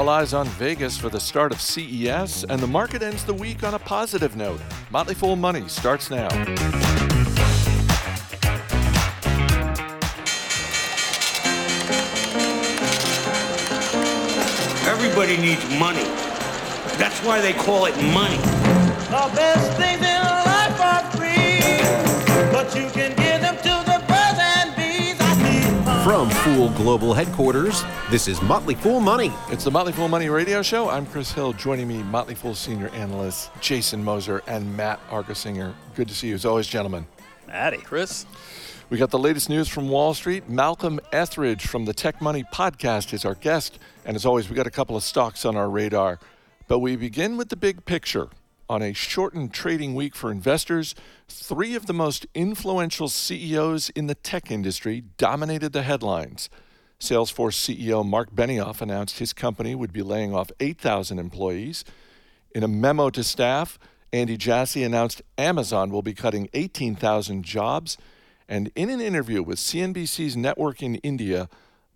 All 0.00 0.08
eyes 0.08 0.32
on 0.32 0.46
Vegas 0.46 0.96
for 0.96 1.10
the 1.10 1.20
start 1.20 1.52
of 1.52 1.60
CES, 1.60 2.44
and 2.44 2.58
the 2.58 2.66
market 2.66 3.02
ends 3.02 3.22
the 3.22 3.34
week 3.34 3.62
on 3.62 3.74
a 3.74 3.78
positive 3.78 4.34
note. 4.34 4.58
Motley 4.90 5.14
Fool 5.14 5.36
Money 5.36 5.68
starts 5.68 6.10
now. 6.10 6.28
Everybody 14.88 15.36
needs 15.36 15.68
money. 15.78 16.08
That's 16.96 17.22
why 17.22 17.42
they 17.42 17.52
call 17.52 17.84
it 17.84 17.94
money. 18.14 18.38
The 18.38 19.30
best 19.36 19.76
things 19.76 20.09
From 26.10 26.28
Fool 26.28 26.70
Global 26.70 27.14
Headquarters, 27.14 27.84
this 28.10 28.26
is 28.26 28.42
Motley 28.42 28.74
Fool 28.74 28.98
Money. 28.98 29.32
It's 29.48 29.62
the 29.62 29.70
Motley 29.70 29.92
Fool 29.92 30.08
Money 30.08 30.28
Radio 30.28 30.60
Show. 30.60 30.90
I'm 30.90 31.06
Chris 31.06 31.30
Hill. 31.30 31.52
Joining 31.52 31.86
me, 31.86 32.02
Motley 32.02 32.34
Fool 32.34 32.56
senior 32.56 32.88
analysts 32.88 33.48
Jason 33.60 34.02
Moser 34.02 34.42
and 34.48 34.76
Matt 34.76 34.98
Argersinger. 35.10 35.72
Good 35.94 36.08
to 36.08 36.14
see 36.16 36.26
you 36.26 36.34
as 36.34 36.44
always, 36.44 36.66
gentlemen. 36.66 37.06
Matty. 37.46 37.76
Chris. 37.76 38.26
We 38.88 38.98
got 38.98 39.10
the 39.10 39.20
latest 39.20 39.48
news 39.48 39.68
from 39.68 39.88
Wall 39.88 40.12
Street. 40.12 40.48
Malcolm 40.48 40.98
Ethridge 41.12 41.68
from 41.68 41.84
the 41.84 41.94
Tech 41.94 42.20
Money 42.20 42.42
podcast 42.52 43.12
is 43.12 43.24
our 43.24 43.36
guest. 43.36 43.78
And 44.04 44.16
as 44.16 44.26
always, 44.26 44.50
we 44.50 44.56
got 44.56 44.66
a 44.66 44.70
couple 44.72 44.96
of 44.96 45.04
stocks 45.04 45.44
on 45.44 45.54
our 45.54 45.70
radar. 45.70 46.18
But 46.66 46.80
we 46.80 46.96
begin 46.96 47.36
with 47.36 47.50
the 47.50 47.56
big 47.56 47.84
picture. 47.84 48.30
On 48.70 48.82
a 48.82 48.92
shortened 48.92 49.52
trading 49.52 49.96
week 49.96 50.14
for 50.14 50.30
investors, 50.30 50.94
three 51.26 51.74
of 51.74 51.86
the 51.86 51.92
most 51.92 52.24
influential 52.36 53.08
CEOs 53.08 53.90
in 53.96 54.06
the 54.06 54.14
tech 54.14 54.48
industry 54.48 55.02
dominated 55.16 55.72
the 55.72 55.82
headlines. 55.82 56.48
Salesforce 57.00 57.58
CEO 57.58 58.06
Marc 58.06 58.32
Benioff 58.32 58.80
announced 58.80 59.18
his 59.18 59.32
company 59.32 59.74
would 59.74 59.92
be 59.92 60.02
laying 60.02 60.32
off 60.32 60.52
8,000 60.60 61.18
employees. 61.18 61.84
In 62.54 62.62
a 62.62 62.68
memo 62.68 63.10
to 63.10 63.24
staff, 63.24 63.76
Andy 64.12 64.36
Jassy 64.36 64.84
announced 64.84 65.20
Amazon 65.36 65.90
will 65.90 66.02
be 66.02 66.14
cutting 66.14 66.48
18,000 66.54 67.42
jobs. 67.42 67.98
And 68.48 68.70
in 68.76 68.88
an 68.88 69.00
interview 69.00 69.42
with 69.42 69.58
CNBC's 69.58 70.36
Network 70.36 70.80
in 70.80 70.94
India, 70.96 71.48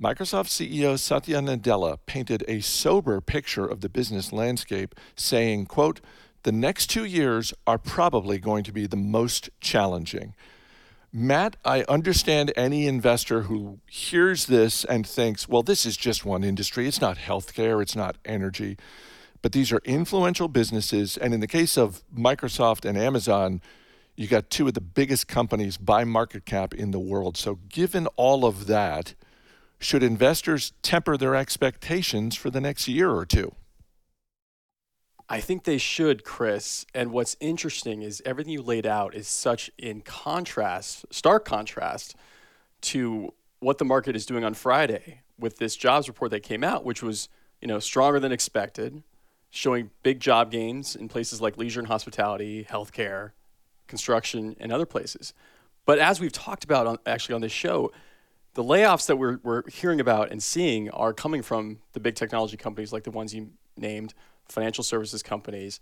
Microsoft 0.03 0.49
CEO 0.49 0.99
Satya 0.99 1.39
Nadella 1.39 1.99
painted 2.05 2.45
a 2.49 2.61
sober 2.61 3.21
picture 3.21 3.65
of 3.65 3.81
the 3.81 3.89
business 3.89 4.33
landscape, 4.33 4.97
saying, 5.15 5.67
quote, 5.67 6.01
the 6.45 6.53
next 6.53 6.87
two 6.87 7.05
years 7.05 7.53
are 7.67 7.79
probably 7.79 8.39
going 8.39 8.65
to 8.65 8.73
be 8.73 8.87
the 8.87 8.97
most 8.97 9.51
challenging. 9.61 10.35
Matt, 11.13 11.57
I 11.65 11.85
understand 11.85 12.53
any 12.57 12.87
investor 12.87 13.43
who 13.43 13.79
hears 13.87 14.47
this 14.47 14.85
and 14.85 15.07
thinks, 15.07 15.49
well, 15.49 15.63
this 15.63 15.87
is 15.87 15.97
just 15.97 16.25
one 16.25 16.45
industry. 16.45 16.87
It's 16.87 17.01
not 17.01 17.19
healthcare, 17.19 17.81
it's 17.81 17.97
not 17.97 18.17
energy. 18.25 18.77
But 19.41 19.53
these 19.53 19.73
are 19.73 19.81
influential 19.85 20.49
businesses. 20.49 21.17
And 21.17 21.33
in 21.33 21.41
the 21.41 21.47
case 21.47 21.79
of 21.79 22.03
Microsoft 22.15 22.85
and 22.85 22.99
Amazon, 22.99 23.63
you 24.17 24.27
got 24.27 24.51
two 24.51 24.69
of 24.69 24.75
the 24.75 24.81
biggest 24.81 25.29
companies 25.29 25.77
by 25.77 26.05
market 26.05 26.45
cap 26.45 26.75
in 26.75 26.91
the 26.91 27.01
world. 27.01 27.37
So, 27.37 27.59
given 27.69 28.07
all 28.17 28.45
of 28.45 28.67
that, 28.67 29.15
should 29.79 30.03
investors 30.03 30.73
temper 30.83 31.17
their 31.17 31.35
expectations 31.35 32.37
for 32.37 32.51
the 32.51 32.61
next 32.61 32.87
year 32.89 33.11
or 33.11 33.27
two? 33.27 33.55
I 35.29 35.41
think 35.41 35.65
they 35.65 35.79
should, 35.79 36.25
Chris. 36.25 36.85
And 36.95 37.11
what's 37.11 37.37
interesting 37.41 38.03
is 38.03 38.23
everything 38.27 38.53
you 38.53 38.63
laid 38.63 38.87
out 38.87 39.15
is 39.15 39.27
such 39.27 39.71
in 39.79 40.03
contrast, 40.03 41.07
stark 41.11 41.45
contrast 41.45 42.15
to 42.83 43.33
what 43.61 43.79
the 43.79 43.85
market 43.85 44.15
is 44.15 44.27
doing 44.27 44.45
on 44.45 44.55
Friday 44.55 45.23
with 45.39 45.57
this 45.59 45.77
jobs 45.77 46.09
report 46.09 46.31
that 46.31 46.43
came 46.43 46.63
out, 46.63 46.85
which 46.85 47.03
was, 47.03 47.29
you 47.61 47.69
know, 47.69 47.79
stronger 47.79 48.21
than 48.21 48.33
expected, 48.33 49.03
showing 49.51 49.91
big 50.03 50.21
job 50.21 50.51
gains 50.51 50.95
in 50.95 51.09
places 51.09 51.41
like 51.41 51.57
leisure 51.57 51.81
and 51.81 51.89
hospitality, 51.89 52.67
healthcare, 52.69 53.33
construction, 53.87 54.55
and 54.61 54.73
other 54.73 54.87
places. 54.87 55.33
But 55.87 55.99
as 55.99 56.21
we've 56.21 56.33
talked 56.33 56.65
about 56.65 56.87
on, 56.87 56.99
actually 57.07 57.35
on 57.35 57.41
this 57.41 57.53
show, 57.53 57.93
the 58.55 58.65
layoffs 58.65 59.07
that 59.07 59.17
we're, 59.17 59.39
we're 59.43 59.69
hearing 59.69 60.01
about 60.01 60.31
and 60.31 60.43
seeing 60.43 60.91
are 60.91 61.13
coming 61.13 61.43
from 61.43 61.79
the 61.93 62.01
big 62.01 62.15
technology 62.15 62.57
companies 62.57 62.93
like 62.93 63.05
the 63.05 63.11
ones 63.11 63.35
you 63.35 63.51
named, 63.77 64.15
financial 64.49 64.85
services 64.85 65.23
companies. 65.23 65.81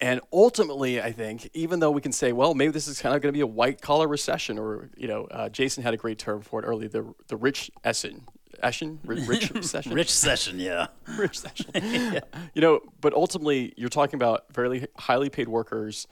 And 0.00 0.20
ultimately, 0.32 1.02
I 1.02 1.10
think, 1.10 1.50
even 1.54 1.80
though 1.80 1.90
we 1.90 2.00
can 2.00 2.12
say, 2.12 2.32
well, 2.32 2.54
maybe 2.54 2.70
this 2.70 2.86
is 2.86 3.00
kind 3.00 3.16
of 3.16 3.22
going 3.22 3.32
to 3.32 3.36
be 3.36 3.40
a 3.40 3.46
white 3.46 3.80
collar 3.80 4.06
recession, 4.06 4.58
or, 4.58 4.90
you 4.96 5.08
know, 5.08 5.24
uh, 5.24 5.48
Jason 5.48 5.82
had 5.82 5.92
a 5.92 5.96
great 5.96 6.18
term 6.18 6.40
for 6.40 6.62
it 6.62 6.66
earlier, 6.66 6.88
the, 6.88 7.14
the 7.26 7.36
rich 7.36 7.70
Essen. 7.82 8.24
Eschen? 8.62 8.98
Rich 9.04 9.50
recession? 9.54 9.92
Rich 9.92 10.12
session, 10.12 10.60
yeah. 10.60 10.88
rich 11.18 11.40
session. 11.40 11.70
yeah. 11.74 12.20
You 12.54 12.62
know, 12.62 12.80
but 13.00 13.12
ultimately, 13.12 13.72
you're 13.76 13.88
talking 13.88 14.16
about 14.16 14.52
very 14.52 14.86
highly 14.96 15.30
paid 15.30 15.48
workers, 15.48 16.06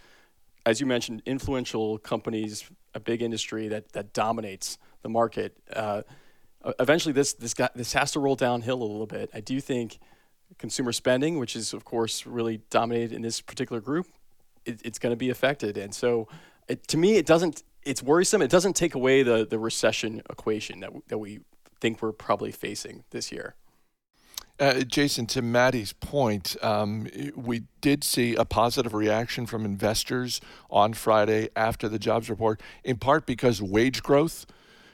as 0.65 0.81
you 0.81 0.87
mentioned, 0.87 1.23
influential 1.25 1.99
companies, 1.99 2.69
a 2.95 3.01
big 3.01 3.23
industry 3.23 3.69
that, 3.69 3.93
that 3.93 4.13
dominates 4.13 4.79
the 5.03 5.09
market. 5.09 5.57
Uh, 5.73 6.03
eventually, 6.81 7.13
this 7.13 7.35
this 7.35 7.55
got 7.55 7.75
this 7.75 7.93
has 7.93 8.13
to 8.13 8.21
roll 8.21 8.37
downhill 8.37 8.83
a 8.83 8.85
little 8.85 9.07
bit. 9.07 9.31
I 9.33 9.41
do 9.41 9.61
think 9.61 9.99
consumer 10.59 10.93
spending, 10.93 11.39
which 11.39 11.57
is 11.57 11.73
of 11.73 11.85
course 11.85 12.27
really 12.27 12.61
dominated 12.71 13.13
in 13.13 13.23
this 13.23 13.41
particular 13.41 13.81
group, 13.81 14.07
it, 14.65 14.81
it's 14.85 14.99
going 14.99 15.13
to 15.13 15.17
be 15.17 15.31
affected. 15.31 15.77
And 15.77 15.95
so, 15.95 16.29
it, 16.69 16.87
to 16.89 16.97
me, 16.97 17.17
it 17.17 17.27
doesn't. 17.27 17.63
It's 17.85 18.03
worrisome. 18.03 18.43
It 18.43 18.51
doesn't 18.51 18.75
take 18.75 18.95
away 18.95 19.23
the 19.23 19.47
the 19.47 19.59
recession 19.59 20.23
equation 20.31 20.81
that 20.81 20.93
that 21.09 21.19
we 21.19 21.41
think 21.81 22.03
we're 22.03 22.13
probably 22.13 22.53
facing 22.53 23.05
this 23.11 23.31
year. 23.31 23.55
Uh, 24.59 24.81
Jason, 24.81 25.27
to 25.27 25.43
Maddie's 25.43 25.93
point, 25.93 26.57
um, 26.63 27.07
we 27.37 27.65
did 27.83 28.03
see 28.03 28.35
a 28.35 28.47
positive 28.47 28.95
reaction 28.95 29.45
from 29.45 29.67
investors 29.67 30.41
on 30.71 30.95
Friday 30.95 31.51
after 31.55 31.91
the 31.91 31.99
jobs 31.99 32.31
report, 32.31 32.63
in 32.83 32.97
part 32.97 33.27
because 33.27 33.61
wage 33.61 34.03
growth 34.03 34.47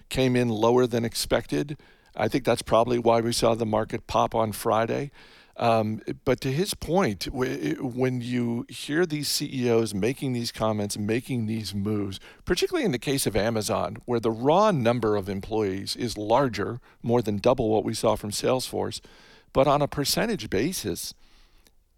came 0.08 0.34
in 0.34 0.48
lower 0.48 0.88
than 0.88 1.04
expected. 1.04 1.78
I 2.16 2.26
think 2.26 2.44
that's 2.44 2.62
probably 2.62 2.98
why 2.98 3.20
we 3.20 3.32
saw 3.32 3.54
the 3.54 3.64
market 3.64 4.08
pop 4.08 4.34
on 4.34 4.50
Friday. 4.50 5.12
Um, 5.56 6.00
but 6.24 6.40
to 6.40 6.50
his 6.50 6.74
point, 6.74 7.24
when 7.32 8.20
you 8.20 8.64
hear 8.68 9.04
these 9.04 9.28
CEOs 9.28 9.94
making 9.94 10.32
these 10.32 10.50
comments, 10.50 10.96
making 10.96 11.46
these 11.46 11.74
moves, 11.74 12.18
particularly 12.44 12.86
in 12.86 12.92
the 12.92 12.98
case 12.98 13.26
of 13.26 13.36
Amazon, 13.36 13.98
where 14.06 14.20
the 14.20 14.30
raw 14.30 14.70
number 14.70 15.14
of 15.14 15.28
employees 15.28 15.94
is 15.94 16.16
larger, 16.16 16.80
more 17.02 17.20
than 17.20 17.36
double 17.36 17.68
what 17.68 17.84
we 17.84 17.94
saw 17.94 18.16
from 18.16 18.30
Salesforce, 18.30 19.00
but 19.52 19.66
on 19.66 19.82
a 19.82 19.88
percentage 19.88 20.48
basis, 20.48 21.12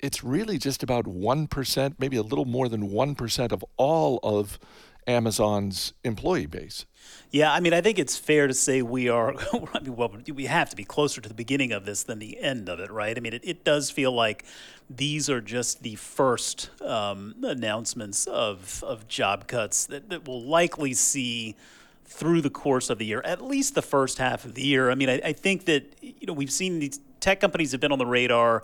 it's 0.04 0.22
really 0.22 0.58
just 0.58 0.82
about 0.82 1.06
1%, 1.06 1.94
maybe 1.98 2.18
a 2.18 2.22
little 2.22 2.44
more 2.44 2.68
than 2.68 2.90
1% 2.90 3.52
of 3.52 3.64
all 3.78 4.20
of 4.22 4.58
Amazon's 5.06 5.94
employee 6.04 6.44
base. 6.44 6.84
Yeah, 7.30 7.50
I 7.50 7.60
mean, 7.60 7.72
I 7.72 7.80
think 7.80 7.98
it's 7.98 8.18
fair 8.18 8.46
to 8.46 8.52
say 8.52 8.82
we 8.82 9.08
are, 9.08 9.34
I 9.74 9.80
mean, 9.80 9.96
well, 9.96 10.14
we 10.32 10.44
have 10.44 10.68
to 10.68 10.76
be 10.76 10.84
closer 10.84 11.22
to 11.22 11.28
the 11.28 11.34
beginning 11.34 11.72
of 11.72 11.86
this 11.86 12.02
than 12.02 12.18
the 12.18 12.38
end 12.38 12.68
of 12.68 12.80
it, 12.80 12.90
right? 12.90 13.16
I 13.16 13.20
mean, 13.20 13.32
it, 13.32 13.40
it 13.44 13.64
does 13.64 13.90
feel 13.90 14.12
like 14.12 14.44
these 14.90 15.30
are 15.30 15.40
just 15.40 15.82
the 15.82 15.94
first 15.94 16.68
um, 16.82 17.34
announcements 17.42 18.26
of, 18.26 18.84
of 18.86 19.08
job 19.08 19.46
cuts 19.46 19.86
that, 19.86 20.10
that 20.10 20.28
we'll 20.28 20.42
likely 20.42 20.92
see 20.92 21.56
through 22.04 22.42
the 22.42 22.50
course 22.50 22.90
of 22.90 22.98
the 22.98 23.06
year, 23.06 23.22
at 23.24 23.42
least 23.42 23.74
the 23.74 23.82
first 23.82 24.18
half 24.18 24.44
of 24.44 24.54
the 24.54 24.62
year. 24.62 24.90
I 24.90 24.94
mean, 24.96 25.08
I, 25.08 25.20
I 25.24 25.32
think 25.32 25.64
that, 25.64 25.96
you 26.02 26.26
know, 26.26 26.34
we've 26.34 26.52
seen 26.52 26.78
these 26.78 27.00
tech 27.20 27.40
companies 27.40 27.72
have 27.72 27.80
been 27.80 27.92
on 27.92 27.98
the 27.98 28.06
radar 28.06 28.62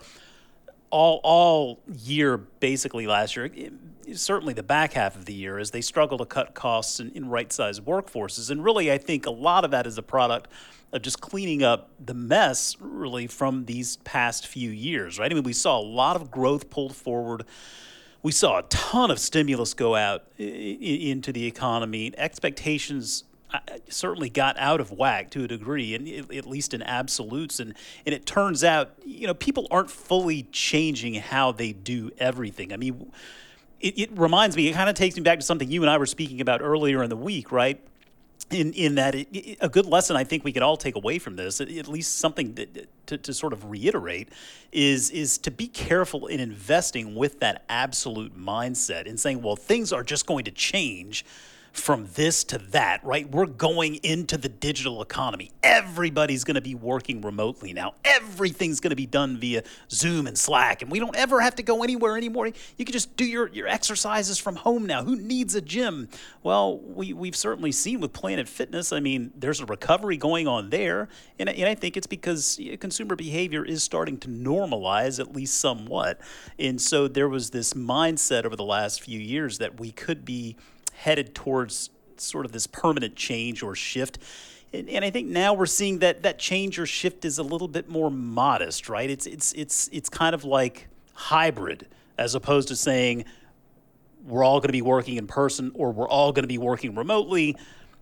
all 0.91 1.21
all 1.23 1.81
year 1.87 2.37
basically 2.37 3.07
last 3.07 3.37
year 3.37 3.51
eh, 3.57 3.69
certainly 4.15 4.53
the 4.53 4.63
back 4.63 4.95
half 4.95 5.15
of 5.15 5.25
the 5.25 5.33
year 5.33 5.59
as 5.59 5.71
they 5.71 5.81
struggle 5.81 6.19
to 6.19 6.27
cut 6.27 6.55
costs 6.55 6.99
in, 6.99 7.11
in 7.13 7.29
right 7.29 7.53
sized 7.53 7.85
workforces. 7.85 8.51
And 8.51 8.63
really 8.65 8.91
i 8.91 8.99
think 8.99 9.27
a 9.27 9.31
lot 9.31 9.65
of 9.65 9.71
that 9.71 9.87
is 9.87 9.99
a 9.99 10.03
product 10.03 10.49
of 10.93 11.03
just 11.03 11.21
cleaning 11.21 11.63
up 11.63 11.91
the 12.05 12.15
mess 12.15 12.77
really 12.81 13.29
from 13.29 13.65
these 13.67 13.99
past 13.99 14.47
few 14.47 14.71
years 14.71 15.19
right? 15.19 15.31
I 15.31 15.35
mean 15.35 15.45
we 15.45 15.53
saw 15.53 15.79
a 15.79 15.83
lot 15.83 16.17
of 16.17 16.31
growth 16.31 16.71
pulled 16.71 16.95
forward. 16.95 17.45
We 18.23 18.33
saw 18.33 18.59
a 18.59 18.63
ton 18.65 19.11
of 19.11 19.19
stimulus 19.19 19.73
go 19.73 19.95
out 19.95 20.25
eh, 20.39 20.45
eh, 20.45 21.11
into 21.11 21.33
the 21.33 21.47
economy. 21.47 22.13
Expectations 22.19 23.25
certainly 23.89 24.29
got 24.29 24.59
out 24.59 24.81
of 24.81 24.93
whack 24.93 25.31
to 25.31 25.45
a 25.45 25.49
degree, 25.49 25.95
and 25.95 26.09
at 26.33 26.47
least 26.47 26.75
in 26.75 26.83
absolutes. 26.83 27.61
And 27.61 27.75
and 28.07 28.15
it 28.15 28.27
turns 28.27 28.65
out, 28.65 28.93
you 29.05 29.27
know, 29.27 29.35
people 29.35 29.67
aren't 29.71 29.91
fully 29.91 30.45
changing 30.53 31.15
how 31.15 31.53
they 31.53 31.73
do 31.73 32.11
everything. 32.19 32.73
I 32.73 32.77
mean, 32.77 33.11
it, 33.81 33.99
it 33.99 34.19
reminds 34.19 34.57
me. 34.57 34.69
It 34.69 34.75
kind 34.75 34.89
of 34.89 34.95
takes 34.95 35.17
me 35.17 35.23
back 35.23 35.39
to 35.39 35.45
something 35.45 35.71
you 35.71 35.83
and 35.83 35.91
I 35.91 35.99
were 35.99 36.07
speaking 36.07 36.41
about 36.41 36.61
earlier 36.63 37.03
in 37.03 37.11
the 37.11 37.17
week, 37.17 37.53
right? 37.53 37.81
In 38.51 38.73
in 38.73 38.97
that, 38.97 39.15
it, 39.15 39.29
it, 39.33 39.59
a 39.61 39.69
good 39.69 39.87
lesson 39.87 40.17
I 40.17 40.25
think 40.25 40.45
we 40.45 40.53
could 40.53 40.63
all 40.63 40.77
take 40.77 40.97
away 40.97 41.19
from 41.19 41.37
this, 41.37 41.61
at 41.61 41.89
least 41.89 42.19
something 42.19 42.55
that, 42.55 42.89
to 43.07 43.19
to 43.19 43.33
sort 43.33 43.53
of 43.53 43.71
reiterate, 43.71 44.31
is 44.73 45.11
is 45.11 45.39
to 45.39 45.51
be 45.51 45.69
careful 45.69 46.27
in 46.27 46.41
investing 46.41 47.15
with 47.15 47.41
that 47.41 47.65
absolute 47.69 48.37
mindset 48.37 49.09
and 49.09 49.21
saying, 49.21 49.43
well, 49.43 49.57
things 49.57 49.93
are 49.93 50.03
just 50.03 50.27
going 50.27 50.45
to 50.47 50.51
change 50.51 51.25
from 51.73 52.09
this 52.15 52.45
to 52.45 52.59
that, 52.59 53.05
right? 53.05 53.31
We're 53.31 53.47
going 53.47 53.97
into 53.97 54.37
the 54.37 54.49
digital 54.49 55.03
economy. 55.03 55.53
Everybody's 55.63 56.45
going 56.45 56.57
to 56.57 56.61
be 56.61 56.75
working 56.75 57.21
remotely 57.21 57.73
now. 57.73 57.95
Everything's 58.05 58.81
going 58.81 58.91
to 58.91 58.97
be 58.97 59.07
done 59.07 59.39
via 59.39 59.63
Zoom 59.91 60.27
and 60.27 60.37
Slack, 60.37 60.83
and 60.83 60.91
we 60.91 60.99
don't 60.99 61.17
ever 61.17 61.41
have 61.41 61.55
to 61.57 61.63
go 61.63 61.83
anywhere 61.83 62.17
anymore. 62.17 62.51
You 62.77 62.85
can 62.85 62.93
just 62.93 63.17
do 63.17 63.25
your, 63.25 63.49
your 63.49 63.69
exercises 63.69 64.39
from 64.39 64.57
home 64.57 64.87
now. 64.87 65.05
Who 65.05 65.17
needs 65.17 65.55
a 65.55 65.61
gym? 65.61 66.09
Well, 66.43 66.79
we, 66.79 67.13
we've 67.13 67.37
certainly 67.37 67.73
seen 67.73 68.01
with 68.01 68.13
Planet 68.13 68.49
Fitness, 68.49 68.93
I 68.93 69.01
mean, 69.01 69.33
there's 69.37 69.61
a 69.61 69.67
recovery 69.67 70.17
going 70.17 70.49
on 70.49 70.71
there, 70.71 71.09
and, 71.39 71.49
and 71.49 71.69
I 71.69 71.75
think 71.75 71.97
it's 71.97 72.07
because 72.07 72.61
consumer 72.81 73.17
behavior 73.17 73.65
is 73.65 73.83
starting 73.83 74.19
to 74.19 74.29
normalize, 74.29 75.21
at 75.21 75.35
least 75.35 75.59
somewhat. 75.59 76.21
And 76.59 76.81
so 76.81 77.09
there 77.09 77.29
was 77.29 77.51
this 77.51 77.75
mindset 77.75 78.45
over 78.45 78.57
the 78.57 78.65
last 78.65 79.03
few 79.03 79.19
years 79.19 79.59
that 79.59 79.79
we 79.79 79.93
could 79.93 80.25
be 80.25 80.57
headed 81.01 81.35
towards 81.35 81.91
sort 82.19 82.45
of 82.45 82.53
this 82.53 82.67
permanent 82.67 83.17
change 83.17 83.63
or 83.63 83.75
shift. 83.75 84.19
And, 84.73 84.89
and, 84.89 85.05
I 85.05 85.11
think 85.11 85.29
now 85.29 85.55
we're 85.55 85.67
seeing 85.67 86.01
that 86.01 86.23
that 86.23 86.39
change 86.39 86.79
or 86.79 86.87
shift 86.87 87.25
is 87.25 87.39
a 87.39 87.43
little 87.43 87.69
bit 87.69 87.89
more 87.89 88.11
modest, 88.11 88.89
right? 88.89 89.09
It's 89.09 89.27
it's 89.27 89.53
it's 89.55 89.89
it's 89.93 90.09
kind 90.09 90.35
of 90.35 90.45
like 90.45 90.89
hybrid 91.15 91.89
as 92.19 92.35
opposed 92.35 92.69
to 92.69 92.77
saying 92.77 93.25
we're 94.27 94.45
all 94.45 94.61
going 94.61 94.69
to 94.69 94.73
be 94.73 94.83
working 94.83 95.17
in 95.17 95.27
person 95.27 95.73
or 95.75 95.91
we're 95.91 96.09
all 96.09 96.33
going 96.33 96.45
to 96.45 96.49
be 96.49 96.59
working 96.59 96.95
remotely. 96.95 97.57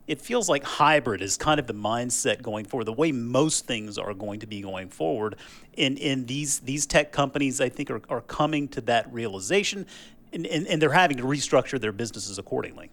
It 0.09 0.21
feels 0.21 0.49
like 0.49 0.65
hybrid 0.65 1.23
is 1.23 1.37
kind 1.37 1.61
of 1.61 1.67
the 1.67 1.75
mindset 1.75 2.43
going 2.43 2.65
forward, 2.65 2.87
the 2.87 2.93
way 2.93 3.13
most 3.13 3.67
things 3.67 3.99
are 3.99 4.15
going 4.15 4.41
to 4.41 4.47
be 4.47 4.63
going 4.63 4.89
forward. 4.89 5.37
And, 5.77 5.99
and 5.99 6.27
these, 6.27 6.61
these 6.61 6.87
tech 6.87 7.13
companies, 7.13 7.61
I 7.61 7.69
think, 7.69 7.91
are, 7.91 8.01
are 8.09 8.23
coming 8.23 8.69
to 8.69 8.81
that 8.83 9.13
realization 9.13 9.87
and, 10.33 10.47
and, 10.47 10.67
and 10.67 10.83
they're 10.83 10.93
having 10.93 11.17
to 11.19 11.23
restructure 11.23 11.81
their 11.81 11.93
businesses 11.93 12.39
accordingly. 12.39 12.91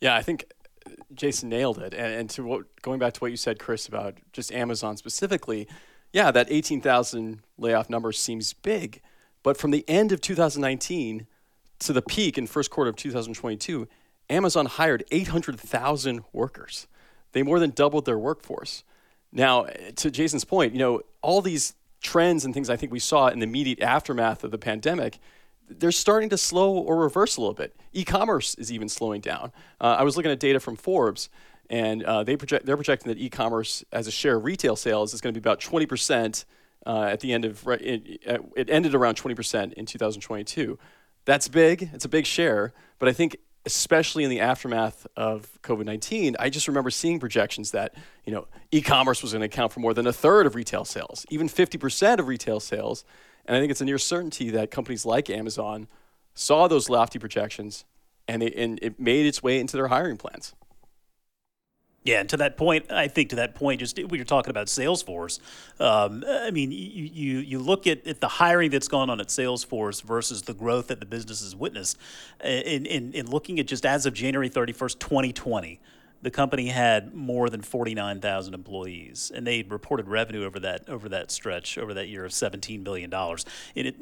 Yeah, 0.00 0.16
I 0.16 0.22
think 0.22 0.44
uh, 0.86 0.90
Jason 1.14 1.48
nailed 1.48 1.78
it. 1.78 1.94
And, 1.94 2.12
and 2.14 2.30
to 2.30 2.44
what, 2.44 2.82
going 2.82 2.98
back 2.98 3.14
to 3.14 3.20
what 3.20 3.30
you 3.30 3.36
said, 3.36 3.58
Chris, 3.58 3.86
about 3.86 4.18
just 4.32 4.52
Amazon 4.52 4.96
specifically, 4.96 5.68
yeah, 6.12 6.30
that 6.30 6.48
18,000 6.50 7.40
layoff 7.58 7.88
number 7.88 8.12
seems 8.12 8.52
big, 8.52 9.00
but 9.42 9.56
from 9.56 9.70
the 9.70 9.84
end 9.88 10.12
of 10.12 10.20
2019 10.20 11.26
to 11.80 11.92
the 11.92 12.02
peak 12.02 12.36
in 12.36 12.46
first 12.46 12.70
quarter 12.70 12.90
of 12.90 12.96
2022, 12.96 13.88
Amazon 14.28 14.66
hired 14.66 15.04
800,000 15.10 16.24
workers. 16.32 16.86
They 17.32 17.42
more 17.42 17.58
than 17.58 17.70
doubled 17.70 18.06
their 18.06 18.18
workforce. 18.18 18.84
Now, 19.32 19.64
to 19.96 20.10
Jason's 20.10 20.44
point, 20.44 20.72
you 20.72 20.78
know, 20.78 21.00
all 21.22 21.40
these 21.40 21.74
trends 22.02 22.44
and 22.44 22.52
things 22.52 22.68
I 22.68 22.76
think 22.76 22.92
we 22.92 22.98
saw 22.98 23.28
in 23.28 23.38
the 23.38 23.44
immediate 23.44 23.80
aftermath 23.80 24.44
of 24.44 24.50
the 24.50 24.58
pandemic– 24.58 25.18
they're 25.70 25.92
starting 25.92 26.28
to 26.30 26.38
slow 26.38 26.72
or 26.74 26.96
reverse 26.96 27.36
a 27.36 27.40
little 27.40 27.54
bit. 27.54 27.74
E-commerce 27.92 28.54
is 28.56 28.72
even 28.72 28.88
slowing 28.88 29.20
down. 29.20 29.52
Uh, 29.80 29.96
I 29.98 30.02
was 30.02 30.16
looking 30.16 30.32
at 30.32 30.40
data 30.40 30.60
from 30.60 30.76
Forbes, 30.76 31.28
and 31.68 32.02
uh, 32.02 32.24
they 32.24 32.36
project 32.36 32.66
they're 32.66 32.76
projecting 32.76 33.08
that 33.12 33.18
e-commerce 33.18 33.84
as 33.92 34.06
a 34.06 34.10
share 34.10 34.36
of 34.36 34.44
retail 34.44 34.76
sales 34.76 35.14
is 35.14 35.20
going 35.20 35.32
to 35.32 35.40
be 35.40 35.42
about 35.42 35.60
20 35.60 35.86
percent 35.86 36.44
uh, 36.86 37.04
at 37.04 37.20
the 37.20 37.32
end 37.32 37.44
of 37.44 37.66
it, 37.68 38.20
it 38.56 38.70
ended 38.70 38.94
around 38.94 39.14
20 39.14 39.34
percent 39.34 39.74
in 39.74 39.86
2022. 39.86 40.78
That's 41.24 41.48
big. 41.48 41.90
It's 41.92 42.04
a 42.04 42.08
big 42.08 42.26
share, 42.26 42.72
but 42.98 43.08
I 43.08 43.12
think 43.12 43.36
especially 43.66 44.24
in 44.24 44.30
the 44.30 44.40
aftermath 44.40 45.06
of 45.16 45.60
COVID-19, 45.62 46.34
I 46.38 46.48
just 46.48 46.66
remember 46.66 46.88
seeing 46.88 47.20
projections 47.20 47.72
that 47.72 47.94
you 48.24 48.32
know 48.32 48.48
e-commerce 48.72 49.22
was 49.22 49.32
going 49.32 49.40
to 49.40 49.46
account 49.46 49.72
for 49.72 49.80
more 49.80 49.94
than 49.94 50.06
a 50.06 50.12
third 50.12 50.46
of 50.46 50.54
retail 50.54 50.84
sales, 50.84 51.26
even 51.30 51.48
50 51.48 51.78
percent 51.78 52.20
of 52.20 52.28
retail 52.28 52.60
sales. 52.60 53.04
And 53.50 53.56
I 53.56 53.60
think 53.60 53.72
it's 53.72 53.80
a 53.80 53.84
near 53.84 53.98
certainty 53.98 54.50
that 54.50 54.70
companies 54.70 55.04
like 55.04 55.28
Amazon 55.28 55.88
saw 56.34 56.68
those 56.68 56.88
lofty 56.88 57.18
projections 57.18 57.84
and, 58.28 58.42
they, 58.42 58.52
and 58.52 58.78
it 58.80 59.00
made 59.00 59.26
its 59.26 59.42
way 59.42 59.58
into 59.58 59.76
their 59.76 59.88
hiring 59.88 60.18
plans. 60.18 60.54
Yeah, 62.04 62.20
and 62.20 62.28
to 62.28 62.36
that 62.36 62.56
point, 62.56 62.92
I 62.92 63.08
think 63.08 63.30
to 63.30 63.36
that 63.36 63.56
point, 63.56 63.80
just 63.80 63.98
we 63.98 64.18
were 64.18 64.24
talking 64.24 64.50
about 64.50 64.68
Salesforce. 64.68 65.40
Um, 65.80 66.22
I 66.28 66.52
mean, 66.52 66.70
you, 66.70 67.04
you 67.12 67.38
you 67.40 67.58
look 67.58 67.88
at, 67.88 68.06
at 68.06 68.20
the 68.20 68.28
hiring 68.28 68.70
that's 68.70 68.88
gone 68.88 69.10
on 69.10 69.20
at 69.20 69.26
Salesforce 69.26 70.00
versus 70.00 70.42
the 70.42 70.54
growth 70.54 70.86
that 70.86 71.00
the 71.00 71.04
business 71.04 71.42
has 71.42 71.54
witnessed. 71.54 71.98
In, 72.44 72.86
in, 72.86 73.12
in 73.12 73.28
looking 73.28 73.58
at 73.58 73.66
just 73.66 73.84
as 73.84 74.06
of 74.06 74.14
January 74.14 74.48
31st, 74.48 74.98
2020, 75.00 75.80
the 76.22 76.30
company 76.30 76.68
had 76.68 77.14
more 77.14 77.48
than 77.48 77.62
49,000 77.62 78.52
employees, 78.52 79.32
and 79.34 79.46
they 79.46 79.62
reported 79.62 80.06
revenue 80.06 80.44
over 80.44 80.60
that 80.60 80.88
over 80.88 81.08
that 81.08 81.30
stretch 81.30 81.78
over 81.78 81.94
that 81.94 82.08
year 82.08 82.24
of 82.24 82.32
17 82.32 82.82
billion 82.82 83.08
dollars. 83.08 83.44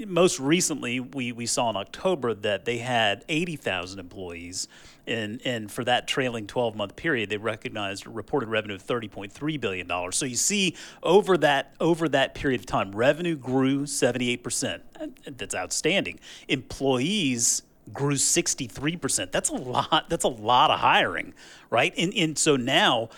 Most 0.06 0.40
recently, 0.40 0.98
we, 1.00 1.30
we 1.32 1.46
saw 1.46 1.70
in 1.70 1.76
October 1.76 2.34
that 2.34 2.64
they 2.64 2.78
had 2.78 3.24
80,000 3.28 4.00
employees, 4.00 4.66
and 5.06 5.40
and 5.44 5.70
for 5.70 5.84
that 5.84 6.08
trailing 6.08 6.46
12 6.46 6.74
month 6.74 6.96
period, 6.96 7.30
they 7.30 7.36
recognized 7.36 8.06
reported 8.06 8.48
revenue 8.48 8.74
of 8.74 8.84
30.3 8.84 9.60
billion 9.60 9.86
dollars. 9.86 10.16
So 10.16 10.26
you 10.26 10.36
see 10.36 10.76
over 11.02 11.36
that 11.38 11.74
over 11.78 12.08
that 12.08 12.34
period 12.34 12.60
of 12.60 12.66
time, 12.66 12.94
revenue 12.94 13.36
grew 13.36 13.86
78 13.86 14.42
percent. 14.42 14.82
That's 15.24 15.54
outstanding. 15.54 16.18
Employees 16.48 17.62
grew 17.92 18.14
63%. 18.14 19.32
That's 19.32 19.48
a 19.48 19.54
lot. 19.54 20.08
That's 20.08 20.24
a 20.24 20.28
lot 20.28 20.70
of 20.70 20.80
hiring, 20.80 21.34
right? 21.70 21.92
And, 21.96 22.12
and 22.14 22.38
so 22.38 22.56
now 22.56 23.08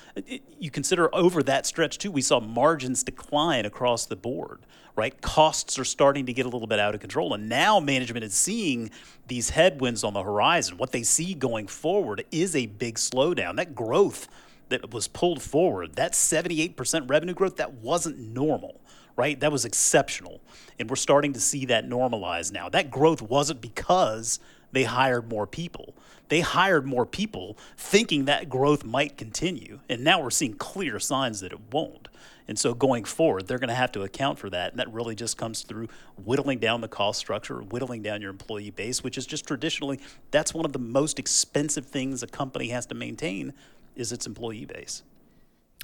you 0.59 0.71
consider 0.71 1.15
over 1.15 1.43
that 1.43 1.67
stretch 1.67 1.99
too, 1.99 2.11
we 2.11 2.23
saw 2.23 2.41
margins 2.41 3.03
decline 3.03 3.65
across 3.65 4.07
the 4.07 4.17
board, 4.17 4.61
right? 4.97 5.21
Costs 5.21 5.79
are 5.79 5.85
starting 5.85 6.27
to 6.27 6.33
get 6.33 6.47
a 6.47 6.49
little 6.49 6.67
bit 6.67 6.79
out 6.79 6.95
of 6.95 7.01
control. 7.01 7.35
And 7.35 7.49
now 7.49 7.81
management 7.81 8.25
is 8.25 8.35
seeing 8.35 8.91
these 9.29 9.51
headwinds 9.51 10.05
on 10.05 10.15
the 10.15 10.23
horizon. 10.23 10.77
What 10.77 10.93
they 10.93 11.03
see 11.03 11.35
going 11.35 11.67
forward 11.67 12.25
is 12.31 12.55
a 12.57 12.67
big 12.67 12.97
slowdown. 12.97 13.57
That 13.57 13.75
growth 13.75 14.29
that 14.69 14.93
was 14.93 15.09
pulled 15.09 15.43
forward, 15.43 15.97
that 15.97 16.13
78% 16.13 17.11
revenue 17.11 17.35
growth, 17.35 17.57
that 17.57 17.75
wasn't 17.75 18.19
normal 18.19 18.81
right? 19.21 19.39
That 19.41 19.53
was 19.53 19.67
exceptional. 19.67 20.41
And 20.79 20.89
we're 20.89 20.97
starting 20.97 21.35
to 21.35 21.41
see 21.41 21.67
that 21.67 21.87
normalize 21.87 22.53
now. 22.53 22.71
That 22.71 22.91
growth 22.91 23.21
wasn't 23.21 23.61
because 23.61 24.41
they 24.73 24.85
hired 24.85 25.29
more 25.29 25.47
people. 25.47 25.95
They 26.29 26.41
hired 26.41 26.87
more 26.87 27.05
people 27.07 27.59
thinking 27.77 28.27
that 28.27 28.49
growth 28.49 28.85
might 28.85 29.17
continue. 29.17 29.81
And 29.89 30.05
now 30.05 30.23
we're 30.23 30.31
seeing 30.31 30.55
clear 30.55 31.01
signs 31.01 31.41
that 31.41 31.53
it 31.53 31.73
won't. 31.73 32.09
And 32.47 32.59
so 32.59 32.75
going 32.75 33.05
forward, 33.05 33.47
they're 33.47 33.59
going 33.59 33.69
to 33.69 33.75
have 33.75 33.93
to 33.93 34.03
account 34.03 34.39
for 34.39 34.51
that. 34.51 34.73
And 34.73 34.81
that 34.81 34.93
really 34.93 35.15
just 35.15 35.37
comes 35.37 35.63
through 35.63 35.89
whittling 36.17 36.59
down 36.59 36.81
the 36.81 36.89
cost 36.89 37.19
structure, 37.19 37.61
whittling 37.61 38.03
down 38.03 38.21
your 38.21 38.31
employee 38.31 38.71
base, 38.71 39.05
which 39.05 39.19
is 39.19 39.27
just 39.27 39.47
traditionally, 39.47 40.01
that's 40.31 40.55
one 40.55 40.65
of 40.65 40.73
the 40.73 40.79
most 40.79 41.19
expensive 41.19 41.87
things 41.87 42.23
a 42.23 42.27
company 42.27 42.69
has 42.69 42.87
to 42.87 42.95
maintain 42.95 43.53
is 43.97 44.13
its 44.13 44.27
employee 44.27 44.65
base. 44.65 45.03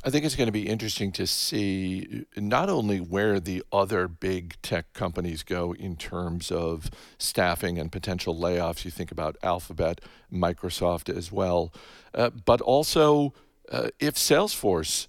I 0.04 0.10
think 0.10 0.25
it's 0.25 0.37
going 0.37 0.46
to 0.46 0.52
be 0.52 0.69
interesting 0.69 1.10
to 1.12 1.26
see 1.26 2.26
not 2.37 2.68
only 2.68 2.99
where 2.99 3.40
the 3.40 3.64
other 3.73 4.06
big 4.06 4.54
tech 4.62 4.92
companies 4.92 5.42
go 5.42 5.75
in 5.75 5.97
terms 5.97 6.52
of 6.52 6.90
staffing 7.18 7.78
and 7.78 7.90
potential 7.90 8.37
layoffs. 8.37 8.85
You 8.85 8.90
think 8.90 9.11
about 9.11 9.37
Alphabet, 9.42 10.00
Microsoft 10.32 11.14
as 11.14 11.32
well, 11.32 11.73
uh, 12.14 12.30
but 12.30 12.61
also 12.61 13.32
uh, 13.73 13.88
if 13.99 14.14
Salesforce 14.14 15.09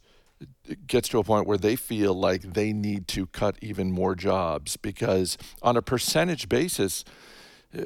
gets 0.85 1.09
to 1.09 1.19
a 1.19 1.23
point 1.23 1.47
where 1.47 1.57
they 1.57 1.75
feel 1.75 2.13
like 2.13 2.41
they 2.41 2.73
need 2.73 3.07
to 3.09 3.27
cut 3.27 3.57
even 3.61 3.91
more 3.91 4.15
jobs 4.15 4.77
because 4.77 5.37
on 5.61 5.77
a 5.77 5.81
percentage 5.81 6.49
basis, 6.49 7.03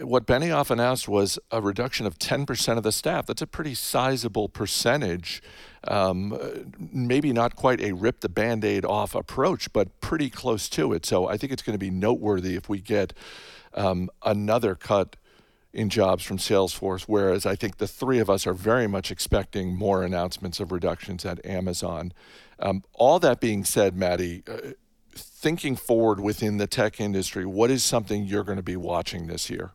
what 0.01 0.25
Benioff 0.25 0.69
announced 0.69 1.07
was 1.07 1.39
a 1.51 1.61
reduction 1.61 2.05
of 2.05 2.17
10% 2.17 2.77
of 2.77 2.83
the 2.83 2.91
staff. 2.91 3.25
That's 3.25 3.41
a 3.41 3.47
pretty 3.47 3.73
sizable 3.73 4.49
percentage. 4.49 5.41
Um, 5.87 6.37
maybe 6.77 7.33
not 7.33 7.55
quite 7.55 7.81
a 7.81 7.93
rip 7.93 8.21
the 8.21 8.29
band 8.29 8.63
aid 8.63 8.85
off 8.85 9.15
approach, 9.15 9.71
but 9.73 9.99
pretty 10.01 10.29
close 10.29 10.69
to 10.69 10.93
it. 10.93 11.05
So 11.05 11.27
I 11.27 11.37
think 11.37 11.51
it's 11.51 11.61
going 11.61 11.73
to 11.73 11.79
be 11.79 11.89
noteworthy 11.89 12.55
if 12.55 12.69
we 12.69 12.79
get 12.79 13.13
um, 13.73 14.09
another 14.23 14.75
cut 14.75 15.15
in 15.73 15.89
jobs 15.89 16.23
from 16.23 16.37
Salesforce, 16.37 17.03
whereas 17.03 17.45
I 17.45 17.55
think 17.55 17.77
the 17.77 17.87
three 17.87 18.19
of 18.19 18.29
us 18.29 18.45
are 18.45 18.53
very 18.53 18.87
much 18.87 19.09
expecting 19.09 19.75
more 19.75 20.03
announcements 20.03 20.59
of 20.59 20.71
reductions 20.71 21.25
at 21.25 21.43
Amazon. 21.45 22.13
Um, 22.59 22.83
all 22.93 23.19
that 23.19 23.39
being 23.39 23.63
said, 23.63 23.95
Maddie, 23.95 24.43
uh, 24.47 24.71
thinking 25.13 25.75
forward 25.75 26.19
within 26.19 26.57
the 26.57 26.67
tech 26.67 26.99
industry, 26.99 27.45
what 27.45 27.71
is 27.71 27.83
something 27.83 28.25
you're 28.25 28.43
going 28.43 28.57
to 28.57 28.63
be 28.63 28.75
watching 28.75 29.27
this 29.27 29.49
year? 29.49 29.71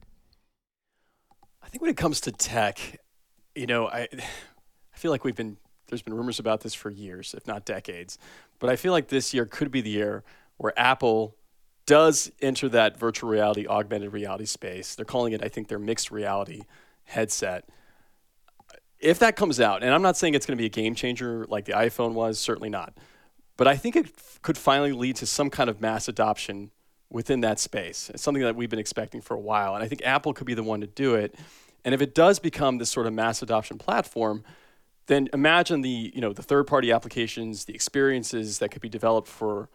Think 1.77 1.83
when 1.83 1.91
it 1.91 1.99
comes 1.99 2.23
to 2.23 2.33
tech, 2.33 3.03
you 3.55 3.67
know, 3.67 3.87
I 3.87 4.09
I 4.11 4.97
feel 4.97 5.11
like 5.11 5.25
we've 5.25 5.37
been 5.37 5.59
there's 5.89 6.01
been 6.01 6.15
rumors 6.15 6.39
about 6.39 6.63
this 6.63 6.73
for 6.73 6.89
years, 6.89 7.35
if 7.37 7.47
not 7.47 7.67
decades. 7.67 8.17
But 8.59 8.71
I 8.71 8.77
feel 8.77 8.93
like 8.93 9.09
this 9.09 9.35
year 9.35 9.45
could 9.45 9.71
be 9.71 9.83
the 9.83 9.91
year 9.91 10.25
where 10.57 10.73
Apple 10.79 11.37
does 11.85 12.33
enter 12.41 12.71
that 12.71 12.99
virtual 12.99 13.29
reality, 13.29 13.67
augmented 13.67 14.15
reality 14.15 14.47
space. 14.47 14.95
They're 14.95 15.05
calling 15.05 15.35
it, 15.35 15.45
I 15.45 15.49
think, 15.49 15.69
their 15.69 15.79
mixed 15.79 16.11
reality 16.11 16.63
headset. 17.05 17.69
If 18.99 19.19
that 19.19 19.37
comes 19.37 19.61
out, 19.61 19.83
and 19.83 19.93
I'm 19.93 20.01
not 20.01 20.17
saying 20.17 20.33
it's 20.33 20.47
going 20.47 20.57
to 20.57 20.63
be 20.63 20.65
a 20.65 20.71
game 20.71 20.95
changer 20.95 21.45
like 21.47 21.67
the 21.67 21.73
iPhone 21.73 22.15
was, 22.15 22.39
certainly 22.39 22.71
not. 22.71 22.97
But 23.59 23.69
I 23.69 23.77
think 23.77 23.97
it 23.97 24.07
f- 24.07 24.39
could 24.41 24.57
finally 24.57 24.93
lead 24.93 25.17
to 25.17 25.27
some 25.27 25.51
kind 25.51 25.69
of 25.69 25.83
mass 25.83 26.09
adoption 26.09 26.71
within 27.11 27.43
that 27.43 27.61
space. 27.61 28.11
It's 28.15 28.23
something 28.23 28.43
that 28.43 28.57
we've 28.57 28.71
been 28.71 28.79
expecting 28.79 29.21
for 29.21 29.35
a 29.35 29.41
while. 29.41 29.75
And 29.75 29.85
I 29.85 29.89
think 29.89 30.01
Apple 30.07 30.33
could 30.33 30.47
be 30.47 30.55
the 30.55 30.63
one 30.63 30.81
to 30.81 30.87
do 30.87 31.15
it. 31.17 31.35
And 31.87 31.95
if 31.95 32.03
it 32.03 32.17
does 32.17 32.41
become 32.41 32.79
this 32.79 32.91
sort 32.91 33.07
of 33.07 33.13
mass 33.13 33.43
adoption 33.43 33.79
platform, 33.79 34.43
then 35.07 35.29
imagine 35.33 35.83
the 35.83 36.11
you 36.13 36.21
know 36.21 36.33
the 36.33 36.43
third 36.43 36.67
party 36.67 36.91
applications, 36.91 37.67
the 37.67 37.75
experiences 37.75 38.59
that 38.59 38.71
could 38.71 38.83
be 38.83 38.89
developed 38.89 39.29
for 39.29 39.69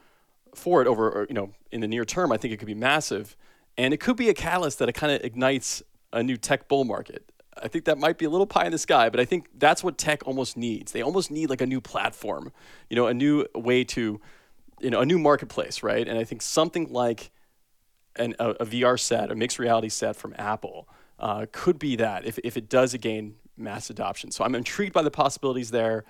for 0.54 0.82
it 0.82 0.88
over 0.90 1.10
or, 1.10 1.26
you 1.30 1.34
know 1.34 1.52
in 1.72 1.80
the 1.80 1.88
near 1.88 2.04
term. 2.04 2.34
I 2.34 2.38
think 2.38 2.54
it 2.54 2.58
could 2.58 2.68
be 2.68 2.76
massive, 2.76 3.38
and 3.78 3.94
it 3.94 4.02
could 4.02 4.18
be 4.18 4.28
a 4.28 4.34
catalyst 4.34 4.78
that 4.80 4.90
it 4.90 4.94
kind 4.94 5.14
of 5.14 5.24
ignites 5.24 5.82
a 6.12 6.22
new 6.22 6.36
tech 6.36 6.68
bull 6.68 6.84
market. 6.84 7.32
I 7.64 7.70
think 7.70 7.86
that 7.86 7.98
might 7.98 8.18
be 8.18 8.26
a 8.26 8.30
little 8.30 8.46
pie 8.46 8.66
in 8.66 8.74
the 8.74 8.78
sky, 8.78 9.10
but 9.10 9.22
I 9.22 9.26
think 9.26 9.48
that's 9.58 9.82
what 9.82 9.98
tech 9.98 10.28
almost 10.28 10.58
needs. 10.58 10.92
They 10.92 11.02
almost 11.02 11.32
need 11.32 11.50
like 11.50 11.62
a 11.62 11.66
new 11.66 11.80
platform, 11.80 12.52
you 12.90 12.98
know, 12.98 13.08
a 13.08 13.14
new 13.14 13.46
way 13.56 13.86
to, 13.86 14.20
you 14.82 14.90
know, 14.90 15.00
a 15.00 15.06
new 15.06 15.20
marketplace, 15.20 15.82
right? 15.84 16.06
And 16.06 16.18
I 16.18 16.24
think 16.24 16.42
something 16.42 16.92
like 16.92 17.32
an, 18.18 18.36
a, 18.40 18.50
a 18.52 18.66
VR 18.66 19.00
set, 19.00 19.32
a 19.32 19.36
mixed 19.36 19.60
reality 19.60 19.90
set 19.90 20.16
from 20.16 20.34
Apple, 20.38 20.88
uh, 21.22 21.46
could 21.54 21.80
be 21.80 21.96
that 21.96 22.26
if, 22.26 22.38
if 22.44 22.58
it 22.58 22.68
does 22.68 22.94
gain 22.96 23.36
mass 23.56 23.90
adoption. 23.90 24.32
So 24.32 24.44
I'm 24.44 24.56
intrigued 24.56 24.92
by 24.92 25.04
the 25.04 25.12
possibilities 25.12 25.72
there. 25.72 26.04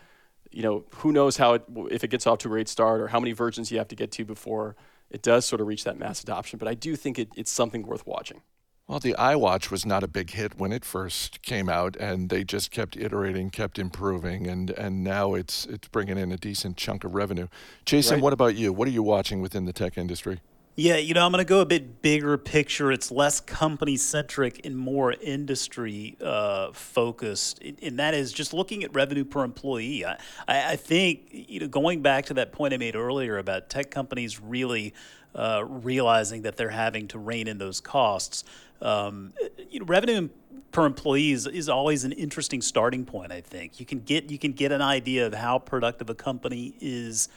You 0.50 0.64
know, 0.64 0.86
who 0.96 1.12
knows 1.12 1.38
how 1.38 1.54
it, 1.54 1.64
if 1.92 2.04
it 2.04 2.10
gets 2.10 2.26
off 2.26 2.40
to 2.40 2.48
a 2.48 2.52
great 2.52 2.68
start 2.68 3.00
or 3.00 3.08
how 3.10 3.20
many 3.20 3.34
versions 3.34 3.72
you 3.72 3.78
have 3.78 3.88
to 3.90 3.96
get 3.96 4.12
to 4.14 4.26
before 4.26 4.76
it 5.10 5.22
does 5.22 5.46
sort 5.46 5.62
of 5.62 5.68
reach 5.68 5.84
that 5.84 6.00
mass 6.00 6.24
adoption. 6.24 6.58
But 6.58 6.68
I 6.68 6.74
do 6.74 6.96
think 6.96 7.20
it, 7.20 7.30
it's 7.36 7.52
something 7.52 7.84
worth 7.84 8.08
watching. 8.08 8.42
Well, 8.88 9.00
the 9.00 9.16
iWatch 9.18 9.72
was 9.72 9.86
not 9.86 10.04
a 10.04 10.08
big 10.08 10.32
hit 10.32 10.58
when 10.58 10.74
it 10.74 10.84
first 10.84 11.42
came 11.44 11.70
out, 11.70 11.96
and 11.98 12.30
they 12.30 12.44
just 12.44 12.72
kept 12.72 12.98
iterating, 12.98 13.50
kept 13.50 13.80
improving, 13.80 14.48
and, 14.48 14.70
and 14.72 15.02
now 15.04 15.34
it's 15.34 15.66
it's 15.68 15.88
bringing 15.88 16.18
in 16.18 16.32
a 16.32 16.38
decent 16.38 16.76
chunk 16.76 17.06
of 17.06 17.16
revenue. 17.16 17.48
Jason, 17.86 18.16
Right. 18.16 18.24
what 18.24 18.34
about 18.34 18.56
you? 18.56 18.74
What 18.74 18.88
are 18.90 18.92
you 18.92 19.04
watching 19.04 19.40
within 19.42 19.64
the 19.66 19.72
tech 19.72 19.98
industry? 19.98 20.42
Yeah, 20.76 20.96
you 20.96 21.14
know, 21.14 21.26
I'm 21.26 21.34
going 21.34 21.44
to 21.44 21.48
go 21.48 21.60
a 21.60 21.66
bit 21.66 22.02
bigger 22.02 22.38
picture. 22.38 22.94
It's 22.94 23.12
less 23.12 23.42
company 23.42 23.98
centric 23.98 24.66
and 24.66 24.78
more 24.78 25.12
industry 25.12 26.16
uh, 26.24 26.72
focused, 26.72 27.62
and 27.82 28.00
that 28.00 28.14
is 28.14 28.32
just 28.32 28.54
looking 28.54 28.84
at 28.86 28.96
revenue 28.96 29.26
per 29.26 29.44
employee. 29.44 30.06
I, 30.06 30.14
I 30.48 30.72
I 30.72 30.76
think 30.78 31.28
you 31.32 31.60
know, 31.60 31.68
going 31.68 32.02
back 32.02 32.28
to 32.28 32.36
that 32.36 32.54
point 32.54 32.74
I 32.74 32.78
made 32.78 32.96
earlier 32.96 33.38
about 33.38 33.70
tech 33.70 33.92
companies 33.92 34.40
really 34.40 34.94
uh, 35.36 35.64
realizing 35.68 36.44
that 36.44 36.56
they're 36.56 36.70
having 36.70 37.10
to 37.10 37.20
rein 37.20 37.50
in 37.50 37.58
those 37.58 37.82
costs. 37.82 38.46
Um, 38.82 39.34
you 39.70 39.82
know, 39.82 39.86
revenue 39.86 40.30
per 40.72 40.86
employee 40.86 41.32
is, 41.32 41.48
is 41.48 41.68
always 41.68 42.06
an 42.06 42.14
interesting 42.14 42.62
starting 42.62 43.06
point. 43.06 43.34
I 43.34 43.42
think 43.42 43.82
you 43.82 43.86
can 43.86 44.00
get 44.00 44.32
you 44.32 44.40
can 44.40 44.54
get 44.54 44.72
an 44.72 44.82
idea 44.82 45.28
of 45.28 45.34
how 45.34 45.60
productive 45.60 46.10
a 46.10 46.16
company 46.16 46.76
is 46.80 47.28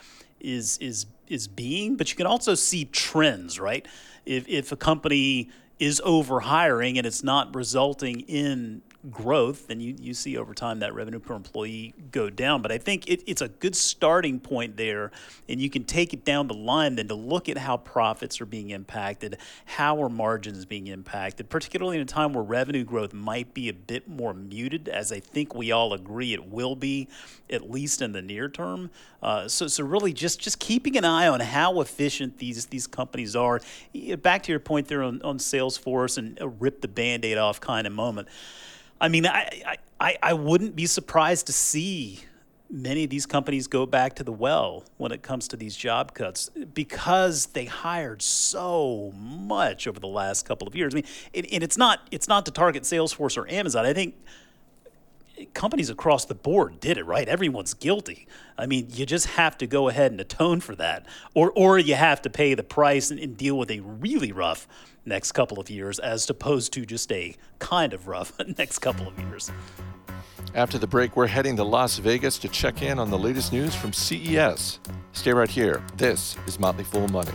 is 0.40 0.78
is 0.78 1.06
is 1.28 1.48
being, 1.48 1.96
but 1.96 2.10
you 2.10 2.16
can 2.16 2.26
also 2.26 2.54
see 2.54 2.84
trends, 2.86 3.58
right? 3.58 3.86
If 4.26 4.48
if 4.48 4.72
a 4.72 4.76
company 4.76 5.50
is 5.78 6.00
over 6.04 6.40
hiring 6.40 6.98
and 6.98 7.06
it's 7.06 7.24
not 7.24 7.54
resulting 7.54 8.20
in 8.20 8.82
growth, 9.10 9.66
then 9.66 9.80
you, 9.80 9.94
you 10.00 10.14
see 10.14 10.36
over 10.36 10.54
time 10.54 10.80
that 10.80 10.94
revenue 10.94 11.18
per 11.18 11.34
employee 11.34 11.94
go 12.10 12.30
down. 12.30 12.62
But 12.62 12.72
I 12.72 12.78
think 12.78 13.08
it, 13.08 13.22
it's 13.26 13.42
a 13.42 13.48
good 13.48 13.76
starting 13.76 14.40
point 14.40 14.76
there, 14.76 15.10
and 15.48 15.60
you 15.60 15.68
can 15.68 15.84
take 15.84 16.12
it 16.12 16.24
down 16.24 16.48
the 16.48 16.54
line 16.54 16.96
then 16.96 17.08
to 17.08 17.14
look 17.14 17.48
at 17.48 17.58
how 17.58 17.76
profits 17.76 18.40
are 18.40 18.46
being 18.46 18.70
impacted, 18.70 19.36
how 19.66 20.02
are 20.02 20.08
margins 20.08 20.64
being 20.64 20.86
impacted, 20.86 21.50
particularly 21.50 21.96
in 21.96 22.02
a 22.02 22.06
time 22.06 22.32
where 22.32 22.44
revenue 22.44 22.84
growth 22.84 23.12
might 23.12 23.52
be 23.52 23.68
a 23.68 23.74
bit 23.74 24.08
more 24.08 24.32
muted, 24.32 24.88
as 24.88 25.12
I 25.12 25.20
think 25.20 25.54
we 25.54 25.72
all 25.72 25.92
agree 25.92 26.32
it 26.32 26.48
will 26.48 26.76
be, 26.76 27.08
at 27.50 27.70
least 27.70 28.00
in 28.00 28.12
the 28.12 28.22
near 28.22 28.48
term. 28.48 28.90
Uh, 29.22 29.48
so, 29.48 29.66
so 29.66 29.84
really 29.84 30.12
just 30.12 30.40
just 30.40 30.58
keeping 30.58 30.96
an 30.96 31.04
eye 31.04 31.28
on 31.28 31.40
how 31.40 31.80
efficient 31.80 32.38
these 32.38 32.66
these 32.66 32.86
companies 32.86 33.34
are. 33.34 33.60
Back 34.18 34.42
to 34.44 34.52
your 34.52 34.60
point 34.60 34.88
there 34.88 35.02
on, 35.02 35.22
on 35.22 35.38
Salesforce 35.38 36.18
and 36.18 36.38
rip 36.60 36.80
the 36.80 36.88
band-aid 36.88 37.38
off 37.38 37.60
kind 37.60 37.86
of 37.86 37.92
moment. 37.92 38.28
I 39.00 39.08
mean, 39.08 39.26
I, 39.26 39.76
I, 40.00 40.16
I- 40.22 40.32
wouldn't 40.34 40.76
be 40.76 40.86
surprised 40.86 41.46
to 41.46 41.52
see 41.52 42.20
many 42.70 43.04
of 43.04 43.10
these 43.10 43.26
companies 43.26 43.66
go 43.66 43.86
back 43.86 44.14
to 44.16 44.24
the 44.24 44.32
well 44.32 44.84
when 44.96 45.12
it 45.12 45.22
comes 45.22 45.46
to 45.48 45.56
these 45.56 45.76
job 45.76 46.14
cuts 46.14 46.48
because 46.72 47.46
they 47.46 47.66
hired 47.66 48.22
so 48.22 49.12
much 49.14 49.86
over 49.86 50.00
the 50.00 50.08
last 50.08 50.46
couple 50.46 50.66
of 50.66 50.74
years. 50.74 50.94
I 50.94 50.96
mean, 50.96 51.04
and, 51.34 51.46
and 51.52 51.62
it's 51.62 51.76
not 51.76 52.00
it's 52.10 52.26
not 52.28 52.46
to 52.46 52.50
target 52.52 52.82
Salesforce 52.84 53.36
or 53.36 53.48
Amazon. 53.48 53.84
I 53.86 53.92
think 53.92 54.14
companies 55.52 55.90
across 55.90 56.24
the 56.24 56.34
board 56.34 56.80
did 56.80 56.98
it 56.98 57.04
right. 57.04 57.28
Everyone's 57.28 57.74
guilty. 57.74 58.26
I 58.56 58.66
mean, 58.66 58.88
you 58.90 59.06
just 59.06 59.26
have 59.26 59.58
to 59.58 59.66
go 59.66 59.88
ahead 59.88 60.12
and 60.12 60.20
atone 60.20 60.60
for 60.60 60.74
that, 60.76 61.06
or 61.34 61.50
or 61.52 61.78
you 61.78 61.94
have 61.94 62.22
to 62.22 62.30
pay 62.30 62.54
the 62.54 62.62
price 62.62 63.10
and, 63.10 63.20
and 63.20 63.36
deal 63.36 63.58
with 63.58 63.70
a 63.70 63.80
really 63.80 64.32
rough 64.32 64.68
next 65.04 65.32
couple 65.32 65.60
of 65.60 65.68
years, 65.70 65.98
as 65.98 66.28
opposed 66.30 66.72
to 66.74 66.86
just 66.86 67.10
a 67.12 67.34
kind 67.58 67.92
of 67.92 68.08
rough 68.08 68.32
next 68.58 68.78
couple 68.78 69.06
of 69.06 69.18
years. 69.18 69.50
After 70.54 70.78
the 70.78 70.86
break, 70.86 71.16
we're 71.16 71.26
heading 71.26 71.56
to 71.56 71.64
Las 71.64 71.98
Vegas 71.98 72.38
to 72.38 72.48
check 72.48 72.80
in 72.80 73.00
on 73.00 73.10
the 73.10 73.18
latest 73.18 73.52
news 73.52 73.74
from 73.74 73.92
CES. 73.92 74.78
Stay 75.12 75.32
right 75.32 75.50
here. 75.50 75.82
This 75.96 76.36
is 76.46 76.60
Motley 76.60 76.84
Fool 76.84 77.08
Money. 77.08 77.32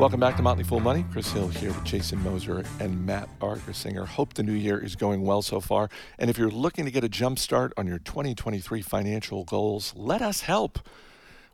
Welcome 0.00 0.18
back 0.18 0.38
to 0.38 0.42
Motley 0.42 0.64
Fool 0.64 0.80
Money. 0.80 1.04
Chris 1.12 1.30
Hill 1.30 1.48
here 1.48 1.68
with 1.68 1.84
Jason 1.84 2.24
Moser 2.24 2.64
and 2.80 3.04
Matt 3.04 3.28
Argersinger. 3.40 4.06
Hope 4.06 4.32
the 4.32 4.42
new 4.42 4.54
year 4.54 4.82
is 4.82 4.96
going 4.96 5.20
well 5.20 5.42
so 5.42 5.60
far. 5.60 5.90
And 6.18 6.30
if 6.30 6.38
you're 6.38 6.50
looking 6.50 6.86
to 6.86 6.90
get 6.90 7.04
a 7.04 7.08
jump 7.08 7.38
start 7.38 7.74
on 7.76 7.86
your 7.86 7.98
2023 7.98 8.80
financial 8.80 9.44
goals, 9.44 9.92
let 9.94 10.22
us 10.22 10.40
help. 10.40 10.78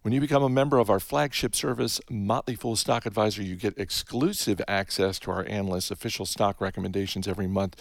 When 0.03 0.15
you 0.15 0.21
become 0.21 0.45
a 0.45 0.49
member 0.49 0.79
of 0.79 0.89
our 0.89 1.01
flagship 1.01 1.57
service, 1.57 2.01
Motley 2.09 2.55
Fool 2.55 2.77
Stock 2.77 3.05
Advisor, 3.05 3.43
you 3.43 3.57
get 3.57 3.77
exclusive 3.77 4.63
access 4.69 5.19
to 5.19 5.33
our 5.33 5.45
analysts' 5.49 5.91
official 5.91 6.25
stock 6.25 6.61
recommendations 6.61 7.27
every 7.27 7.49
month 7.49 7.75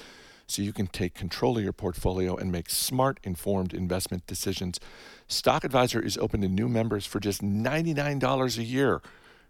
so 0.47 0.63
you 0.63 0.73
can 0.73 0.87
take 0.87 1.13
control 1.13 1.59
of 1.59 1.63
your 1.63 1.73
portfolio 1.73 2.35
and 2.35 2.51
make 2.51 2.71
smart, 2.71 3.19
informed 3.23 3.71
investment 3.71 4.25
decisions. 4.25 4.79
Stock 5.27 5.63
Advisor 5.63 5.99
is 6.01 6.17
open 6.17 6.41
to 6.41 6.47
new 6.47 6.67
members 6.67 7.05
for 7.05 7.19
just 7.19 7.43
$99 7.43 8.57
a 8.57 8.63
year. 8.63 9.03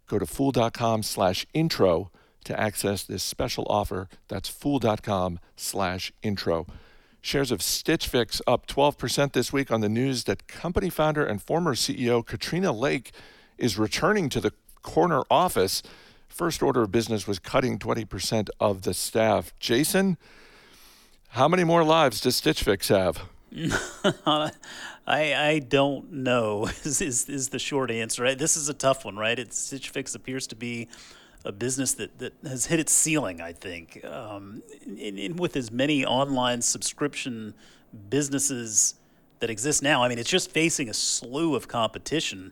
Go 0.07 0.19
to 0.19 0.25
fool.com 0.25 1.03
slash 1.03 1.45
intro 1.53 2.11
to 2.45 2.59
access 2.59 3.03
this 3.03 3.23
special 3.23 3.65
offer. 3.69 4.07
That's 4.27 4.49
fool.com 4.49 5.39
slash 5.55 6.13
intro. 6.21 6.67
Shares 7.21 7.51
of 7.51 7.61
Stitch 7.61 8.07
Fix 8.07 8.41
up 8.45 8.67
12% 8.67 9.33
this 9.33 9.51
week 9.51 9.71
on 9.71 9.81
the 9.81 9.89
news 9.89 10.25
that 10.25 10.47
company 10.47 10.91
founder 10.91 11.25
and 11.25 11.41
former 11.41 11.73
CEO 11.73 12.23
Katrina 12.23 12.71
Lake 12.71 13.11
is 13.57 13.79
returning 13.79 14.29
to 14.29 14.39
the 14.39 14.53
corner 14.83 15.23
office. 15.31 15.81
First 16.27 16.61
order 16.61 16.83
of 16.83 16.91
business 16.91 17.25
was 17.27 17.39
cutting 17.39 17.79
20% 17.79 18.49
of 18.59 18.83
the 18.83 18.93
staff. 18.93 19.53
Jason, 19.59 20.17
how 21.29 21.47
many 21.47 21.63
more 21.63 21.83
lives 21.83 22.21
does 22.21 22.35
Stitch 22.35 22.61
Fix 22.61 22.89
have? 22.89 23.23
I 24.25 24.51
I 25.07 25.61
don't 25.67 26.11
know 26.11 26.65
is, 26.83 27.01
is 27.01 27.29
is 27.29 27.49
the 27.49 27.59
short 27.59 27.91
answer. 27.91 28.23
Right? 28.23 28.37
This 28.37 28.57
is 28.57 28.69
a 28.69 28.73
tough 28.73 29.05
one, 29.05 29.15
right? 29.15 29.37
It's, 29.37 29.57
Stitch 29.57 29.89
Fix 29.89 30.15
appears 30.15 30.47
to 30.47 30.55
be 30.55 30.87
a 31.45 31.51
business 31.51 31.93
that, 31.93 32.17
that 32.17 32.33
has 32.43 32.65
hit 32.65 32.79
its 32.79 32.91
ceiling. 32.91 33.39
I 33.39 33.53
think, 33.53 34.03
um, 34.03 34.63
in, 34.85 35.17
in, 35.17 35.35
with 35.35 35.55
as 35.55 35.71
many 35.71 36.03
online 36.03 36.61
subscription 36.61 37.53
businesses 38.09 38.95
that 39.39 39.49
exist 39.49 39.83
now, 39.83 40.03
I 40.03 40.09
mean, 40.09 40.17
it's 40.17 40.29
just 40.29 40.49
facing 40.51 40.89
a 40.89 40.93
slew 40.93 41.55
of 41.55 41.67
competition. 41.67 42.51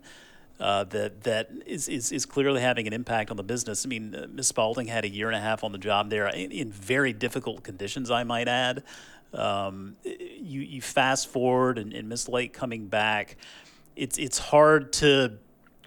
Uh, 0.59 0.83
that 0.83 1.23
that 1.23 1.49
is, 1.65 1.89
is 1.89 2.11
is 2.11 2.27
clearly 2.27 2.61
having 2.61 2.85
an 2.85 2.93
impact 2.93 3.31
on 3.31 3.37
the 3.37 3.43
business. 3.43 3.85
I 3.85 3.89
mean, 3.89 4.13
uh, 4.13 4.27
Ms. 4.31 4.49
Spaulding 4.49 4.85
had 4.85 5.03
a 5.03 5.09
year 5.09 5.27
and 5.27 5.35
a 5.35 5.41
half 5.41 5.63
on 5.63 5.71
the 5.71 5.79
job 5.79 6.11
there 6.11 6.27
in, 6.27 6.51
in 6.51 6.71
very 6.71 7.11
difficult 7.11 7.63
conditions, 7.63 8.11
I 8.11 8.23
might 8.23 8.47
add. 8.47 8.83
Um, 9.33 9.95
you 10.03 10.61
you 10.61 10.81
fast 10.81 11.27
forward 11.27 11.77
and, 11.77 11.93
and 11.93 12.07
Miss 12.07 12.29
Lake 12.29 12.53
coming 12.53 12.87
back, 12.87 13.37
it's 13.95 14.17
it's 14.17 14.37
hard 14.37 14.93
to 14.93 15.33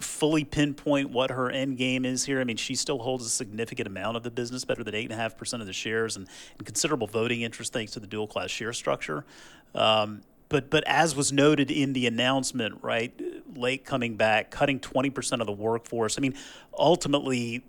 fully 0.00 0.44
pinpoint 0.44 1.10
what 1.10 1.30
her 1.30 1.50
end 1.50 1.78
game 1.78 2.04
is 2.04 2.24
here. 2.24 2.40
I 2.40 2.44
mean, 2.44 2.56
she 2.56 2.74
still 2.74 2.98
holds 2.98 3.24
a 3.24 3.30
significant 3.30 3.86
amount 3.86 4.16
of 4.16 4.22
the 4.22 4.30
business, 4.30 4.64
better 4.64 4.84
than 4.84 4.94
eight 4.94 5.04
and 5.04 5.12
a 5.12 5.16
half 5.16 5.36
percent 5.36 5.62
of 5.62 5.66
the 5.66 5.72
shares, 5.72 6.16
and, 6.16 6.28
and 6.58 6.66
considerable 6.66 7.06
voting 7.06 7.42
interest 7.42 7.72
thanks 7.72 7.92
to 7.92 8.00
the 8.00 8.06
dual 8.06 8.26
class 8.26 8.50
share 8.50 8.72
structure. 8.72 9.24
Um, 9.74 10.22
but 10.48 10.70
but 10.70 10.84
as 10.86 11.16
was 11.16 11.32
noted 11.32 11.70
in 11.70 11.92
the 11.92 12.06
announcement, 12.06 12.82
right, 12.82 13.12
Lake 13.54 13.84
coming 13.84 14.16
back, 14.16 14.50
cutting 14.50 14.80
twenty 14.80 15.10
percent 15.10 15.40
of 15.40 15.46
the 15.46 15.52
workforce. 15.52 16.18
I 16.18 16.20
mean, 16.20 16.34
ultimately, 16.76 17.64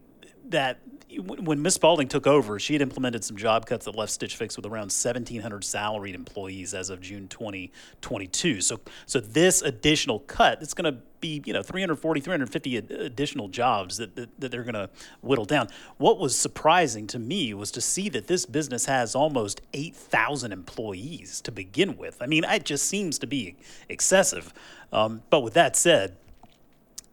that 0.49 0.79
when 1.15 1.61
Miss 1.61 1.75
Spaulding 1.75 2.07
took 2.07 2.27
over, 2.27 2.59
she 2.59 2.73
had 2.73 2.81
implemented 2.81 3.23
some 3.23 3.37
job 3.37 3.65
cuts 3.65 3.85
that 3.85 3.95
left 3.95 4.11
Stitch 4.11 4.35
Fix 4.35 4.57
with 4.57 4.65
around 4.65 4.91
1,700 4.91 5.63
salaried 5.63 6.15
employees 6.15 6.73
as 6.73 6.89
of 6.89 6.99
June 6.99 7.29
2022. 7.29 8.59
So, 8.61 8.79
so 9.05 9.19
this 9.21 9.61
additional 9.61 10.19
cut, 10.19 10.61
it's 10.61 10.73
going 10.73 10.93
to 10.93 11.01
be 11.19 11.41
you 11.45 11.53
know 11.53 11.63
340, 11.63 12.21
350 12.21 12.77
ad- 12.77 12.91
additional 12.91 13.47
jobs 13.47 13.97
that, 13.97 14.15
that, 14.15 14.29
that 14.39 14.51
they're 14.51 14.63
going 14.63 14.75
to 14.75 14.89
whittle 15.21 15.45
down. 15.45 15.69
What 15.97 16.19
was 16.19 16.37
surprising 16.37 17.07
to 17.07 17.19
me 17.19 17.53
was 17.53 17.71
to 17.71 17.81
see 17.81 18.09
that 18.09 18.27
this 18.27 18.45
business 18.45 18.85
has 18.85 19.15
almost 19.15 19.61
8,000 19.73 20.51
employees 20.51 21.39
to 21.41 21.51
begin 21.51 21.97
with. 21.97 22.21
I 22.21 22.25
mean, 22.25 22.43
it 22.43 22.65
just 22.65 22.85
seems 22.85 23.17
to 23.19 23.27
be 23.27 23.55
excessive. 23.87 24.53
Um, 24.91 25.21
but 25.29 25.41
with 25.41 25.53
that 25.53 25.75
said, 25.75 26.17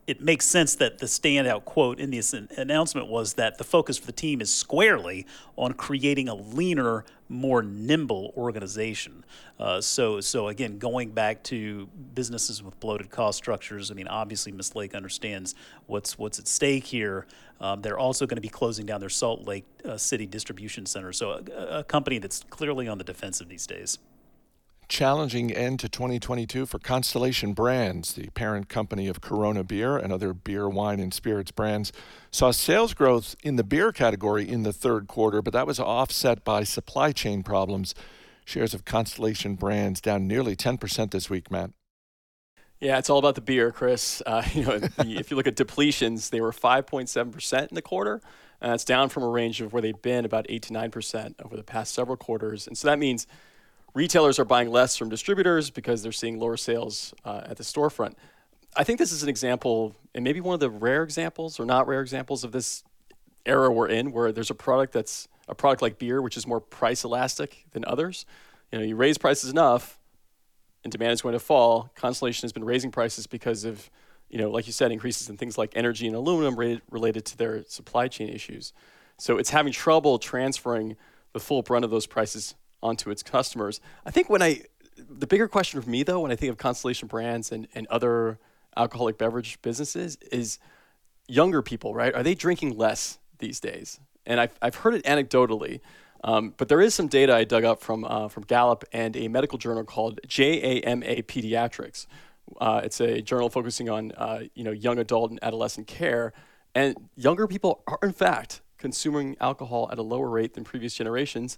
it 0.06 0.20
makes 0.20 0.46
sense 0.46 0.75
that 0.76 0.99
the 0.99 1.06
standout 1.06 1.64
quote 1.64 1.99
in 1.99 2.11
this 2.11 2.34
announcement 2.34 3.08
was 3.08 3.34
that 3.34 3.56
the 3.56 3.64
focus 3.64 3.96
for 3.96 4.06
the 4.06 4.12
team 4.12 4.40
is 4.40 4.52
squarely 4.52 5.26
on 5.56 5.73
creating 5.73 6.28
a 6.28 6.34
leaner, 6.34 7.04
more 7.28 7.62
nimble 7.62 8.32
organization. 8.37 9.25
Uh, 9.58 9.80
so, 9.80 10.20
so 10.20 10.49
again, 10.49 10.78
going 10.78 11.11
back 11.11 11.42
to 11.44 11.88
businesses 12.14 12.62
with 12.62 12.78
bloated 12.80 13.11
cost 13.11 13.38
structures. 13.38 13.90
I 13.90 13.94
mean, 13.94 14.08
obviously, 14.08 14.52
Miss 14.52 14.75
Lake 14.75 14.94
understands 14.94 15.54
what's 15.87 16.18
what's 16.18 16.38
at 16.38 16.49
stake 16.49 16.84
here. 16.84 17.26
Um, 17.61 17.80
they're 17.80 17.99
also 17.99 18.26
going 18.26 18.37
to 18.37 18.42
be 18.42 18.49
closing 18.49 18.84
down 18.84 19.00
their 19.00 19.08
Salt 19.08 19.46
Lake 19.46 19.64
uh, 19.84 19.96
City 19.96 20.26
distribution 20.26 20.84
center. 20.84 21.12
So, 21.12 21.40
a, 21.56 21.78
a 21.78 21.84
company 21.84 22.18
that's 22.18 22.44
clearly 22.50 22.88
on 22.88 22.99
the 22.99 23.04
defensive 23.04 23.49
these 23.49 23.66
days 23.66 23.99
challenging 24.88 25.52
end 25.52 25.80
to 25.80 25.88
2022 25.88 26.66
for 26.66 26.78
Constellation 26.78 27.52
Brands, 27.52 28.14
the 28.14 28.30
parent 28.30 28.68
company 28.68 29.08
of 29.08 29.20
Corona 29.20 29.64
Beer 29.64 29.96
and 29.96 30.12
other 30.12 30.32
beer, 30.32 30.68
wine, 30.68 31.00
and 31.00 31.12
spirits 31.12 31.50
brands, 31.50 31.92
saw 32.30 32.50
sales 32.50 32.94
growth 32.94 33.36
in 33.42 33.56
the 33.56 33.64
beer 33.64 33.92
category 33.92 34.48
in 34.48 34.62
the 34.62 34.72
third 34.72 35.08
quarter, 35.08 35.42
but 35.42 35.52
that 35.52 35.66
was 35.66 35.80
offset 35.80 36.44
by 36.44 36.64
supply 36.64 37.12
chain 37.12 37.42
problems. 37.42 37.94
Shares 38.44 38.74
of 38.74 38.84
Constellation 38.84 39.54
Brands 39.54 40.00
down 40.00 40.26
nearly 40.26 40.54
10% 40.54 41.10
this 41.10 41.30
week, 41.30 41.50
Matt. 41.50 41.70
Yeah, 42.80 42.98
it's 42.98 43.08
all 43.08 43.18
about 43.18 43.34
the 43.34 43.40
beer, 43.40 43.72
Chris. 43.72 44.22
Uh, 44.26 44.42
you 44.52 44.64
know, 44.64 44.78
if 44.98 45.30
you 45.30 45.36
look 45.36 45.46
at 45.46 45.56
depletions, 45.56 46.30
they 46.30 46.40
were 46.40 46.52
5.7% 46.52 47.68
in 47.68 47.74
the 47.74 47.82
quarter. 47.82 48.20
And 48.60 48.72
that's 48.72 48.84
down 48.84 49.08
from 49.08 49.22
a 49.22 49.28
range 49.28 49.60
of 49.60 49.72
where 49.72 49.82
they've 49.82 50.00
been 50.00 50.24
about 50.24 50.46
8 50.48 50.62
to 50.62 50.72
9% 50.72 51.34
over 51.44 51.56
the 51.56 51.62
past 51.62 51.94
several 51.94 52.16
quarters. 52.16 52.66
And 52.66 52.76
so 52.78 52.88
that 52.88 52.98
means 52.98 53.26
Retailers 53.94 54.40
are 54.40 54.44
buying 54.44 54.70
less 54.70 54.96
from 54.96 55.08
distributors 55.08 55.70
because 55.70 56.02
they're 56.02 56.10
seeing 56.10 56.38
lower 56.38 56.56
sales 56.56 57.14
uh, 57.24 57.42
at 57.44 57.56
the 57.56 57.62
storefront. 57.62 58.14
I 58.76 58.82
think 58.82 58.98
this 58.98 59.12
is 59.12 59.22
an 59.22 59.28
example, 59.28 59.94
and 60.14 60.24
maybe 60.24 60.40
one 60.40 60.54
of 60.54 60.60
the 60.60 60.68
rare 60.68 61.04
examples 61.04 61.60
or 61.60 61.64
not 61.64 61.86
rare 61.86 62.00
examples 62.00 62.42
of 62.42 62.50
this 62.50 62.82
era 63.46 63.70
we're 63.70 63.86
in, 63.86 64.10
where 64.10 64.32
there's 64.32 64.50
a 64.50 64.54
product 64.54 64.92
that's 64.92 65.28
a 65.48 65.54
product 65.54 65.80
like 65.80 65.98
beer, 65.98 66.20
which 66.20 66.36
is 66.36 66.44
more 66.44 66.60
price 66.60 67.04
elastic 67.04 67.66
than 67.70 67.84
others. 67.84 68.26
You 68.72 68.78
know, 68.78 68.84
you 68.84 68.96
raise 68.96 69.16
prices 69.16 69.50
enough, 69.50 70.00
and 70.82 70.90
demand 70.90 71.12
is 71.12 71.22
going 71.22 71.34
to 71.34 71.38
fall. 71.38 71.90
Constellation 71.94 72.42
has 72.42 72.52
been 72.52 72.64
raising 72.64 72.90
prices 72.90 73.28
because 73.28 73.64
of, 73.64 73.90
you 74.28 74.38
know, 74.38 74.50
like 74.50 74.66
you 74.66 74.72
said, 74.72 74.90
increases 74.90 75.30
in 75.30 75.36
things 75.36 75.56
like 75.56 75.70
energy 75.76 76.08
and 76.08 76.16
aluminum 76.16 76.80
related 76.90 77.24
to 77.26 77.36
their 77.36 77.64
supply 77.68 78.08
chain 78.08 78.28
issues. 78.28 78.72
So 79.18 79.38
it's 79.38 79.50
having 79.50 79.72
trouble 79.72 80.18
transferring 80.18 80.96
the 81.32 81.38
full 81.38 81.62
brunt 81.62 81.84
of 81.84 81.92
those 81.92 82.06
prices 82.06 82.56
onto 82.84 83.10
its 83.10 83.22
customers. 83.22 83.80
I 84.06 84.10
think 84.10 84.28
when 84.28 84.42
I, 84.42 84.62
the 84.96 85.26
bigger 85.26 85.48
question 85.48 85.80
for 85.82 85.90
me 85.90 86.02
though, 86.02 86.20
when 86.20 86.30
I 86.30 86.36
think 86.36 86.50
of 86.50 86.58
Constellation 86.58 87.08
Brands 87.08 87.50
and, 87.50 87.66
and 87.74 87.86
other 87.88 88.38
alcoholic 88.76 89.18
beverage 89.18 89.60
businesses, 89.62 90.16
is 90.30 90.58
younger 91.26 91.62
people, 91.62 91.94
right? 91.94 92.14
Are 92.14 92.22
they 92.22 92.34
drinking 92.34 92.76
less 92.76 93.18
these 93.38 93.58
days? 93.58 93.98
And 94.26 94.40
I've, 94.40 94.56
I've 94.62 94.76
heard 94.76 94.94
it 94.94 95.04
anecdotally, 95.04 95.80
um, 96.22 96.54
but 96.56 96.68
there 96.68 96.80
is 96.80 96.94
some 96.94 97.08
data 97.08 97.34
I 97.34 97.44
dug 97.44 97.64
up 97.64 97.82
from, 97.82 98.04
uh, 98.04 98.28
from 98.28 98.44
Gallup 98.44 98.84
and 98.92 99.16
a 99.16 99.28
medical 99.28 99.58
journal 99.58 99.84
called 99.84 100.20
JAMA 100.26 101.22
Pediatrics. 101.22 102.06
Uh, 102.60 102.80
it's 102.84 103.00
a 103.00 103.20
journal 103.20 103.48
focusing 103.48 103.88
on 103.88 104.12
uh, 104.12 104.42
you 104.54 104.64
know 104.64 104.70
young 104.70 104.98
adult 104.98 105.30
and 105.30 105.42
adolescent 105.42 105.86
care, 105.86 106.32
and 106.74 106.94
younger 107.16 107.46
people 107.46 107.82
are 107.86 107.98
in 108.02 108.12
fact 108.12 108.60
consuming 108.78 109.36
alcohol 109.40 109.88
at 109.90 109.98
a 109.98 110.02
lower 110.02 110.28
rate 110.28 110.54
than 110.54 110.62
previous 110.62 110.94
generations. 110.94 111.56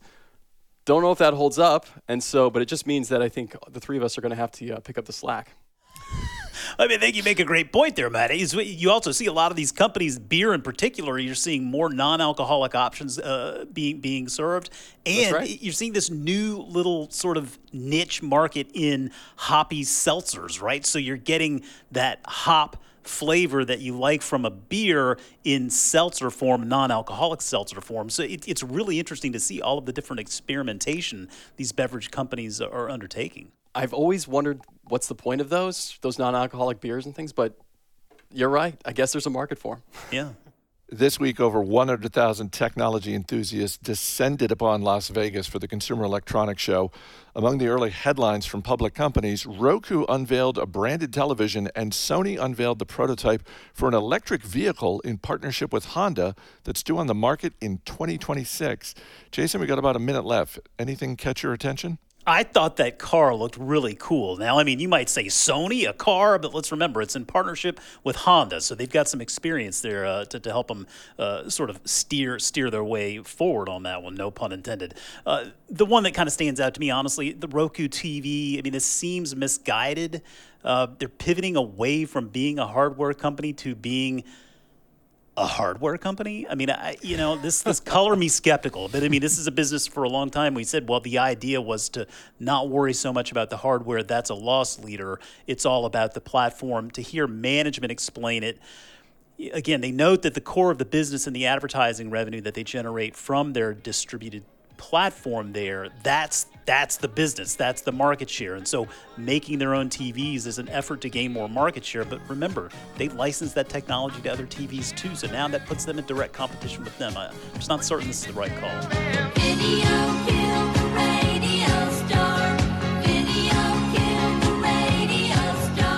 Don't 0.87 1.03
know 1.03 1.11
if 1.11 1.19
that 1.19 1.35
holds 1.35 1.59
up, 1.59 1.87
and 2.07 2.23
so, 2.23 2.49
but 2.49 2.63
it 2.63 2.67
just 2.67 2.87
means 2.87 3.09
that 3.09 3.21
I 3.21 3.29
think 3.29 3.57
the 3.69 3.81
three 3.81 3.97
of 3.97 4.05
us 4.05 4.17
are 4.17 4.21
going 4.21 4.31
to 4.31 4.37
have 4.37 4.53
to 4.53 4.71
uh, 4.71 4.81
pick 4.81 4.97
up 4.97 5.05
the 5.05 5.13
slack. 5.13 5.51
I 6.79 6.87
mean, 6.87 6.99
I 6.99 7.01
think 7.01 7.17
you 7.17 7.25
make 7.25 7.41
a 7.41 7.45
great 7.45 7.73
point 7.73 7.97
there, 7.97 8.09
Matt. 8.09 8.31
You 8.37 8.91
also 8.91 9.11
see 9.11 9.27
a 9.27 9.33
lot 9.33 9.51
of 9.51 9.57
these 9.57 9.73
companies, 9.73 10.17
beer 10.19 10.55
in 10.55 10.63
particular, 10.63 11.19
you're 11.19 11.35
seeing 11.35 11.65
more 11.65 11.91
non-alcoholic 11.91 12.77
options 12.77 13.19
uh, 13.19 13.65
being 13.73 14.01
being 14.01 14.29
served, 14.29 14.71
and 15.05 15.35
right. 15.35 15.63
you're 15.63 15.73
seeing 15.73 15.93
this 15.93 16.09
new 16.09 16.59
little 16.59 17.11
sort 17.11 17.37
of 17.37 17.59
niche 17.73 18.23
market 18.23 18.71
in 18.73 19.11
hoppy 19.35 19.83
seltzers, 19.83 20.63
right? 20.63 20.87
So 20.87 21.01
you're 21.01 21.17
getting 21.17 21.65
that 21.91 22.21
hop 22.25 22.77
flavor 23.09 23.65
that 23.65 23.81
you 23.81 23.99
like 23.99 24.23
from 24.23 24.45
a 24.45 24.51
beer 24.51 25.19
in 25.45 25.71
seltzer 25.71 26.31
form, 26.31 26.69
non 26.69 26.91
alcoholic 26.91 27.41
seltzer 27.41 27.81
form. 27.81 28.11
So 28.11 28.23
it, 28.23 28.47
it's 28.49 28.63
really 28.63 28.99
interesting 28.99 29.33
to 29.33 29.41
see 29.41 29.61
all 29.61 29.79
of 29.79 29.87
the 29.87 29.93
different 29.93 30.21
experimentation 30.21 31.29
these 31.57 31.73
beverage 31.73 32.11
companies 32.11 32.61
are 32.61 32.91
undertaking. 32.91 33.53
I've 33.75 33.93
always 33.93 34.27
wondered 34.27 34.61
what's 34.85 35.09
the 35.09 35.15
point 35.15 35.41
of 35.41 35.49
those, 35.49 35.99
those 36.01 36.19
non 36.19 36.35
alcoholic 36.35 36.81
beers 36.81 37.07
and 37.07 37.15
things, 37.15 37.33
but 37.33 37.59
you're 38.33 38.49
right. 38.49 38.81
I 38.85 38.93
guess 38.93 39.13
there's 39.13 39.27
a 39.27 39.31
market 39.31 39.59
for 39.59 39.77
them. 39.77 39.83
Yeah. 40.11 40.29
This 40.89 41.19
week, 41.19 41.41
over 41.41 41.61
100,000 41.61 42.53
technology 42.53 43.13
enthusiasts 43.13 43.77
descended 43.77 44.53
upon 44.53 44.83
Las 44.83 45.09
Vegas 45.09 45.49
for 45.49 45.59
the 45.59 45.67
Consumer 45.67 46.05
Electronics 46.05 46.63
Show. 46.63 46.93
Among 47.35 47.59
the 47.59 47.67
early 47.67 47.91
headlines 47.91 48.47
from 48.47 48.63
public 48.63 48.95
companies, 48.95 49.47
Roku 49.47 50.05
unveiled 50.09 50.59
a 50.59 50.65
branded 50.65 51.13
television 51.13 51.69
and 51.75 51.91
Sony 51.91 52.41
unveiled 52.41 52.79
the 52.79 52.87
prototype 52.87 53.43
for 53.75 53.89
an 53.89 53.95
electric 53.95 54.45
vehicle 54.45 55.01
in 55.01 55.19
partnership 55.19 55.73
with 55.73 55.87
Honda 55.87 56.37
that's 56.63 56.85
due 56.85 56.99
on 56.99 57.09
the 57.09 57.15
market 57.17 57.55
in 57.61 57.81
2026. 57.85 58.95
Jason, 59.33 59.61
we 59.61 59.67
got 59.67 59.81
about 59.81 59.97
a 59.97 59.99
minute 59.99 60.25
left. 60.25 60.61
Anything 60.79 61.17
catch 61.17 61.43
your 61.43 61.53
attention? 61.53 61.99
I 62.29 62.43
thought 62.43 62.77
that 62.77 62.99
car 62.99 63.35
looked 63.37 63.57
really 63.57 63.95
cool. 63.95 64.37
Now, 64.37 64.59
I 64.59 64.65
mean, 64.65 64.81
you 64.81 64.89
might 64.89 65.09
say 65.09 65.27
Sony, 65.27 65.89
a 65.89 65.93
car, 65.93 66.41
but 66.41 66.53
let's 66.53 66.73
remember 66.73 67.01
it's 67.01 67.15
in 67.15 67.25
partnership 67.25 67.79
with 68.03 68.17
Honda, 68.17 68.61
so 68.61 68.75
they've 68.75 68.91
got 68.91 69.07
some 69.09 69.21
experience 69.21 69.81
there 69.81 70.05
uh, 70.05 70.25
to, 70.27 70.41
to 70.41 70.51
help 70.51 70.67
them 70.67 70.89
uh, 71.21 71.49
sort 71.49 71.71
of 71.71 71.81
steer 71.85 72.41
steer 72.41 72.69
their 72.69 72.83
way 72.83 73.19
forward 73.19 73.69
on 73.69 73.85
that 73.85 74.03
one. 74.03 74.17
No 74.17 74.33
pun 74.33 74.51
intended. 74.51 74.95
Uh, 75.25 75.47
the 75.69 75.87
one 75.87 76.03
that 76.03 76.15
kind 76.15 76.27
of 76.27 76.33
stands 76.33 76.59
out 76.59 76.75
to 76.75 76.81
me, 76.81 76.91
honestly, 76.91 77.33
the 77.33 77.47
Roku 77.47 77.87
TV. 77.87 78.59
I 78.59 78.63
mean, 78.63 78.73
this 78.73 78.85
seems 78.85 79.37
misguided. 79.37 80.23
Uh, 80.65 80.89
they're 80.99 81.09
pivoting 81.09 81.55
away 81.55 82.05
from 82.07 82.27
being 82.27 82.59
a 82.59 82.67
hardware 82.67 83.15
company 83.15 83.53
to 83.53 83.77
being 83.77 84.25
a 85.37 85.47
hardware 85.47 85.99
company? 85.99 86.47
I 86.49 86.55
mean, 86.55 86.71
I, 86.71 86.97
you 87.03 87.17
know, 87.17 87.37
this 87.37 87.63
this 87.63 87.81
color 87.81 88.17
me 88.17 88.29
skeptical. 88.29 88.89
But 88.89 89.05
I 89.05 89.09
mean, 89.09 89.21
this 89.21 89.39
is 89.39 89.47
a 89.47 89.51
business 89.51 89.87
for 89.87 90.05
a 90.05 90.09
long 90.09 90.31
time. 90.31 90.55
We 90.55 90.65
said, 90.65 90.89
well, 90.89 91.01
the 91.01 91.19
idea 91.19 91.61
was 91.61 91.89
to 91.91 92.07
not 92.41 92.69
worry 92.69 92.93
so 92.93 93.13
much 93.13 93.31
about 93.31 93.51
the 93.51 93.59
hardware. 93.59 94.03
That's 94.03 94.31
a 94.31 94.35
loss 94.35 94.79
leader. 94.79 95.21
It's 95.47 95.67
all 95.67 95.85
about 95.85 96.15
the 96.15 96.21
platform. 96.21 96.91
To 96.93 97.03
hear 97.03 97.27
management 97.27 97.91
explain 97.93 98.43
it. 98.43 98.59
Again, 99.53 99.83
they 99.83 99.93
note 99.93 100.23
that 100.23 100.33
the 100.33 100.41
core 100.41 100.71
of 100.71 100.79
the 100.79 100.87
business 100.87 101.27
and 101.27 101.37
the 101.37 101.47
advertising 101.47 102.09
revenue 102.09 102.41
that 102.41 102.55
they 102.55 102.65
generate 102.65 103.15
from 103.15 103.53
their 103.53 103.75
distributed 103.75 104.45
platform 104.79 105.53
there, 105.53 105.89
that's 106.03 106.47
that's 106.67 106.97
the 106.97 107.09
business, 107.09 107.55
that's 107.55 107.81
the 107.83 107.93
market 107.93 108.29
share. 108.29 108.57
And 108.57 108.67
so 108.67 108.87
making 109.17 109.59
their 109.59 109.75
own 109.75 109.89
TVs 109.89 110.47
is 110.47 110.59
an 110.59 110.69
effort 110.69 111.01
to 111.03 111.09
gain 111.09 111.33
more 111.33 111.49
market 111.49 111.85
share. 111.85 112.05
But 112.05 112.21
remember, 112.29 112.71
they 112.99 113.09
license 113.09 113.53
that 113.55 113.69
technology 113.69 114.21
to 114.23 114.33
other 114.33 114.47
TVs 114.47 114.95
too. 114.95 115.15
So 115.15 115.29
now 115.29 115.49
that 115.49 115.67
puts 115.67 115.85
them 115.85 115.99
in 115.99 116.05
direct 116.05 116.33
competition 116.33 116.85
with 116.85 116.99
them. 116.99 117.17
I'm 117.17 117.33
just 117.55 117.69
not 117.69 117.85
certain 117.85 118.09
this 118.09 118.21
is 118.21 118.27
the 118.27 118.39
right 118.39 118.55
call. 118.57 118.71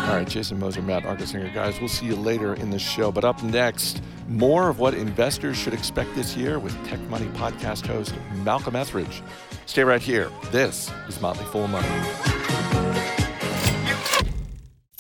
All 0.09 0.15
right, 0.15 0.27
Jason 0.27 0.59
Moser, 0.59 0.81
Matt 0.81 1.03
Argersinger. 1.03 1.53
Guys, 1.53 1.79
we'll 1.81 1.89
see 1.89 2.07
you 2.07 2.17
later 2.17 2.55
in 2.55 2.71
the 2.71 2.79
show. 2.79 3.13
But 3.13 3.25
up 3.25 3.43
next, 3.43 4.03
more 4.27 4.69
of 4.69 4.79
what 4.79 4.95
investors 4.95 5.57
should 5.57 5.75
expect 5.75 6.15
this 6.15 6.35
year 6.35 6.59
with 6.59 6.75
Tech 6.87 6.99
Money 7.03 7.27
podcast 7.35 7.87
host 7.87 8.15
Malcolm 8.43 8.75
Ethridge. 8.75 9.23
Stay 9.69 9.85
right 9.85 10.01
here. 10.01 10.31
This 10.51 10.91
is 11.09 11.21
Motley 11.21 11.45
Fool 11.45 11.69
Money. 11.69 11.87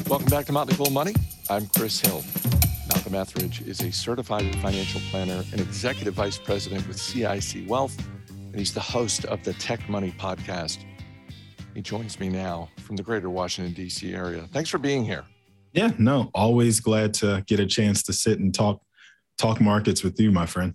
Welcome 0.07 0.29
back 0.29 0.45
to 0.45 0.53
Motley 0.53 0.75
Fool 0.75 0.91
Money. 0.91 1.15
I'm 1.49 1.67
Chris 1.69 1.99
Hill. 1.99 2.23
Malcolm 2.87 3.15
Ethridge 3.15 3.63
is 3.63 3.81
a 3.81 3.91
certified 3.91 4.55
financial 4.57 5.01
planner 5.11 5.43
and 5.53 5.61
executive 5.63 6.13
vice 6.13 6.37
president 6.37 6.87
with 6.87 7.01
CIC 7.01 7.67
Wealth, 7.67 7.97
and 8.29 8.57
he's 8.57 8.75
the 8.75 8.81
host 8.81 9.25
of 9.25 9.43
the 9.43 9.55
Tech 9.55 9.89
Money 9.89 10.15
podcast. 10.19 10.85
He 11.75 11.81
joins 11.81 12.21
me 12.21 12.29
now 12.29 12.69
from 12.77 12.97
the 12.97 13.03
greater 13.03 13.31
Washington, 13.31 13.73
D.C. 13.73 14.13
area. 14.13 14.47
Thanks 14.53 14.69
for 14.69 14.77
being 14.77 15.03
here. 15.03 15.25
Yeah, 15.73 15.93
no, 15.97 16.31
always 16.35 16.79
glad 16.81 17.15
to 17.15 17.43
get 17.47 17.59
a 17.59 17.67
chance 17.67 18.03
to 18.03 18.13
sit 18.13 18.39
and 18.39 18.55
talk 18.55 18.83
talk 19.39 19.63
markets 19.63 20.05
with 20.05 20.21
you, 20.21 20.31
my 20.31 20.45
friend. 20.45 20.75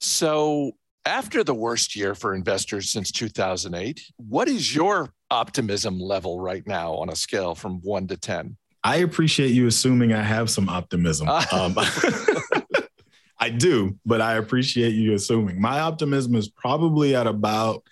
So, 0.00 0.72
after 1.06 1.44
the 1.44 1.54
worst 1.54 1.94
year 1.96 2.14
for 2.14 2.34
investors 2.34 2.90
since 2.90 3.10
2008, 3.12 4.00
what 4.16 4.48
is 4.48 4.74
your 4.74 5.12
optimism 5.30 5.98
level 5.98 6.40
right 6.40 6.66
now 6.66 6.94
on 6.94 7.10
a 7.10 7.16
scale 7.16 7.54
from 7.54 7.80
1 7.82 8.08
to 8.08 8.16
10? 8.16 8.56
I 8.82 8.96
appreciate 8.96 9.52
you 9.52 9.66
assuming 9.66 10.12
I 10.12 10.22
have 10.22 10.50
some 10.50 10.68
optimism. 10.68 11.28
um, 11.28 11.74
I 13.38 13.50
do, 13.50 13.98
but 14.06 14.20
I 14.20 14.34
appreciate 14.34 14.94
you 14.94 15.14
assuming. 15.14 15.60
My 15.60 15.80
optimism 15.80 16.34
is 16.34 16.48
probably 16.48 17.14
at 17.16 17.26
about 17.26 17.82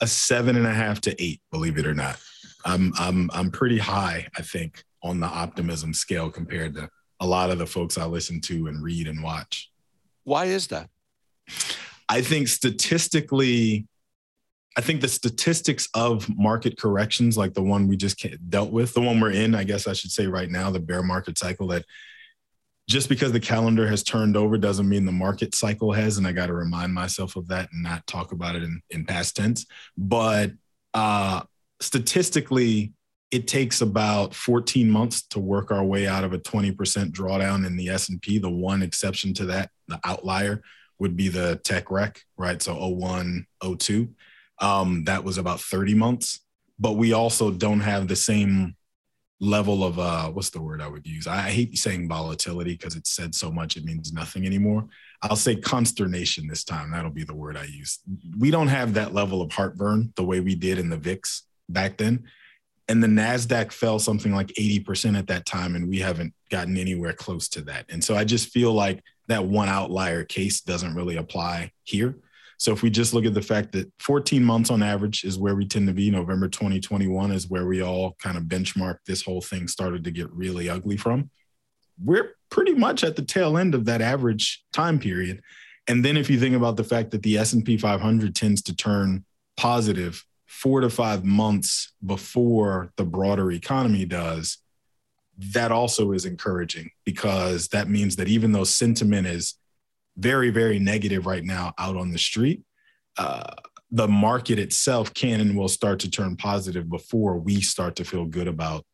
a 0.00 0.06
seven 0.06 0.56
and 0.56 0.66
a 0.66 0.72
half 0.72 1.00
to 1.02 1.22
eight, 1.22 1.40
believe 1.50 1.78
it 1.78 1.86
or 1.86 1.94
not. 1.94 2.18
I'm 2.64 2.92
I'm 2.98 3.30
I'm 3.32 3.50
pretty 3.50 3.78
high, 3.78 4.28
I 4.36 4.42
think, 4.42 4.84
on 5.02 5.20
the 5.20 5.26
optimism 5.26 5.94
scale 5.94 6.30
compared 6.30 6.74
to 6.74 6.90
a 7.20 7.26
lot 7.26 7.50
of 7.50 7.58
the 7.58 7.66
folks 7.66 7.98
I 7.98 8.04
listen 8.04 8.40
to 8.42 8.66
and 8.66 8.82
read 8.82 9.08
and 9.08 9.22
watch. 9.22 9.70
Why 10.24 10.46
is 10.46 10.68
that? 10.68 10.90
I 12.08 12.22
think 12.22 12.48
statistically, 12.48 13.86
I 14.76 14.80
think 14.80 15.00
the 15.00 15.08
statistics 15.08 15.88
of 15.94 16.28
market 16.36 16.78
corrections, 16.78 17.36
like 17.36 17.54
the 17.54 17.62
one 17.62 17.88
we 17.88 17.96
just 17.96 18.24
dealt 18.48 18.70
with, 18.70 18.94
the 18.94 19.00
one 19.00 19.20
we're 19.20 19.32
in, 19.32 19.54
I 19.54 19.64
guess 19.64 19.86
I 19.86 19.92
should 19.92 20.12
say 20.12 20.26
right 20.26 20.50
now, 20.50 20.70
the 20.70 20.80
bear 20.80 21.02
market 21.02 21.36
cycle, 21.36 21.66
that 21.68 21.84
just 22.88 23.08
because 23.08 23.32
the 23.32 23.40
calendar 23.40 23.86
has 23.86 24.02
turned 24.02 24.36
over 24.36 24.56
doesn't 24.56 24.88
mean 24.88 25.04
the 25.04 25.12
market 25.12 25.54
cycle 25.54 25.92
has. 25.92 26.16
And 26.16 26.26
I 26.26 26.32
got 26.32 26.46
to 26.46 26.54
remind 26.54 26.94
myself 26.94 27.36
of 27.36 27.48
that 27.48 27.68
and 27.72 27.82
not 27.82 28.06
talk 28.06 28.32
about 28.32 28.56
it 28.56 28.62
in, 28.62 28.80
in 28.90 29.04
past 29.04 29.36
tense. 29.36 29.66
But 29.96 30.52
uh, 30.94 31.42
statistically, 31.80 32.94
it 33.30 33.46
takes 33.46 33.82
about 33.82 34.34
14 34.34 34.90
months 34.90 35.22
to 35.28 35.38
work 35.38 35.70
our 35.70 35.84
way 35.84 36.06
out 36.06 36.24
of 36.24 36.32
a 36.32 36.38
20% 36.38 36.74
drawdown 37.10 37.66
in 37.66 37.76
the 37.76 37.90
S&P. 37.90 38.38
The 38.38 38.48
one 38.48 38.82
exception 38.82 39.34
to 39.34 39.44
that, 39.46 39.70
the 39.86 40.00
outlier, 40.04 40.62
would 40.98 41.16
be 41.16 41.28
the 41.28 41.56
tech 41.64 41.90
wreck, 41.90 42.22
right? 42.36 42.60
So 42.60 42.74
01, 42.74 43.46
02. 43.78 44.08
Um, 44.60 45.04
that 45.04 45.22
was 45.24 45.38
about 45.38 45.60
30 45.60 45.94
months. 45.94 46.40
But 46.78 46.92
we 46.92 47.12
also 47.12 47.50
don't 47.50 47.80
have 47.80 48.08
the 48.08 48.16
same 48.16 48.76
level 49.40 49.84
of 49.84 50.00
uh 50.00 50.28
what's 50.28 50.50
the 50.50 50.60
word 50.60 50.82
I 50.82 50.88
would 50.88 51.06
use? 51.06 51.26
I, 51.26 51.50
hate 51.50 51.78
saying 51.78 52.08
volatility 52.08 52.72
because 52.72 52.96
it's 52.96 53.12
said 53.12 53.34
so 53.34 53.52
much 53.52 53.76
it 53.76 53.84
means 53.84 54.12
nothing 54.12 54.44
anymore. 54.44 54.86
I'll 55.22 55.36
say 55.36 55.56
consternation 55.56 56.46
this 56.48 56.64
time. 56.64 56.90
That'll 56.90 57.10
be 57.10 57.24
the 57.24 57.34
word 57.34 57.56
I 57.56 57.64
use. 57.64 58.00
We 58.36 58.50
don't 58.50 58.68
have 58.68 58.94
that 58.94 59.14
level 59.14 59.40
of 59.42 59.52
heartburn 59.52 60.12
the 60.16 60.24
way 60.24 60.40
we 60.40 60.54
did 60.54 60.78
in 60.78 60.88
the 60.88 60.96
VIX 60.96 61.44
back 61.68 61.96
then. 61.96 62.24
And 62.88 63.02
the 63.02 63.08
NASDAQ 63.08 63.70
fell 63.70 63.98
something 63.98 64.34
like 64.34 64.48
80% 64.48 65.18
at 65.18 65.26
that 65.26 65.44
time, 65.44 65.76
and 65.76 65.88
we 65.88 65.98
haven't 65.98 66.32
gotten 66.50 66.78
anywhere 66.78 67.12
close 67.12 67.46
to 67.50 67.60
that. 67.62 67.84
And 67.90 68.02
so 68.02 68.16
I 68.16 68.24
just 68.24 68.48
feel 68.48 68.72
like 68.72 69.02
that 69.28 69.44
one 69.44 69.68
outlier 69.68 70.24
case 70.24 70.60
doesn't 70.60 70.94
really 70.94 71.16
apply 71.16 71.72
here. 71.84 72.16
So 72.58 72.72
if 72.72 72.82
we 72.82 72.90
just 72.90 73.14
look 73.14 73.24
at 73.24 73.34
the 73.34 73.42
fact 73.42 73.70
that 73.72 73.92
14 74.00 74.42
months 74.42 74.70
on 74.70 74.82
average 74.82 75.22
is 75.22 75.38
where 75.38 75.54
we 75.54 75.64
tend 75.64 75.86
to 75.86 75.92
be, 75.94 76.10
November 76.10 76.48
2021 76.48 77.30
is 77.30 77.48
where 77.48 77.66
we 77.66 77.82
all 77.82 78.16
kind 78.20 78.36
of 78.36 78.44
benchmark 78.44 78.96
this 79.06 79.22
whole 79.22 79.40
thing 79.40 79.68
started 79.68 80.02
to 80.04 80.10
get 80.10 80.30
really 80.32 80.68
ugly 80.68 80.96
from. 80.96 81.30
We're 82.02 82.34
pretty 82.50 82.74
much 82.74 83.04
at 83.04 83.14
the 83.14 83.22
tail 83.22 83.56
end 83.56 83.74
of 83.74 83.84
that 83.84 84.02
average 84.02 84.64
time 84.72 84.98
period. 84.98 85.40
And 85.86 86.04
then 86.04 86.16
if 86.16 86.28
you 86.28 86.40
think 86.40 86.56
about 86.56 86.76
the 86.76 86.84
fact 86.84 87.12
that 87.12 87.22
the 87.22 87.38
S&P 87.38 87.76
500 87.76 88.34
tends 88.34 88.62
to 88.62 88.74
turn 88.74 89.24
positive 89.56 90.24
4 90.46 90.80
to 90.80 90.90
5 90.90 91.24
months 91.24 91.92
before 92.04 92.92
the 92.96 93.04
broader 93.04 93.52
economy 93.52 94.04
does, 94.04 94.58
that 95.38 95.70
also 95.70 96.12
is 96.12 96.24
encouraging 96.24 96.90
because 97.04 97.68
that 97.68 97.88
means 97.88 98.16
that 98.16 98.28
even 98.28 98.52
though 98.52 98.64
sentiment 98.64 99.26
is 99.26 99.54
very, 100.18 100.50
very 100.50 100.78
negative 100.78 101.26
right 101.26 101.44
now 101.44 101.72
out 101.78 101.96
on 101.96 102.10
the 102.10 102.18
street. 102.18 102.62
Uh, 103.16 103.54
the 103.90 104.08
market 104.08 104.58
itself 104.58 105.14
can 105.14 105.40
and 105.40 105.56
will 105.56 105.68
start 105.68 105.98
to 106.00 106.10
turn 106.10 106.36
positive 106.36 106.90
before 106.90 107.38
we 107.38 107.60
start 107.60 107.96
to 107.96 108.04
feel 108.04 108.26
good 108.26 108.48
about 108.48 108.84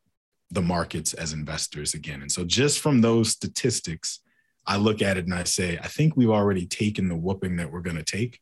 the 0.51 0.63
markets 0.63 1.15
as 1.15 1.33
investors 1.33 1.95
again. 1.95 2.23
And 2.23 2.31
so, 2.31 2.45
just 2.45 2.79
from 2.79 3.01
those 3.01 3.31
statistics, 3.31 4.21
I 4.67 4.77
look 4.77 5.03
at 5.03 5.17
it 5.17 5.25
and 5.25 5.35
I 5.35 5.45
say, 5.45 5.79
I 5.83 5.89
think 5.89 6.17
we've 6.17 6.31
already 6.31 6.67
taken 6.67 7.09
the 7.09 7.17
whooping 7.17 7.57
that 7.57 7.73
we're 7.73 7.81
going 7.81 7.97
to 7.97 8.05
take, 8.05 8.39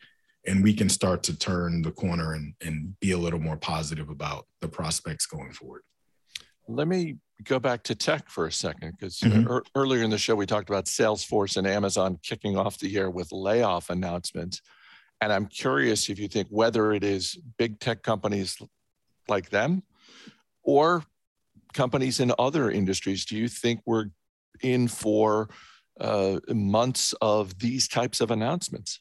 and 0.47 0.63
we 0.63 0.75
can 0.75 0.91
start 0.91 1.23
to 1.25 1.39
turn 1.39 1.81
the 1.81 1.93
corner 1.93 2.35
and, 2.35 2.55
and 2.61 2.99
be 3.01 3.13
a 3.13 3.19
little 3.19 3.41
more 3.41 3.57
positive 3.57 4.11
about 4.11 4.47
the 4.61 4.69
prospects 4.69 5.25
going 5.27 5.53
forward. 5.53 5.83
Let 6.69 6.87
me 6.87 7.17
go 7.45 7.59
back 7.59 7.83
to 7.85 7.95
tech 7.95 8.29
for 8.29 8.47
a 8.47 8.53
second 8.53 8.93
because 8.99 9.21
mm-hmm. 9.21 9.51
er, 9.51 9.63
earlier 9.75 10.03
in 10.03 10.11
the 10.11 10.19
show 10.19 10.35
we 10.35 10.47
talked 10.47 10.69
about 10.69 10.87
Salesforce 10.87 11.57
and 11.57 11.67
Amazon 11.67 12.19
kicking 12.23 12.57
off 12.57 12.79
the 12.79 12.89
year 12.89 13.11
with 13.11 13.33
layoff 13.33 13.91
announcements. 13.91 14.63
And 15.21 15.33
I'm 15.33 15.47
curious 15.47 16.09
if 16.09 16.19
you 16.19 16.29
think 16.29 16.49
whether 16.51 16.93
it 16.93 17.05
is 17.05 17.39
big 17.59 17.79
tech 17.79 18.03
companies 18.03 18.57
like 19.29 19.51
them 19.51 19.83
or 20.63 21.05
companies 21.75 22.21
in 22.21 22.33
other 22.39 22.71
industries, 22.71 23.25
do 23.25 23.37
you 23.37 23.49
think 23.49 23.81
we're 23.87 24.07
in 24.63 24.89
for 24.89 25.49
uh, 26.01 26.39
months 26.49 27.15
of 27.21 27.59
these 27.59 27.89
types 27.89 28.21
of 28.21 28.31
announcements? 28.31 29.01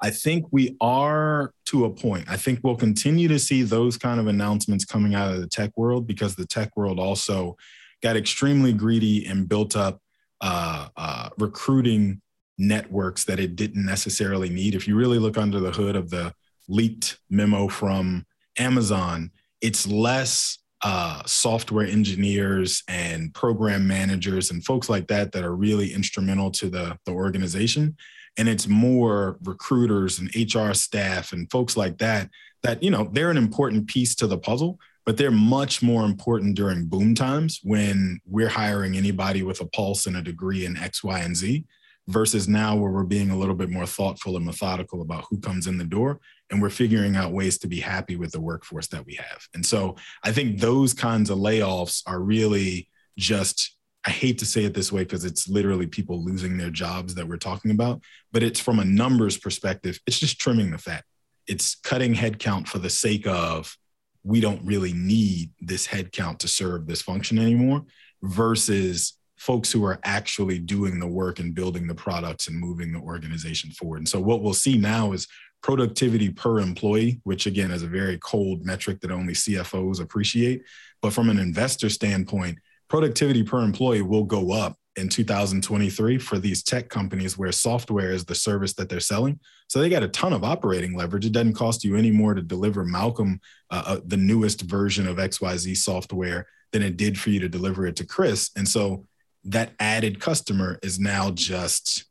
I 0.00 0.10
think 0.10 0.46
we 0.50 0.76
are 0.80 1.52
to 1.66 1.84
a 1.84 1.90
point. 1.90 2.28
I 2.28 2.36
think 2.36 2.60
we'll 2.62 2.76
continue 2.76 3.28
to 3.28 3.38
see 3.38 3.62
those 3.62 3.96
kind 3.96 4.20
of 4.20 4.26
announcements 4.26 4.84
coming 4.84 5.14
out 5.14 5.34
of 5.34 5.40
the 5.40 5.48
tech 5.48 5.70
world 5.76 6.06
because 6.06 6.34
the 6.34 6.46
tech 6.46 6.76
world 6.76 6.98
also 7.00 7.56
got 8.02 8.16
extremely 8.16 8.72
greedy 8.72 9.26
and 9.26 9.48
built 9.48 9.76
up 9.76 10.00
uh, 10.40 10.88
uh, 10.96 11.30
recruiting 11.38 12.20
networks 12.58 13.24
that 13.24 13.40
it 13.40 13.56
didn't 13.56 13.84
necessarily 13.84 14.48
need. 14.48 14.74
If 14.74 14.86
you 14.86 14.96
really 14.96 15.18
look 15.18 15.36
under 15.36 15.60
the 15.60 15.70
hood 15.70 15.96
of 15.96 16.10
the 16.10 16.32
leaked 16.68 17.18
memo 17.30 17.68
from 17.68 18.24
Amazon, 18.58 19.30
it's 19.60 19.86
less 19.86 20.58
uh, 20.82 21.22
software 21.26 21.86
engineers 21.86 22.84
and 22.86 23.34
program 23.34 23.86
managers 23.86 24.50
and 24.50 24.64
folks 24.64 24.88
like 24.88 25.08
that 25.08 25.32
that 25.32 25.44
are 25.44 25.54
really 25.54 25.92
instrumental 25.92 26.50
to 26.52 26.68
the, 26.68 26.96
the 27.04 27.12
organization 27.12 27.96
and 28.38 28.48
it's 28.48 28.68
more 28.68 29.36
recruiters 29.44 30.18
and 30.18 30.30
HR 30.34 30.72
staff 30.72 31.32
and 31.32 31.50
folks 31.50 31.76
like 31.76 31.98
that 31.98 32.30
that 32.62 32.82
you 32.82 32.90
know 32.90 33.10
they're 33.12 33.30
an 33.30 33.36
important 33.36 33.86
piece 33.86 34.14
to 34.14 34.26
the 34.26 34.38
puzzle 34.38 34.78
but 35.08 35.16
they're 35.16 35.30
much 35.30 35.82
more 35.82 36.04
important 36.04 36.54
during 36.54 36.84
boom 36.84 37.14
times 37.14 37.60
when 37.62 38.20
we're 38.26 38.46
hiring 38.46 38.94
anybody 38.94 39.42
with 39.42 39.58
a 39.62 39.64
pulse 39.64 40.04
and 40.04 40.18
a 40.18 40.22
degree 40.22 40.66
in 40.66 40.76
X, 40.76 41.02
Y, 41.02 41.18
and 41.18 41.34
Z 41.34 41.64
versus 42.08 42.46
now 42.46 42.76
where 42.76 42.90
we're 42.90 43.04
being 43.04 43.30
a 43.30 43.38
little 43.38 43.54
bit 43.54 43.70
more 43.70 43.86
thoughtful 43.86 44.36
and 44.36 44.44
methodical 44.44 45.00
about 45.00 45.24
who 45.30 45.40
comes 45.40 45.66
in 45.66 45.78
the 45.78 45.84
door 45.84 46.20
and 46.50 46.60
we're 46.60 46.68
figuring 46.68 47.16
out 47.16 47.32
ways 47.32 47.56
to 47.56 47.66
be 47.66 47.80
happy 47.80 48.16
with 48.16 48.32
the 48.32 48.40
workforce 48.40 48.86
that 48.88 49.06
we 49.06 49.14
have. 49.14 49.48
And 49.54 49.64
so 49.64 49.96
I 50.24 50.30
think 50.30 50.60
those 50.60 50.92
kinds 50.92 51.30
of 51.30 51.38
layoffs 51.38 52.02
are 52.06 52.20
really 52.20 52.90
just 53.16 53.77
I 54.06 54.10
hate 54.10 54.38
to 54.38 54.46
say 54.46 54.64
it 54.64 54.74
this 54.74 54.92
way 54.92 55.02
because 55.02 55.24
it's 55.24 55.48
literally 55.48 55.86
people 55.86 56.22
losing 56.22 56.56
their 56.56 56.70
jobs 56.70 57.14
that 57.16 57.26
we're 57.26 57.36
talking 57.36 57.70
about, 57.70 58.02
but 58.32 58.42
it's 58.42 58.60
from 58.60 58.78
a 58.78 58.84
numbers 58.84 59.36
perspective, 59.36 59.98
it's 60.06 60.18
just 60.18 60.40
trimming 60.40 60.70
the 60.70 60.78
fat. 60.78 61.04
It's 61.46 61.74
cutting 61.74 62.14
headcount 62.14 62.68
for 62.68 62.78
the 62.78 62.90
sake 62.90 63.26
of 63.26 63.76
we 64.22 64.40
don't 64.40 64.64
really 64.64 64.92
need 64.92 65.50
this 65.60 65.86
headcount 65.86 66.38
to 66.38 66.48
serve 66.48 66.86
this 66.86 67.02
function 67.02 67.38
anymore 67.38 67.84
versus 68.22 69.14
folks 69.36 69.70
who 69.70 69.84
are 69.84 70.00
actually 70.04 70.58
doing 70.58 70.98
the 70.98 71.06
work 71.06 71.38
and 71.38 71.54
building 71.54 71.86
the 71.86 71.94
products 71.94 72.48
and 72.48 72.58
moving 72.58 72.92
the 72.92 72.98
organization 72.98 73.70
forward. 73.70 73.98
And 73.98 74.08
so 74.08 74.20
what 74.20 74.42
we'll 74.42 74.54
see 74.54 74.76
now 74.76 75.12
is 75.12 75.28
productivity 75.62 76.30
per 76.30 76.58
employee, 76.58 77.20
which 77.24 77.46
again 77.46 77.70
is 77.70 77.82
a 77.82 77.88
very 77.88 78.18
cold 78.18 78.64
metric 78.64 79.00
that 79.00 79.10
only 79.10 79.32
CFOs 79.32 80.00
appreciate. 80.00 80.62
But 81.00 81.12
from 81.12 81.30
an 81.30 81.38
investor 81.38 81.88
standpoint, 81.88 82.58
productivity 82.88 83.42
per 83.42 83.62
employee 83.62 84.02
will 84.02 84.24
go 84.24 84.52
up 84.52 84.76
in 84.96 85.08
2023 85.08 86.18
for 86.18 86.38
these 86.38 86.62
tech 86.62 86.88
companies 86.88 87.38
where 87.38 87.52
software 87.52 88.10
is 88.10 88.24
the 88.24 88.34
service 88.34 88.74
that 88.74 88.88
they're 88.88 89.00
selling. 89.00 89.38
So 89.68 89.78
they 89.78 89.88
got 89.88 90.02
a 90.02 90.08
ton 90.08 90.32
of 90.32 90.42
operating 90.42 90.96
leverage. 90.96 91.24
It 91.24 91.32
doesn't 91.32 91.54
cost 91.54 91.84
you 91.84 91.94
any 91.96 92.10
more 92.10 92.34
to 92.34 92.42
deliver 92.42 92.84
Malcolm 92.84 93.40
uh, 93.70 93.82
uh, 93.86 94.00
the 94.04 94.16
newest 94.16 94.62
version 94.62 95.06
of 95.06 95.18
XYZ 95.18 95.76
software 95.76 96.46
than 96.72 96.82
it 96.82 96.96
did 96.96 97.18
for 97.18 97.30
you 97.30 97.40
to 97.40 97.48
deliver 97.48 97.86
it 97.86 97.96
to 97.96 98.06
Chris. 98.06 98.50
And 98.56 98.66
so 98.66 99.06
that 99.44 99.72
added 99.78 100.20
customer 100.20 100.78
is 100.82 100.98
now 100.98 101.30
just 101.30 102.04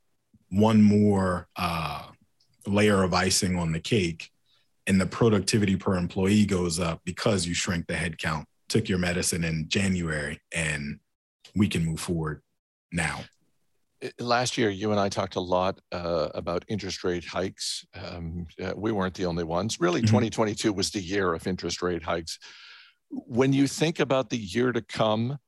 one 0.49 0.81
more 0.81 1.47
uh, 1.55 2.03
layer 2.65 3.03
of 3.03 3.13
icing 3.13 3.57
on 3.57 3.73
the 3.73 3.79
cake. 3.79 4.31
And 4.87 5.01
the 5.01 5.05
productivity 5.05 5.75
per 5.75 5.95
employee 5.95 6.45
goes 6.45 6.79
up 6.79 7.01
because 7.03 7.45
you 7.45 7.53
shrink 7.53 7.87
the 7.87 7.93
headcount 7.95 8.45
took 8.69 8.89
your 8.89 8.97
medicine 8.97 9.43
in 9.43 9.67
January 9.67 10.39
and 10.53 10.99
we 11.55 11.67
can 11.67 11.85
move 11.85 11.99
forward 11.99 12.41
now. 12.91 13.21
Last 14.19 14.57
year, 14.57 14.69
you 14.69 14.91
and 14.91 14.99
I 14.99 15.09
talked 15.09 15.35
a 15.35 15.41
lot 15.41 15.79
uh, 15.91 16.29
about 16.35 16.65
interest 16.67 17.03
rate 17.03 17.25
hikes. 17.25 17.83
Um, 17.95 18.45
uh, 18.61 18.73
we 18.75 18.91
weren't 18.91 19.15
the 19.15 19.25
only 19.25 19.43
ones. 19.43 19.79
Really, 19.79 20.01
mm-hmm. 20.01 20.07
2022 20.07 20.71
was 20.71 20.91
the 20.91 21.01
year 21.01 21.33
of 21.33 21.47
interest 21.47 21.81
rate 21.81 22.03
hikes. 22.03 22.37
When 23.09 23.53
you 23.53 23.65
think 23.65 23.99
about 23.99 24.29
the 24.29 24.37
year 24.37 24.71
to 24.71 24.81
come, 24.81 25.39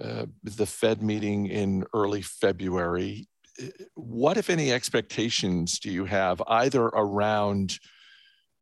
uh, 0.00 0.26
the 0.42 0.66
Fed 0.66 1.02
meeting 1.02 1.46
in 1.46 1.84
early 1.92 2.22
February, 2.22 3.28
uh, 3.62 3.66
what, 3.94 4.38
if 4.38 4.48
any, 4.48 4.72
expectations 4.72 5.78
do 5.78 5.90
you 5.90 6.06
have 6.06 6.42
either 6.48 6.84
around 6.84 7.78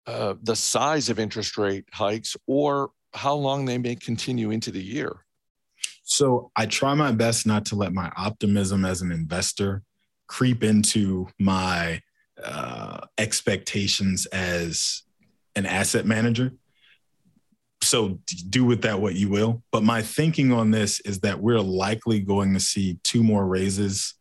uh, 0.09 0.35
the 0.42 0.57
size 0.57 1.09
of 1.11 1.20
interest 1.20 1.57
rate 1.57 1.85
hikes 1.92 2.37
or 2.48 2.90
how 3.14 3.35
long 3.35 3.64
they 3.64 3.79
may 3.79 3.94
continue 3.94 4.51
into 4.51 4.70
the 4.70 4.83
year? 4.83 5.25
So 6.03 6.51
I 6.57 6.66
try 6.66 6.94
my 6.94 7.12
best 7.12 7.46
not 7.46 7.64
to 7.66 7.77
let 7.77 7.92
my 7.92 8.11
optimism 8.16 8.85
as 8.85 9.03
an 9.03 9.12
investor 9.12 9.83
creep 10.27 10.62
into 10.64 11.29
my 11.38 12.01
uh, 12.42 13.01
expectations 13.18 14.27
as 14.27 15.03
an 15.55 15.66
asset 15.66 16.07
manager. 16.07 16.53
so 17.83 18.18
do 18.48 18.64
with 18.64 18.83
that 18.83 19.01
what 19.01 19.14
you 19.14 19.29
will. 19.29 19.62
But 19.72 19.83
my 19.83 20.03
thinking 20.03 20.53
on 20.53 20.70
this 20.70 21.01
is 21.01 21.20
that 21.20 21.40
we're 21.40 21.61
likely 21.61 22.20
going 22.20 22.55
to 22.55 22.61
see 22.61 22.98
two 23.03 23.22
more 23.22 23.46
raises 23.46 24.14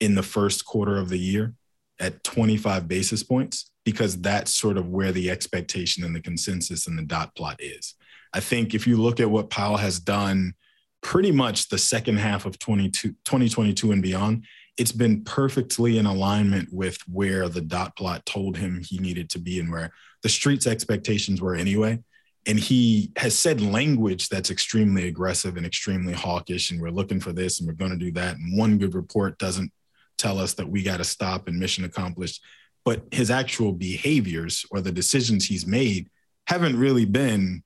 in 0.00 0.14
the 0.14 0.22
first 0.22 0.64
quarter 0.64 0.98
of 0.98 1.08
the 1.08 1.18
year 1.18 1.54
at 2.00 2.24
25 2.24 2.88
basis 2.88 3.22
points 3.22 3.71
because 3.84 4.20
that's 4.20 4.54
sort 4.54 4.76
of 4.76 4.88
where 4.88 5.12
the 5.12 5.30
expectation 5.30 6.04
and 6.04 6.14
the 6.14 6.20
consensus 6.20 6.86
and 6.86 6.98
the 6.98 7.02
dot 7.02 7.34
plot 7.34 7.56
is. 7.60 7.94
I 8.32 8.40
think 8.40 8.74
if 8.74 8.86
you 8.86 8.96
look 8.96 9.20
at 9.20 9.30
what 9.30 9.50
Powell 9.50 9.76
has 9.76 9.98
done 9.98 10.54
pretty 11.02 11.32
much 11.32 11.68
the 11.68 11.78
second 11.78 12.18
half 12.18 12.46
of 12.46 12.58
2022 12.58 13.92
and 13.92 14.02
beyond, 14.02 14.44
it's 14.78 14.92
been 14.92 15.22
perfectly 15.24 15.98
in 15.98 16.06
alignment 16.06 16.72
with 16.72 16.96
where 17.08 17.48
the 17.48 17.60
dot 17.60 17.94
plot 17.96 18.24
told 18.24 18.56
him 18.56 18.82
he 18.82 18.98
needed 18.98 19.28
to 19.30 19.38
be 19.38 19.60
and 19.60 19.70
where 19.70 19.90
the 20.22 20.28
street's 20.28 20.66
expectations 20.66 21.42
were 21.42 21.54
anyway. 21.54 21.98
And 22.46 22.58
he 22.58 23.12
has 23.16 23.38
said 23.38 23.60
language 23.60 24.28
that's 24.28 24.50
extremely 24.50 25.06
aggressive 25.06 25.56
and 25.56 25.66
extremely 25.66 26.12
hawkish, 26.12 26.70
and 26.70 26.80
we're 26.80 26.90
looking 26.90 27.20
for 27.20 27.32
this 27.32 27.60
and 27.60 27.68
we're 27.68 27.74
going 27.74 27.92
to 27.92 27.96
do 27.96 28.10
that. 28.12 28.36
And 28.36 28.58
one 28.58 28.78
good 28.78 28.94
report 28.94 29.38
doesn't 29.38 29.70
tell 30.18 30.38
us 30.38 30.54
that 30.54 30.68
we 30.68 30.82
got 30.82 30.96
to 30.96 31.04
stop 31.04 31.48
and 31.48 31.58
mission 31.58 31.84
accomplished. 31.84 32.42
But 32.84 33.04
his 33.10 33.30
actual 33.30 33.72
behaviors 33.72 34.66
or 34.70 34.80
the 34.80 34.92
decisions 34.92 35.46
he's 35.46 35.66
made 35.66 36.10
haven't 36.46 36.78
really 36.78 37.04
been 37.04 37.62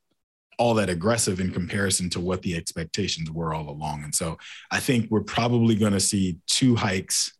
all 0.59 0.74
that 0.74 0.88
aggressive 0.88 1.40
in 1.40 1.50
comparison 1.50 2.09
to 2.11 2.20
what 2.20 2.42
the 2.42 2.57
expectations 2.57 3.31
were 3.31 3.55
all 3.55 3.68
along. 3.68 4.05
And 4.05 4.14
so 4.14 4.38
I 4.70 4.81
think 4.81 5.11
we're 5.11 5.20
probably 5.20 5.74
going 5.74 5.92
to 5.92 6.00
see 6.00 6.38
two 6.46 6.76
hikes 6.76 7.33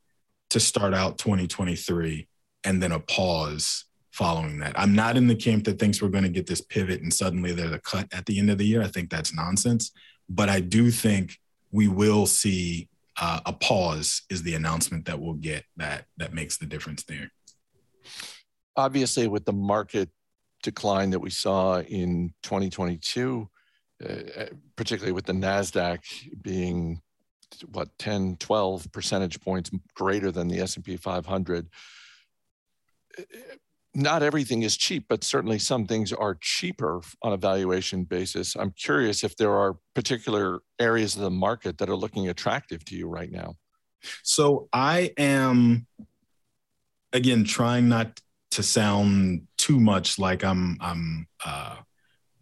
to 0.51 0.61
start 0.61 0.95
out 0.95 1.19
2023 1.19 2.29
and 2.65 2.83
then 2.83 2.93
a 2.93 3.01
pause 3.01 3.85
following 4.11 4.59
that. 4.59 4.79
I'm 4.79 4.95
not 4.95 5.17
in 5.17 5.27
the 5.27 5.35
camp 5.35 5.65
that 5.65 5.79
thinks 5.79 6.01
we're 6.01 6.09
going 6.09 6.25
to 6.25 6.31
get 6.31 6.47
this 6.47 6.61
pivot 6.61 7.03
and 7.03 7.13
suddenly 7.13 7.53
there's 7.53 7.73
a 7.73 7.79
cut 7.79 8.07
at 8.13 8.27
the 8.27 8.39
end 8.39 8.51
of 8.51 8.59
the 8.59 8.67
year. 8.67 8.83
I 8.83 8.89
think 8.89 9.11
that's 9.11 9.35
nonsense. 9.35 9.93
But 10.29 10.49
I 10.49 10.61
do 10.61 10.91
think 10.91 11.39
we 11.71 11.89
will 11.89 12.27
see 12.27 12.89
uh, 13.21 13.41
a 13.47 13.53
pause 13.53 14.23
is 14.31 14.43
the 14.43 14.55
announcement 14.55 15.07
that 15.07 15.21
we'll 15.21 15.35
get 15.35 15.65
that 15.77 16.07
that 16.17 16.35
makes 16.35 16.59
the 16.59 16.67
difference 16.67 17.05
there. 17.05 17.31
Obviously, 18.77 19.29
with 19.29 19.45
the 19.45 19.53
market 19.53 20.11
decline 20.63 21.11
that 21.11 21.21
we 21.21 21.31
saw 21.31 21.81
in 21.81 22.35
2022, 22.43 23.49
uh, 24.05 24.09
particularly 24.77 25.13
with 25.13 25.25
the 25.25 25.33
NASDAQ 25.33 26.01
being 26.43 27.01
what 27.73 27.89
10, 27.99 28.37
12 28.37 28.91
percentage 28.93 29.41
points 29.41 29.71
greater 29.95 30.31
than 30.31 30.49
the 30.49 30.59
S&P 30.59 30.97
500. 30.97 31.69
Not 33.95 34.23
everything 34.23 34.63
is 34.63 34.77
cheap, 34.77 35.07
but 35.09 35.25
certainly 35.25 35.59
some 35.59 35.87
things 35.87 36.13
are 36.13 36.37
cheaper 36.41 37.01
on 37.23 37.33
a 37.33 37.39
valuation 37.39 38.05
basis. 38.05 38.55
I'm 38.57 38.73
curious 38.73 39.25
if 39.25 39.37
there 39.37 39.53
are 39.53 39.79
particular 39.95 40.61
areas 40.79 41.17
of 41.17 41.23
the 41.23 41.31
market 41.31 41.79
that 41.79 41.89
are 41.89 41.97
looking 41.97 42.29
attractive 42.29 42.85
to 42.87 42.97
you 42.97 43.09
right 43.09 43.31
now. 43.31 43.55
So 44.23 44.69
I 44.73 45.13
am, 45.17 45.87
again, 47.13 47.45
trying 47.45 47.89
not 47.89 48.21
to 48.53 48.63
sound 48.63 49.47
too 49.59 49.81
much 49.81 50.19
like 50.19 50.45
I'm 50.45 50.79
I'm 50.81 51.27
uh, 51.45 51.77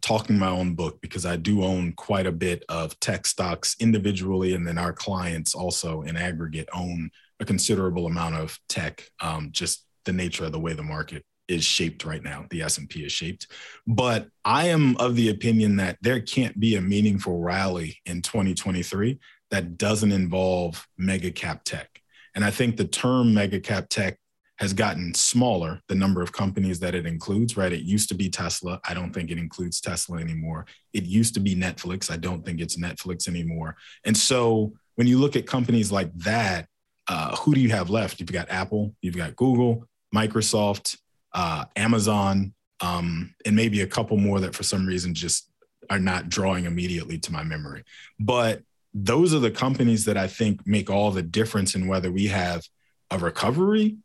talking 0.01 0.37
my 0.37 0.47
own 0.47 0.75
book 0.75 1.01
because 1.01 1.25
I 1.25 1.35
do 1.35 1.63
own 1.63 1.93
quite 1.93 2.27
a 2.27 2.31
bit 2.31 2.63
of 2.69 2.99
tech 2.99 3.25
stocks 3.25 3.75
individually, 3.79 4.53
and 4.53 4.65
then 4.67 4.77
our 4.77 4.93
clients 4.93 5.55
also 5.55 6.03
in 6.03 6.15
aggregate 6.15 6.69
own 6.73 7.09
a 7.39 7.45
considerable 7.45 8.07
amount 8.07 8.35
of 8.35 8.57
tech. 8.69 9.09
Um, 9.19 9.49
just 9.51 9.85
the 10.05 10.13
nature 10.13 10.45
of 10.45 10.51
the 10.51 10.59
way 10.59 10.73
the 10.73 10.83
market 10.83 11.25
is 11.47 11.63
shaped 11.63 12.05
right 12.05 12.23
now, 12.23 12.45
the 12.49 12.61
S 12.61 12.77
and 12.77 12.89
P 12.89 13.03
is 13.03 13.11
shaped. 13.11 13.47
But 13.85 14.27
I 14.43 14.67
am 14.67 14.97
of 14.97 15.15
the 15.15 15.29
opinion 15.29 15.75
that 15.77 15.97
there 16.01 16.21
can't 16.21 16.59
be 16.59 16.75
a 16.75 16.81
meaningful 16.81 17.39
rally 17.39 17.99
in 18.05 18.21
2023 18.21 19.19
that 19.51 19.77
doesn't 19.77 20.11
involve 20.11 20.87
mega 20.97 21.31
cap 21.31 21.63
tech. 21.63 22.01
And 22.33 22.43
I 22.43 22.51
think 22.51 22.77
the 22.77 22.85
term 22.85 23.33
mega 23.33 23.59
cap 23.59 23.89
tech 23.89 24.17
has 24.57 24.73
gotten 24.73 25.13
smaller, 25.13 25.81
the 25.89 25.95
number 25.95 26.21
of 26.21 26.31
companies 26.31 26.79
that 26.79 26.95
it 26.95 27.05
includes, 27.05 27.57
right? 27.57 27.73
It 27.73 27.83
used 27.83 28.07
to 28.09 28.15
be 28.15 28.29
Tesla. 28.29 28.79
I 28.87 28.93
don't 28.93 29.11
think 29.11 29.29
it 29.29 29.37
includes 29.37 29.81
Tesla 29.81 30.17
anymore. 30.17 30.65
It 30.93 31.03
used 31.03 31.33
to 31.33 31.41
be 31.41 31.55
Netflix. 31.55 32.09
I 32.09 32.17
don't 32.17 32.45
think 32.45 32.61
it's 32.61 32.77
Netflix 32.77 33.27
anymore. 33.27 33.75
And 34.05 34.15
so 34.15 34.73
when 34.95 35.07
you 35.07 35.17
look 35.17 35.35
at 35.35 35.45
companies 35.45 35.91
like 35.91 36.13
that, 36.19 36.67
uh, 37.07 37.35
who 37.35 37.53
do 37.53 37.59
you 37.59 37.69
have 37.69 37.89
left? 37.89 38.19
You've 38.19 38.31
got 38.31 38.49
Apple, 38.49 38.95
you've 39.01 39.17
got 39.17 39.35
Google, 39.35 39.87
Microsoft, 40.13 40.97
uh, 41.33 41.65
Amazon, 41.75 42.53
um, 42.79 43.35
and 43.45 43.55
maybe 43.55 43.81
a 43.81 43.87
couple 43.87 44.17
more 44.17 44.39
that 44.39 44.55
for 44.55 44.63
some 44.63 44.85
reason 44.85 45.13
just 45.13 45.51
are 45.89 45.99
not 45.99 46.29
drawing 46.29 46.65
immediately 46.65 47.17
to 47.19 47.31
my 47.31 47.43
memory. 47.43 47.83
But 48.19 48.61
those 48.93 49.33
are 49.33 49.39
the 49.39 49.51
companies 49.51 50.05
that 50.05 50.17
I 50.17 50.27
think 50.27 50.65
make 50.65 50.89
all 50.89 51.11
the 51.11 51.21
difference 51.21 51.75
in 51.75 51.87
whether 51.87 52.11
we 52.11 52.27
have 52.27 52.63
a 53.11 53.19
recovery 53.19 53.97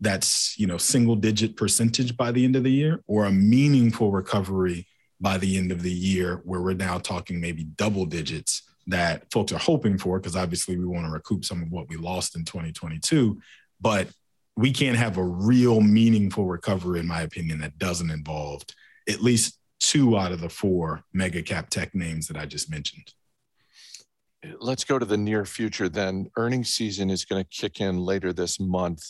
that's 0.00 0.58
you 0.58 0.66
know 0.66 0.78
single 0.78 1.16
digit 1.16 1.56
percentage 1.56 2.16
by 2.16 2.30
the 2.30 2.44
end 2.44 2.56
of 2.56 2.62
the 2.62 2.72
year 2.72 3.02
or 3.06 3.24
a 3.24 3.32
meaningful 3.32 4.10
recovery 4.10 4.86
by 5.20 5.36
the 5.38 5.56
end 5.58 5.72
of 5.72 5.82
the 5.82 5.92
year 5.92 6.40
where 6.44 6.60
we're 6.60 6.74
now 6.74 6.98
talking 6.98 7.40
maybe 7.40 7.64
double 7.64 8.04
digits 8.04 8.62
that 8.86 9.30
folks 9.32 9.52
are 9.52 9.58
hoping 9.58 9.98
for 9.98 10.18
because 10.18 10.36
obviously 10.36 10.76
we 10.76 10.86
want 10.86 11.04
to 11.04 11.10
recoup 11.10 11.44
some 11.44 11.62
of 11.62 11.70
what 11.70 11.88
we 11.88 11.96
lost 11.96 12.36
in 12.36 12.44
2022 12.44 13.40
but 13.80 14.08
we 14.56 14.72
can't 14.72 14.96
have 14.96 15.18
a 15.18 15.24
real 15.24 15.80
meaningful 15.80 16.46
recovery 16.46 17.00
in 17.00 17.06
my 17.06 17.22
opinion 17.22 17.58
that 17.58 17.78
doesn't 17.78 18.10
involve 18.10 18.62
at 19.08 19.22
least 19.22 19.58
two 19.80 20.16
out 20.18 20.32
of 20.32 20.40
the 20.40 20.48
four 20.48 21.02
mega 21.12 21.42
cap 21.42 21.70
tech 21.70 21.94
names 21.94 22.28
that 22.28 22.36
i 22.36 22.44
just 22.44 22.70
mentioned. 22.70 23.12
Let's 24.60 24.84
go 24.84 25.00
to 25.00 25.04
the 25.04 25.16
near 25.16 25.44
future 25.44 25.88
then. 25.88 26.30
Earnings 26.36 26.68
season 26.68 27.10
is 27.10 27.24
going 27.24 27.42
to 27.42 27.50
kick 27.50 27.80
in 27.80 27.98
later 27.98 28.32
this 28.32 28.60
month 28.60 29.02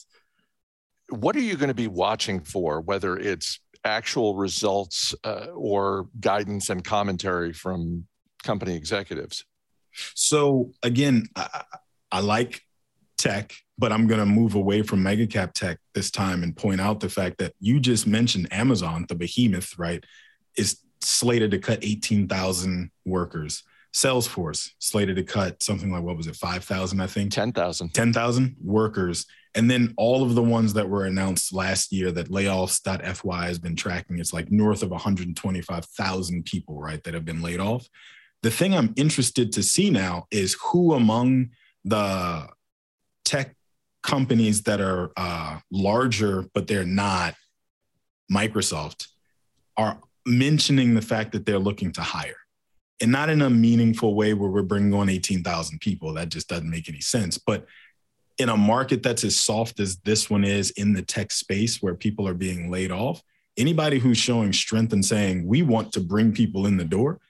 what 1.10 1.36
are 1.36 1.40
you 1.40 1.56
going 1.56 1.68
to 1.68 1.74
be 1.74 1.88
watching 1.88 2.40
for, 2.40 2.80
whether 2.80 3.16
it's 3.16 3.60
actual 3.84 4.36
results 4.36 5.14
uh, 5.24 5.46
or 5.54 6.08
guidance 6.20 6.68
and 6.70 6.84
commentary 6.84 7.52
from 7.52 8.06
company 8.42 8.74
executives? 8.74 9.44
So 10.14 10.72
again, 10.82 11.26
I, 11.34 11.62
I 12.12 12.20
like 12.20 12.62
tech, 13.16 13.52
but 13.78 13.92
I'm 13.92 14.06
going 14.06 14.20
to 14.20 14.26
move 14.26 14.54
away 14.54 14.82
from 14.82 15.02
mega 15.02 15.26
cap 15.26 15.52
tech 15.54 15.78
this 15.94 16.10
time 16.10 16.42
and 16.42 16.56
point 16.56 16.80
out 16.80 17.00
the 17.00 17.08
fact 17.08 17.38
that 17.38 17.54
you 17.60 17.80
just 17.80 18.06
mentioned 18.06 18.48
Amazon, 18.52 19.06
the 19.08 19.14
behemoth, 19.14 19.78
right, 19.78 20.04
is 20.56 20.80
slated 21.00 21.50
to 21.52 21.58
cut 21.58 21.78
18,000 21.82 22.90
workers. 23.04 23.62
Salesforce 23.94 24.70
slated 24.78 25.16
to 25.16 25.22
cut 25.22 25.62
something 25.62 25.90
like 25.90 26.02
what 26.02 26.16
was 26.16 26.26
it, 26.26 26.36
5,000, 26.36 27.00
I 27.00 27.06
think? 27.06 27.32
10,000. 27.32 27.94
10,000 27.94 28.56
workers. 28.62 29.26
And 29.54 29.70
then 29.70 29.94
all 29.96 30.22
of 30.22 30.34
the 30.34 30.42
ones 30.42 30.74
that 30.74 30.88
were 30.88 31.06
announced 31.06 31.52
last 31.52 31.90
year 31.90 32.12
that 32.12 32.30
layoffs.fyi 32.30 33.42
has 33.46 33.58
been 33.58 33.76
tracking, 33.76 34.18
it's 34.18 34.32
like 34.32 34.50
north 34.50 34.82
of 34.82 34.90
125,000 34.90 36.44
people, 36.44 36.80
right, 36.80 37.02
that 37.04 37.14
have 37.14 37.24
been 37.24 37.42
laid 37.42 37.60
off. 37.60 37.88
The 38.42 38.50
thing 38.50 38.74
I'm 38.74 38.92
interested 38.96 39.52
to 39.52 39.62
see 39.62 39.90
now 39.90 40.26
is 40.30 40.56
who 40.62 40.94
among 40.94 41.50
the 41.84 42.46
tech 43.24 43.56
companies 44.02 44.62
that 44.62 44.80
are 44.80 45.10
uh, 45.16 45.58
larger, 45.72 46.44
but 46.54 46.66
they're 46.66 46.84
not 46.84 47.34
Microsoft, 48.30 49.08
are 49.76 49.98
mentioning 50.26 50.94
the 50.94 51.02
fact 51.02 51.32
that 51.32 51.46
they're 51.46 51.58
looking 51.58 51.90
to 51.92 52.02
hire 52.02 52.36
and 53.00 53.12
not 53.12 53.30
in 53.30 53.42
a 53.42 53.50
meaningful 53.50 54.14
way 54.14 54.34
where 54.34 54.50
we're 54.50 54.62
bringing 54.62 54.94
on 54.94 55.08
18,000 55.08 55.80
people. 55.80 56.14
That 56.14 56.30
just 56.30 56.48
doesn't 56.48 56.70
make 56.70 56.88
any 56.88 57.00
sense. 57.00 57.38
But 57.38 57.66
in 58.38 58.48
a 58.48 58.56
market 58.56 59.02
that's 59.02 59.24
as 59.24 59.40
soft 59.40 59.80
as 59.80 59.96
this 59.98 60.30
one 60.30 60.44
is 60.44 60.70
in 60.72 60.92
the 60.92 61.02
tech 61.02 61.32
space 61.32 61.82
where 61.82 61.94
people 61.94 62.26
are 62.26 62.34
being 62.34 62.70
laid 62.70 62.90
off, 62.90 63.22
anybody 63.56 63.98
who's 63.98 64.18
showing 64.18 64.52
strength 64.52 64.92
and 64.92 65.04
saying, 65.04 65.46
we 65.46 65.62
want 65.62 65.92
to 65.92 66.00
bring 66.00 66.32
people 66.32 66.66
in 66.66 66.76
the 66.76 66.84
door, 66.84 67.20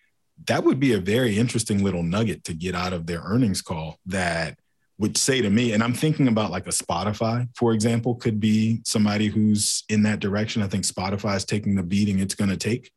that 0.47 0.65
would 0.65 0.79
be 0.79 0.93
a 0.93 1.01
very 1.01 1.37
interesting 1.37 1.83
little 1.83 2.03
nugget 2.03 2.45
to 2.45 2.55
get 2.55 2.75
out 2.75 2.93
of 2.93 3.07
their 3.07 3.21
earnings 3.25 3.63
call 3.63 3.99
that 4.07 4.59
would 4.99 5.17
say 5.17 5.41
to 5.41 5.49
me, 5.49 5.73
and 5.73 5.83
I'm 5.83 5.95
thinking 5.95 6.29
about 6.29 6.51
like 6.51 6.67
a 6.67 6.71
Spotify, 6.71 7.49
for 7.55 7.73
example, 7.73 8.17
could 8.17 8.41
be 8.41 8.81
somebody 8.85 9.29
who's 9.29 9.85
in 9.89 10.03
that 10.03 10.21
direction. 10.21 10.63
I 10.63 10.67
think 10.67 10.85
Spotify 10.85 11.37
is 11.37 11.45
taking 11.45 11.77
the 11.77 11.83
beating 11.83 12.19
it's 12.19 12.35
going 12.35 12.51
to 12.51 12.57
take. 12.57 12.91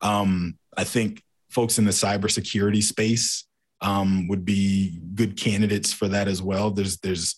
Um, 0.00 0.58
I 0.76 0.84
think 0.84 1.22
folks 1.52 1.78
in 1.78 1.84
the 1.84 1.90
cybersecurity 1.90 2.82
space 2.82 3.44
um, 3.80 4.28
would 4.28 4.44
be 4.44 5.00
good 5.14 5.36
candidates 5.36 5.92
for 5.92 6.08
that 6.08 6.28
as 6.28 6.40
well. 6.40 6.70
There's 6.70 6.98
there's 6.98 7.36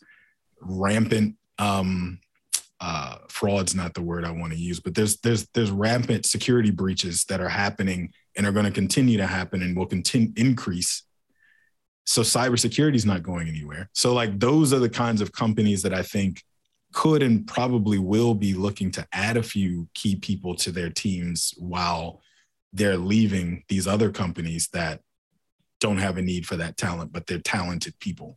rampant 0.61 1.37
um, 1.59 2.21
uh, 2.81 3.17
fraud's 3.29 3.75
not 3.75 3.95
the 3.95 4.03
word 4.03 4.25
I 4.25 4.31
want 4.31 4.53
to 4.53 4.59
use, 4.59 4.81
but 4.81 4.95
there's 4.95 5.17
there's 5.19 5.47
there's 5.55 5.71
rampant 5.71 6.27
security 6.27 6.71
breaches 6.71 7.25
that 7.25 7.41
are 7.41 7.49
happening 7.49 8.13
and 8.37 8.47
are 8.47 8.53
going 8.53 8.67
to 8.67 8.71
continue 8.71 9.17
to 9.17 9.27
happen 9.27 9.63
and 9.63 9.77
will 9.77 9.87
continue 9.87 10.33
increase. 10.37 11.03
So 12.07 12.21
cybersecurity 12.21 12.97
is 12.97 13.07
not 13.07 13.23
going 13.23 13.49
anywhere. 13.49 13.89
So 13.95 14.13
like 14.13 14.39
those 14.39 14.75
are 14.75 14.79
the 14.79 14.91
kinds 14.91 15.23
of 15.23 15.33
companies 15.33 15.83
that 15.83 15.95
I 15.95 16.03
think 16.03 16.43
could 16.93 17.23
and 17.23 17.47
probably 17.47 17.99
will 17.99 18.35
be 18.35 18.55
looking 18.55 18.91
to 18.93 19.07
add 19.13 19.37
a 19.37 19.43
few 19.43 19.89
key 19.95 20.17
people 20.17 20.55
to 20.57 20.71
their 20.71 20.91
teams 20.91 21.55
while 21.57 22.21
they're 22.75 22.99
leaving 22.99 23.63
these 23.69 23.87
other 23.87 24.11
companies 24.11 24.69
that 24.73 25.01
don't 25.81 25.99
have 25.99 26.19
a 26.19 26.23
need 26.23 26.45
for 26.47 26.57
that 26.57 26.77
talent, 26.77 27.13
but 27.13 27.27
they're 27.27 27.39
talented 27.39 27.99
people. 28.01 28.37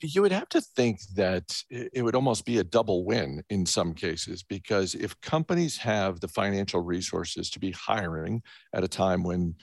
You 0.00 0.22
would 0.22 0.32
have 0.32 0.48
to 0.50 0.60
think 0.60 1.00
that 1.14 1.62
it 1.70 2.02
would 2.02 2.16
almost 2.16 2.44
be 2.44 2.58
a 2.58 2.64
double 2.64 3.04
win 3.04 3.42
in 3.48 3.64
some 3.64 3.94
cases 3.94 4.42
because 4.42 4.94
if 4.94 5.18
companies 5.20 5.76
have 5.78 6.20
the 6.20 6.28
financial 6.28 6.80
resources 6.80 7.48
to 7.50 7.60
be 7.60 7.70
hiring 7.70 8.42
at 8.74 8.84
a 8.84 8.88
time 8.88 9.22
when 9.22 9.54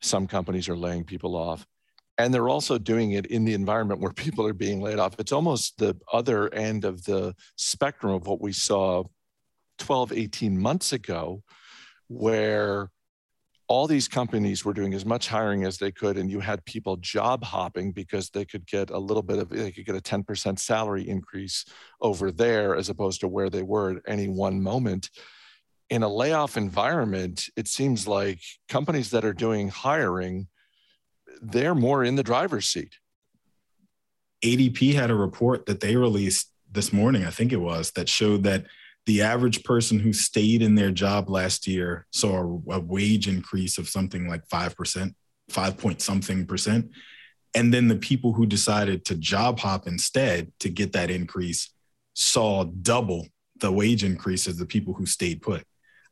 some 0.00 0.26
companies 0.26 0.68
are 0.68 0.76
laying 0.76 1.04
people 1.04 1.36
off, 1.36 1.66
and 2.18 2.34
they're 2.34 2.48
also 2.48 2.76
doing 2.76 3.12
it 3.12 3.26
in 3.26 3.44
the 3.44 3.54
environment 3.54 4.00
where 4.00 4.12
people 4.24 4.46
are 4.46 4.54
being 4.54 4.80
laid 4.80 4.98
off, 4.98 5.14
it's 5.18 5.32
almost 5.32 5.78
the 5.78 5.94
other 6.12 6.52
end 6.54 6.84
of 6.84 7.04
the 7.04 7.34
spectrum 7.56 8.14
of 8.14 8.26
what 8.26 8.40
we 8.40 8.52
saw 8.52 9.04
12, 9.78 10.12
18 10.12 10.58
months 10.58 10.92
ago, 10.92 11.42
where 12.10 12.90
all 13.68 13.86
these 13.86 14.08
companies 14.08 14.64
were 14.64 14.74
doing 14.74 14.94
as 14.94 15.06
much 15.06 15.28
hiring 15.28 15.62
as 15.62 15.78
they 15.78 15.92
could 15.92 16.18
and 16.18 16.28
you 16.28 16.40
had 16.40 16.64
people 16.64 16.96
job 16.96 17.44
hopping 17.44 17.92
because 17.92 18.28
they 18.30 18.44
could 18.44 18.66
get 18.66 18.90
a 18.90 18.98
little 18.98 19.22
bit 19.22 19.38
of 19.38 19.48
they 19.48 19.70
could 19.70 19.86
get 19.86 19.94
a 19.94 20.00
10% 20.00 20.58
salary 20.58 21.08
increase 21.08 21.64
over 22.00 22.32
there 22.32 22.74
as 22.74 22.88
opposed 22.88 23.20
to 23.20 23.28
where 23.28 23.48
they 23.48 23.62
were 23.62 23.92
at 23.92 24.02
any 24.08 24.26
one 24.26 24.60
moment. 24.60 25.08
In 25.88 26.02
a 26.02 26.12
layoff 26.12 26.56
environment 26.56 27.48
it 27.56 27.68
seems 27.68 28.08
like 28.08 28.40
companies 28.68 29.10
that 29.12 29.24
are 29.24 29.32
doing 29.32 29.68
hiring 29.68 30.48
they're 31.40 31.76
more 31.76 32.02
in 32.02 32.16
the 32.16 32.24
driver's 32.24 32.68
seat. 32.68 32.96
Adp 34.44 34.94
had 34.94 35.12
a 35.12 35.14
report 35.14 35.66
that 35.66 35.78
they 35.78 35.94
released 35.94 36.50
this 36.72 36.92
morning 36.92 37.24
i 37.24 37.30
think 37.30 37.52
it 37.52 37.56
was 37.56 37.92
that 37.92 38.08
showed 38.08 38.42
that 38.42 38.64
the 39.06 39.22
average 39.22 39.64
person 39.64 39.98
who 39.98 40.12
stayed 40.12 40.62
in 40.62 40.74
their 40.74 40.90
job 40.90 41.30
last 41.30 41.66
year 41.66 42.06
saw 42.12 42.60
a, 42.68 42.74
a 42.74 42.80
wage 42.80 43.28
increase 43.28 43.78
of 43.78 43.88
something 43.88 44.28
like 44.28 44.46
5%, 44.48 45.14
5 45.48 45.78
point 45.78 46.00
something 46.00 46.46
percent. 46.46 46.90
And 47.54 47.74
then 47.74 47.88
the 47.88 47.96
people 47.96 48.32
who 48.32 48.46
decided 48.46 49.04
to 49.06 49.16
job 49.16 49.58
hop 49.58 49.86
instead 49.86 50.52
to 50.60 50.68
get 50.68 50.92
that 50.92 51.10
increase 51.10 51.70
saw 52.14 52.64
double 52.64 53.26
the 53.58 53.72
wage 53.72 54.04
increase 54.04 54.46
as 54.46 54.56
the 54.56 54.66
people 54.66 54.94
who 54.94 55.06
stayed 55.06 55.42
put. 55.42 55.64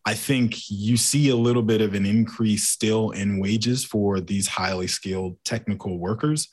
I 0.05 0.15
think 0.15 0.71
you 0.71 0.97
see 0.97 1.29
a 1.29 1.37
little 1.37 1.63
bit 1.63 1.81
of 1.81 1.95
an 1.95 2.07
increase 2.07 2.69
still 2.69 3.11
in 3.11 3.39
wages 3.39 3.85
for 3.85 4.21
these 4.21 4.49
highly 4.49 4.87
skilled 4.87 5.37
technical 5.45 5.99
workers, 5.99 6.49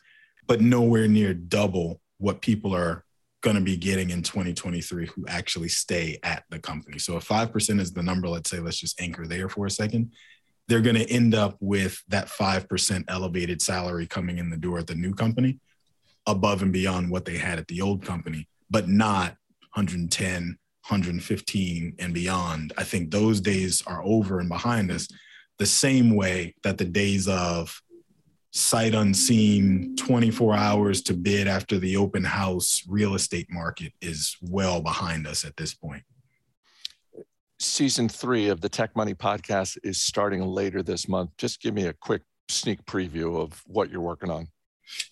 but 0.46 0.62
nowhere 0.62 1.08
near 1.08 1.34
double 1.34 2.02
what 2.18 2.42
people 2.42 2.76
are 2.76 3.05
going 3.46 3.56
to 3.56 3.62
be 3.62 3.78
getting 3.78 4.10
in 4.10 4.24
2023 4.24 5.06
who 5.06 5.24
actually 5.28 5.70
stay 5.70 6.18
at 6.24 6.44
the 6.50 6.58
company. 6.58 6.98
So 6.98 7.16
if 7.16 7.28
5% 7.28 7.80
is 7.80 7.94
the 7.94 8.02
number, 8.02 8.28
let's 8.28 8.50
say, 8.50 8.60
let's 8.60 8.80
just 8.80 9.00
anchor 9.00 9.28
there 9.28 9.48
for 9.48 9.68
a 9.68 9.72
second, 9.72 10.12
they're 10.68 10.82
going 10.82 10.96
to 10.96 11.08
end 11.12 11.36
up 11.36 11.56
with 11.60 12.02
that 12.08 12.28
5% 12.28 13.04
elevated 13.08 13.62
salary 13.62 14.08
coming 14.08 14.40
in 14.40 14.50
the 14.50 14.58
door 14.58 14.80
at 14.80 14.88
the 14.88 14.96
new 14.96 15.14
company 15.14 15.60
above 16.26 16.64
and 16.64 16.74
beyond 16.74 17.12
what 17.12 17.24
they 17.24 17.38
had 17.38 17.60
at 17.60 17.68
the 17.68 17.82
old 17.82 18.04
company, 18.04 18.50
but 18.72 18.90
not 18.90 19.36
110, 19.76 20.58
115 20.88 21.96
and 22.00 22.14
beyond. 22.16 22.74
I 22.80 22.84
think 22.84 23.12
those 23.12 23.42
days 23.42 23.84
are 23.86 24.04
over 24.04 24.40
and 24.40 24.50
behind 24.50 24.90
us 24.90 25.08
the 25.60 25.68
same 25.68 26.16
way 26.16 26.56
that 26.64 26.80
the 26.80 26.86
days 26.86 27.28
of 27.28 27.80
sight 28.56 28.96
unseen 28.96 29.94
24 29.98 30.56
hours 30.56 31.02
to 31.02 31.14
bid 31.14 31.46
after 31.46 31.78
the 31.78 31.98
open 31.98 32.24
house 32.24 32.84
real 32.88 33.14
estate 33.14 33.48
market 33.50 33.92
is 34.02 34.38
well 34.42 34.82
behind 34.82 35.28
us 35.28 35.44
at 35.44 35.58
this 35.58 35.74
point. 35.74 36.02
Season 37.60 38.08
three 38.08 38.48
of 38.48 38.62
the 38.62 38.70
Tech 38.70 38.96
Money 38.96 39.14
podcast 39.14 39.78
is 39.84 40.00
starting 40.00 40.42
later 40.42 40.82
this 40.82 41.10
month. 41.10 41.32
Just 41.38 41.62
give 41.62 41.74
me 41.74 41.88
a 41.88 41.94
quick 41.94 42.22
sneak 42.48 42.86
preview 42.86 43.42
of 43.42 43.62
what 43.68 43.90
you're 43.90 44.00
working 44.00 44.30
on. 44.30 44.48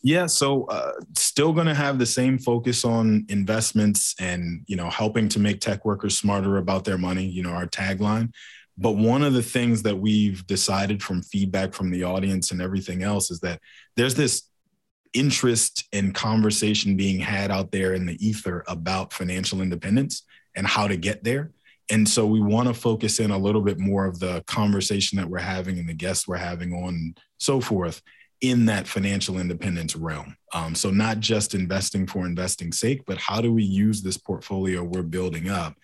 Yeah, 0.01 0.27
so 0.27 0.63
uh, 0.65 0.93
still 1.17 1.51
going 1.51 1.67
to 1.67 1.73
have 1.73 1.99
the 1.99 2.06
same 2.06 2.38
focus 2.38 2.86
on 2.86 3.25
investments 3.27 4.15
and 4.19 4.62
you 4.67 4.77
know 4.77 4.89
helping 4.89 5.27
to 5.29 5.39
make 5.39 5.60
tech 5.60 5.84
workers 5.84 6.17
smarter 6.17 6.58
about 6.58 6.86
their 6.86 6.97
money. 6.97 7.25
You 7.25 7.43
know 7.43 7.49
our 7.49 7.65
tagline, 7.65 8.32
but 8.77 8.93
one 8.93 9.23
of 9.23 9.33
the 9.33 9.43
things 9.43 9.83
that 9.83 9.97
we've 9.97 10.45
decided 10.47 11.03
from 11.03 11.21
feedback 11.21 11.73
from 11.73 11.91
the 11.91 12.03
audience 12.03 12.51
and 12.51 12.62
everything 12.62 13.03
else 13.03 13.29
is 13.29 13.39
that 13.41 13.59
there's 13.95 14.15
this 14.15 14.43
interest 15.13 15.88
and 15.93 16.15
conversation 16.15 16.97
being 16.97 17.19
had 17.19 17.51
out 17.51 17.71
there 17.71 17.93
in 17.93 18.05
the 18.05 18.25
ether 18.25 18.63
about 18.67 19.13
financial 19.13 19.62
independence 19.62 20.23
and 20.55 20.65
how 20.65 20.88
to 20.88 20.97
get 20.97 21.23
there. 21.23 21.51
And 21.91 22.07
so 22.07 22.25
we 22.25 22.41
want 22.41 22.67
to 22.67 22.73
focus 22.73 23.19
in 23.19 23.29
a 23.29 23.38
little 23.38 23.62
bit 23.62 23.77
more 23.77 24.05
of 24.05 24.19
the 24.19 24.43
conversation 24.47 25.17
that 25.17 25.29
we're 25.29 25.39
having 25.39 25.77
and 25.77 25.88
the 25.88 25.93
guests 25.93 26.27
we're 26.27 26.38
having 26.38 26.73
on 26.73 27.15
so 27.38 27.62
forth 27.62 28.01
in 28.41 28.65
that 28.65 28.88
financial 28.88 29.39
independence 29.39 29.95
realm. 29.95 30.36
Um, 30.53 30.75
so 30.75 30.89
not 30.89 31.19
just 31.19 31.53
investing 31.53 32.07
for 32.07 32.25
investing's 32.25 32.79
sake, 32.79 33.03
but 33.05 33.17
how 33.17 33.39
do 33.39 33.53
we 33.53 33.63
use 33.63 34.01
this 34.01 34.17
portfolio 34.17 34.83
we're 34.83 35.03
building 35.03 35.49
up 35.49 35.75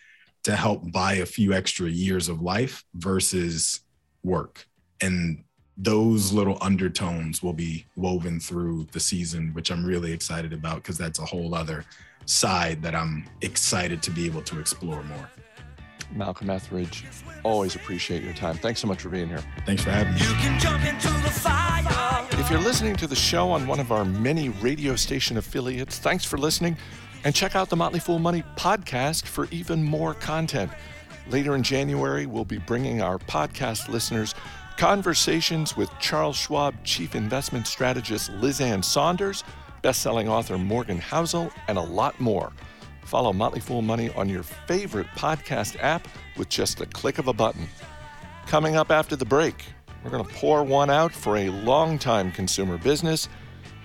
to 0.43 0.55
help 0.55 0.91
buy 0.91 1.15
a 1.15 1.25
few 1.25 1.53
extra 1.53 1.87
years 1.87 2.29
of 2.29 2.41
life 2.41 2.83
versus 2.95 3.81
work. 4.23 4.67
And 5.01 5.43
those 5.77 6.33
little 6.33 6.57
undertones 6.61 7.41
will 7.41 7.53
be 7.53 7.85
woven 7.95 8.39
through 8.39 8.87
the 8.91 8.99
season, 8.99 9.53
which 9.53 9.71
I'm 9.71 9.85
really 9.85 10.11
excited 10.11 10.51
about 10.51 10.75
because 10.77 10.97
that's 10.97 11.19
a 11.19 11.25
whole 11.25 11.55
other 11.55 11.85
side 12.25 12.81
that 12.83 12.95
I'm 12.95 13.27
excited 13.41 14.03
to 14.03 14.11
be 14.11 14.25
able 14.25 14.41
to 14.43 14.59
explore 14.59 15.01
more. 15.03 15.29
Malcolm 16.11 16.49
Ethridge, 16.49 17.05
always 17.43 17.75
appreciate 17.75 18.23
your 18.23 18.33
time. 18.33 18.55
Thanks 18.57 18.79
so 18.79 18.87
much 18.87 19.01
for 19.01 19.09
being 19.09 19.27
here. 19.27 19.43
Thanks 19.65 19.83
for 19.83 19.91
having 19.91 20.13
me. 20.15 20.21
If 22.39 22.49
you're 22.49 22.59
listening 22.59 22.95
to 22.95 23.07
the 23.07 23.15
show 23.15 23.51
on 23.51 23.67
one 23.67 23.79
of 23.79 23.91
our 23.91 24.03
many 24.03 24.49
radio 24.49 24.95
station 24.95 25.37
affiliates, 25.37 25.99
thanks 25.99 26.25
for 26.25 26.37
listening. 26.37 26.77
And 27.25 27.35
check 27.35 27.53
out 27.53 27.69
the 27.69 27.75
Motley 27.75 27.99
Fool 27.99 28.19
Money 28.19 28.43
podcast 28.55 29.25
for 29.25 29.47
even 29.51 29.83
more 29.83 30.13
content. 30.13 30.71
Later 31.29 31.53
in 31.53 31.63
January, 31.63 32.25
we'll 32.25 32.45
be 32.45 32.59
bringing 32.59 33.01
our 33.01 33.19
podcast 33.19 33.89
listeners 33.89 34.33
conversations 34.77 35.75
with 35.75 35.91
Charles 35.99 36.37
Schwab 36.37 36.73
Chief 36.85 37.15
Investment 37.15 37.67
Strategist 37.67 38.31
Liz 38.31 38.61
Ann 38.61 38.81
Sonders, 38.81 39.43
best-selling 39.81 40.29
author 40.29 40.57
Morgan 40.57 40.97
Housel, 40.97 41.51
and 41.67 41.77
a 41.77 41.81
lot 41.81 42.17
more. 42.21 42.53
Follow 43.03 43.33
Motley 43.33 43.59
Fool 43.59 43.81
Money 43.81 44.09
on 44.11 44.29
your 44.29 44.43
favorite 44.43 45.07
podcast 45.17 45.75
app 45.81 46.07
with 46.37 46.47
just 46.47 46.79
a 46.79 46.85
click 46.85 47.17
of 47.17 47.27
a 47.27 47.33
button. 47.33 47.67
Coming 48.47 48.77
up 48.77 48.91
after 48.91 49.17
the 49.17 49.25
break, 49.25 49.65
we're 50.03 50.11
going 50.11 50.23
to 50.23 50.33
pour 50.35 50.63
one 50.63 50.89
out 50.89 51.11
for 51.11 51.35
a 51.35 51.49
long-time 51.49 52.31
consumer 52.31 52.77
business– 52.77 53.27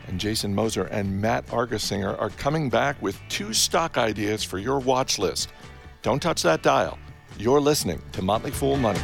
and 0.09 0.21
Jason 0.21 0.55
Moser 0.55 0.85
and 0.85 1.21
Matt 1.21 1.47
Argersinger 1.47 2.21
are 2.21 2.31
coming 2.31 2.69
back 2.69 3.01
with 3.03 3.19
two 3.29 3.53
stock 3.53 3.99
ideas 3.99 4.45
for 4.45 4.59
your 4.59 4.79
watch 4.79 5.19
list. 5.19 5.53
Don't 6.03 6.21
touch 6.21 6.43
that 6.43 6.62
dial. 6.62 6.99
You're 7.38 7.61
listening 7.61 8.01
to 8.12 8.23
Motley 8.23 8.51
Fool 8.51 8.77
Money. 8.77 9.01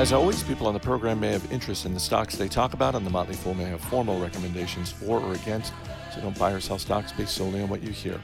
As 0.00 0.14
always, 0.14 0.42
people 0.42 0.66
on 0.66 0.72
the 0.72 0.80
program 0.80 1.20
may 1.20 1.30
have 1.30 1.52
interest 1.52 1.84
in 1.84 1.92
the 1.92 2.00
stocks 2.00 2.34
they 2.34 2.48
talk 2.48 2.72
about, 2.72 2.94
and 2.94 3.04
the 3.04 3.10
Motley 3.10 3.34
Fool 3.34 3.52
may 3.52 3.64
have 3.64 3.82
formal 3.82 4.18
recommendations 4.18 4.90
for 4.90 5.20
or 5.20 5.34
against, 5.34 5.74
so 6.14 6.22
don't 6.22 6.38
buy 6.38 6.52
or 6.52 6.58
sell 6.58 6.78
stocks 6.78 7.12
based 7.12 7.34
solely 7.34 7.60
on 7.60 7.68
what 7.68 7.82
you 7.82 7.90
hear. 7.90 8.18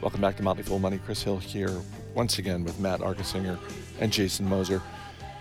Welcome 0.00 0.20
back 0.20 0.36
to 0.38 0.42
Motley 0.42 0.64
Fool 0.64 0.80
Money. 0.80 0.98
Chris 0.98 1.22
Hill 1.22 1.38
here 1.38 1.70
once 2.16 2.40
again 2.40 2.64
with 2.64 2.80
Matt 2.80 2.98
Argersinger 2.98 3.60
and 4.00 4.10
Jason 4.10 4.44
Moser. 4.48 4.82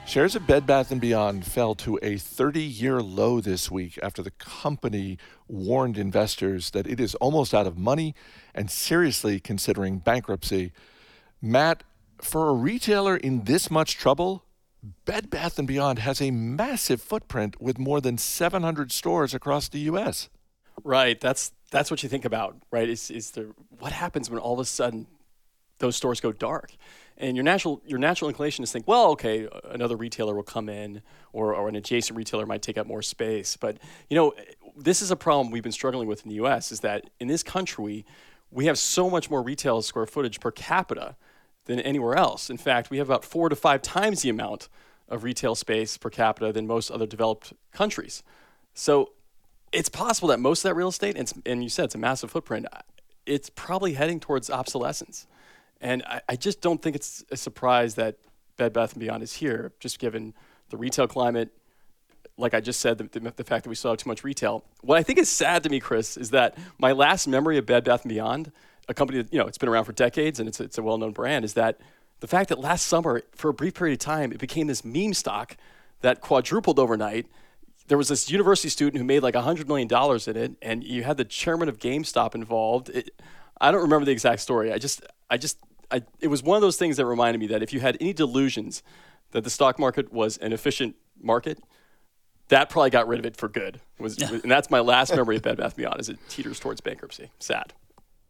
Shares 0.06 0.36
of 0.36 0.46
Bed 0.46 0.68
Bath 0.68 0.94
& 1.00 1.00
Beyond 1.00 1.44
fell 1.44 1.74
to 1.74 1.98
a 2.04 2.18
30-year 2.18 3.02
low 3.02 3.42
this 3.42 3.72
week 3.72 3.98
after 4.04 4.22
the 4.22 4.32
company 4.32 5.18
warned 5.48 5.98
investors 5.98 6.70
that 6.70 6.86
it 6.86 7.00
is 7.00 7.16
almost 7.16 7.52
out 7.52 7.66
of 7.66 7.80
money 7.80 8.14
and 8.54 8.70
seriously 8.70 9.40
considering 9.40 9.98
bankruptcy. 9.98 10.72
Matt, 11.42 11.84
for 12.22 12.48
a 12.50 12.54
retailer 12.54 13.18
in 13.18 13.46
this 13.46 13.72
much 13.72 13.98
trouble, 13.98 14.44
Bed 15.06 15.30
Bath 15.30 15.64
& 15.64 15.66
Beyond 15.66 16.00
has 16.00 16.22
a 16.22 16.32
massive 16.32 17.02
footprint 17.02 17.60
with 17.62 17.78
more 17.78 18.00
than 18.00 18.18
700 18.18 18.92
stores 18.92 19.34
across 19.34 19.68
the 19.68 19.80
U.S. 19.80 20.30
Right. 20.84 21.20
That's 21.20 21.52
that's 21.72 21.92
what 21.92 22.02
you 22.04 22.10
think 22.10 22.26
about, 22.26 22.58
right? 22.72 22.90
Is 22.90 23.12
is 23.12 23.32
the 23.32 23.54
what 23.80 23.92
happens 23.92 24.30
when 24.30 24.40
all 24.40 24.54
of 24.54 24.60
a 24.60 24.66
sudden 24.66 25.08
those 25.80 25.96
stores 25.96 26.22
go 26.22 26.32
dark? 26.32 26.72
And 27.18 27.36
your 27.36 27.44
natural 27.44 27.82
your 27.86 28.00
natural 28.00 28.30
inclination 28.30 28.64
is 28.64 28.72
think, 28.72 28.88
well, 28.88 29.08
okay, 29.12 29.48
another 29.66 29.98
retailer 29.98 30.34
will 30.34 30.44
come 30.44 30.70
in, 30.70 31.02
or, 31.34 31.54
or 31.54 31.68
an 31.68 31.76
adjacent 31.76 32.16
retailer 32.16 32.46
might 32.46 32.62
take 32.62 32.78
up 32.78 32.88
more 32.88 33.02
space. 33.02 33.58
But 33.58 33.78
you 34.10 34.16
know, 34.16 34.34
this 34.78 35.02
is 35.02 35.12
a 35.12 35.18
problem 35.18 35.52
we've 35.52 35.64
been 35.64 35.72
struggling 35.74 36.08
with 36.08 36.24
in 36.24 36.30
the 36.30 36.36
U.S. 36.36 36.72
Is 36.72 36.80
that 36.80 37.10
in 37.20 37.28
this 37.28 37.44
country 37.44 38.06
we 38.52 38.66
have 38.66 38.80
so 38.80 39.10
much 39.10 39.30
more 39.30 39.44
retail 39.44 39.82
square 39.82 40.06
footage 40.06 40.40
per 40.40 40.52
capita 40.52 41.16
than 41.70 41.80
anywhere 41.82 42.16
else. 42.16 42.50
In 42.50 42.58
fact, 42.58 42.90
we 42.90 42.98
have 42.98 43.08
about 43.08 43.24
four 43.24 43.48
to 43.48 43.56
five 43.56 43.84
times 43.84 44.24
the 44.24 44.30
amount 44.30 44.70
of 45.08 45.24
retail 45.24 45.54
space 45.54 45.98
per 45.98 46.10
capita 46.10 46.52
than 46.52 46.66
most 46.66 46.90
other 46.90 47.06
developed 47.06 47.54
countries. 47.72 48.24
So 48.74 49.12
it's 49.72 49.88
possible 49.88 50.30
that 50.30 50.40
most 50.40 50.66
of 50.66 50.70
that 50.70 50.74
real 50.74 50.88
estate, 50.88 51.16
and, 51.16 51.32
and 51.46 51.62
you 51.62 51.70
said 51.70 51.86
it's 51.86 51.94
a 51.94 52.00
massive 52.00 52.32
footprint, 52.32 52.66
it's 53.28 53.52
probably 53.52 53.94
heading 53.94 54.20
towards 54.20 54.50
obsolescence. 54.50 55.28
And 55.80 56.02
I, 56.08 56.22
I 56.30 56.36
just 56.36 56.60
don't 56.60 56.82
think 56.82 56.96
it's 56.96 57.24
a 57.30 57.38
surprise 57.38 57.94
that 57.96 58.18
Bed 58.58 58.74
Bath 58.74 58.98
& 58.98 59.00
Beyond 59.00 59.22
is 59.22 59.34
here, 59.34 59.72
just 59.80 60.00
given 60.00 60.34
the 60.72 60.78
retail 60.78 61.08
climate, 61.08 61.50
like 62.36 62.56
I 62.56 62.62
just 62.62 62.80
said, 62.80 62.98
the, 62.98 63.20
the, 63.20 63.32
the 63.36 63.44
fact 63.44 63.66
that 63.66 63.70
we 63.70 63.76
saw 63.76 63.94
too 63.94 64.10
much 64.10 64.24
retail. 64.24 64.66
What 64.82 64.98
I 64.98 65.04
think 65.04 65.20
is 65.20 65.30
sad 65.30 65.62
to 65.64 65.70
me, 65.70 65.80
Chris, 65.80 66.18
is 66.18 66.32
that 66.32 66.58
my 66.80 66.94
last 66.94 67.28
memory 67.28 67.60
of 67.60 67.68
Bed 67.68 67.84
Bath 67.84 68.04
& 68.04 68.08
Beyond, 68.08 68.52
a 68.90 68.94
company 68.94 69.22
that, 69.22 69.32
you 69.32 69.40
know, 69.40 69.46
it's 69.46 69.58
been 69.58 69.70
around 69.70 69.86
for 69.86 69.94
decades 69.94 70.40
and 70.40 70.50
it's, 70.50 70.60
it's 70.60 70.78
a 70.78 70.84
well-known 70.84 71.12
brand, 71.12 71.46
is 71.46 71.54
that 71.54 71.80
the 72.20 72.28
fact 72.28 72.50
that 72.50 72.60
last 72.60 72.86
summer, 72.88 73.22
for 73.34 73.50
a 73.50 73.54
brief 73.54 73.76
period 73.76 73.94
of 73.94 74.00
time, 74.00 74.34
it 74.34 74.40
became 74.40 74.68
this 74.68 74.84
meme 74.84 75.14
stock 75.14 75.56
that 76.02 76.20
quadrupled 76.20 76.80
overnight. 76.80 77.28
There 77.88 77.98
was 77.98 78.10
this 78.10 78.30
university 78.30 78.68
student 78.70 78.98
who 78.98 79.06
made 79.06 79.24
like 79.24 79.36
$100 79.36 79.68
million 79.68 79.88
in 80.28 80.38
it, 80.38 80.58
and 80.62 80.84
you 80.84 81.04
had 81.04 81.18
the 81.18 81.26
chairman 81.26 81.70
of 81.70 81.80
GameStop 81.80 82.36
involved. 82.36 82.90
It, 82.90 83.22
I 83.62 83.72
don't 83.72 83.82
remember 83.82 84.06
the 84.06 84.12
exact 84.12 84.42
story. 84.42 84.74
I 84.74 84.78
just, 84.78 85.02
I 85.30 85.38
just, 85.38 85.60
I, 85.92 86.02
it 86.20 86.28
was 86.28 86.44
one 86.44 86.56
of 86.56 86.62
those 86.62 86.78
things 86.78 86.98
that 86.98 87.06
reminded 87.06 87.40
me 87.40 87.48
that 87.48 87.64
if 87.64 87.72
you 87.72 87.80
had 87.80 87.96
any 88.02 88.14
delusions 88.14 88.84
that 89.32 89.44
the 89.44 89.50
stock 89.50 89.80
market 89.80 90.12
was 90.12 90.38
an 90.38 90.52
efficient 90.52 90.96
market, 91.22 91.60
that 92.50 92.70
probably 92.70 92.90
got 92.90 93.08
rid 93.08 93.20
of 93.20 93.26
it 93.26 93.38
for 93.38 93.48
good. 93.48 93.80
Was, 94.00 94.18
and 94.18 94.52
that's 94.52 94.70
my 94.70 94.80
last 94.80 95.16
memory 95.16 95.36
of 95.36 95.44
Bed 95.44 95.58
Bath 95.58 95.76
Beyond, 95.76 96.00
as 96.00 96.10
it 96.10 96.18
teeters 96.30 96.60
towards 96.60 96.82
bankruptcy. 96.82 97.30
Sad. 97.40 97.74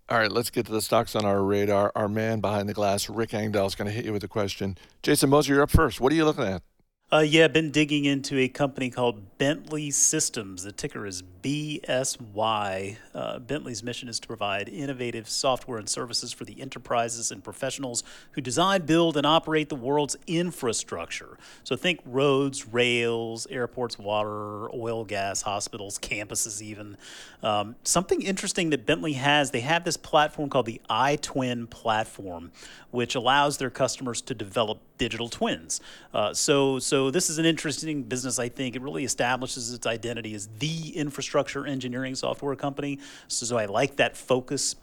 All 0.09 0.17
right, 0.17 0.31
let's 0.31 0.49
get 0.49 0.65
to 0.65 0.71
the 0.71 0.81
stocks 0.81 1.15
on 1.15 1.23
our 1.23 1.43
radar. 1.43 1.91
Our 1.95 2.07
man 2.07 2.39
behind 2.39 2.67
the 2.67 2.73
glass, 2.73 3.09
Rick 3.09 3.35
Engdahl, 3.35 3.67
is 3.67 3.75
going 3.75 3.85
to 3.85 3.91
hit 3.91 4.05
you 4.05 4.11
with 4.11 4.23
a 4.23 4.27
question. 4.27 4.75
Jason 5.03 5.29
Moser, 5.29 5.53
you're 5.53 5.61
up 5.61 5.69
first. 5.69 6.01
What 6.01 6.11
are 6.11 6.15
you 6.15 6.25
looking 6.25 6.45
at? 6.45 6.63
Uh, 7.11 7.17
yeah, 7.17 7.47
been 7.47 7.71
digging 7.71 8.05
into 8.05 8.37
a 8.37 8.47
company 8.47 8.91
called 8.91 9.39
Bentley 9.39 9.89
Systems. 9.89 10.61
The 10.61 10.71
ticker 10.71 11.07
is 11.07 11.23
BSY. 11.41 12.97
Uh, 13.15 13.39
Bentley's 13.39 13.81
mission 13.81 14.07
is 14.07 14.19
to 14.19 14.27
provide 14.27 14.69
innovative 14.69 15.27
software 15.27 15.79
and 15.79 15.89
services 15.89 16.31
for 16.31 16.45
the 16.45 16.61
enterprises 16.61 17.31
and 17.31 17.43
professionals 17.43 18.03
who 18.33 18.41
design, 18.41 18.85
build, 18.85 19.17
and 19.17 19.25
operate 19.25 19.69
the 19.69 19.75
world's 19.75 20.17
infrastructure. 20.27 21.39
So 21.63 21.75
think 21.75 21.99
roads, 22.05 22.67
rails, 22.67 23.47
airports, 23.49 23.97
water, 23.97 24.69
oil, 24.71 25.03
gas, 25.03 25.41
hospitals, 25.41 25.97
campuses, 25.97 26.61
even. 26.61 26.95
Um, 27.41 27.75
something 27.83 28.21
interesting 28.21 28.69
that 28.69 28.85
Bentley 28.85 29.13
has, 29.13 29.49
they 29.49 29.61
have 29.61 29.83
this 29.83 29.97
platform 29.97 30.51
called 30.51 30.67
the 30.67 30.79
iTwin 30.91 31.71
platform, 31.71 32.51
which 32.91 33.15
allows 33.15 33.57
their 33.57 33.71
customers 33.71 34.21
to 34.21 34.35
develop 34.35 34.79
digital 34.99 35.27
twins. 35.29 35.81
Uh, 36.13 36.31
so, 36.31 36.77
so 36.77 37.09
this 37.09 37.31
is 37.31 37.39
an 37.39 37.45
interesting 37.45 38.03
business. 38.03 38.37
I 38.37 38.49
think 38.49 38.75
it 38.75 38.83
really 38.83 39.03
establishes 39.03 39.73
its 39.73 39.87
identity 39.87 40.35
as 40.35 40.47
the 40.59 40.95
infrastructure 40.95 41.65
engineering 41.65 42.13
software 42.13 42.55
company. 42.55 42.99
So, 43.27 43.47
so 43.47 43.57
I 43.57 43.65
like 43.65 43.95
that 43.95 44.15
focus. 44.15 44.75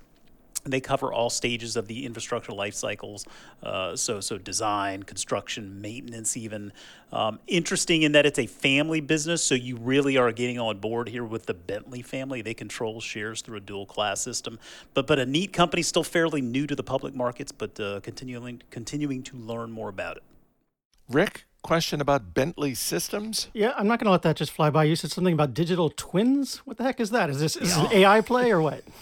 They 0.70 0.80
cover 0.80 1.12
all 1.12 1.30
stages 1.30 1.76
of 1.76 1.86
the 1.86 2.04
infrastructure 2.04 2.52
life 2.52 2.74
cycles, 2.74 3.24
uh, 3.62 3.96
so 3.96 4.20
so 4.20 4.38
design, 4.38 5.02
construction, 5.02 5.80
maintenance, 5.80 6.36
even. 6.36 6.72
Um, 7.12 7.38
interesting 7.46 8.02
in 8.02 8.12
that 8.12 8.26
it's 8.26 8.38
a 8.38 8.46
family 8.46 9.00
business, 9.00 9.42
so 9.42 9.54
you 9.54 9.76
really 9.76 10.16
are 10.16 10.32
getting 10.32 10.58
on 10.58 10.78
board 10.78 11.08
here 11.08 11.24
with 11.24 11.46
the 11.46 11.54
Bentley 11.54 12.02
family. 12.02 12.42
They 12.42 12.54
control 12.54 13.00
shares 13.00 13.42
through 13.42 13.58
a 13.58 13.60
dual 13.60 13.86
class 13.86 14.20
system, 14.20 14.58
but 14.94 15.06
but 15.06 15.18
a 15.18 15.26
neat 15.26 15.52
company, 15.52 15.82
still 15.82 16.04
fairly 16.04 16.40
new 16.40 16.66
to 16.66 16.74
the 16.74 16.82
public 16.82 17.14
markets, 17.14 17.52
but 17.52 17.78
uh, 17.78 18.00
continuing 18.00 18.62
continuing 18.70 19.22
to 19.24 19.36
learn 19.36 19.70
more 19.70 19.88
about 19.88 20.16
it. 20.16 20.22
Rick, 21.08 21.44
question 21.66 22.00
about 22.00 22.32
Bentley 22.32 22.74
Systems? 22.74 23.48
Yeah, 23.52 23.72
I'm 23.76 23.86
not 23.86 23.98
going 23.98 24.06
to 24.06 24.12
let 24.12 24.22
that 24.22 24.36
just 24.36 24.52
fly 24.52 24.70
by. 24.70 24.84
You 24.84 24.96
said 24.96 25.10
something 25.10 25.34
about 25.34 25.52
digital 25.52 25.90
twins. 25.90 26.58
What 26.58 26.78
the 26.78 26.84
heck 26.84 27.00
is 27.00 27.10
that? 27.10 27.28
Is 27.28 27.40
this, 27.40 27.56
is 27.56 27.74
this 27.74 27.76
an 27.76 27.92
AI 27.92 28.20
play 28.20 28.50
or 28.50 28.62
what? 28.62 28.82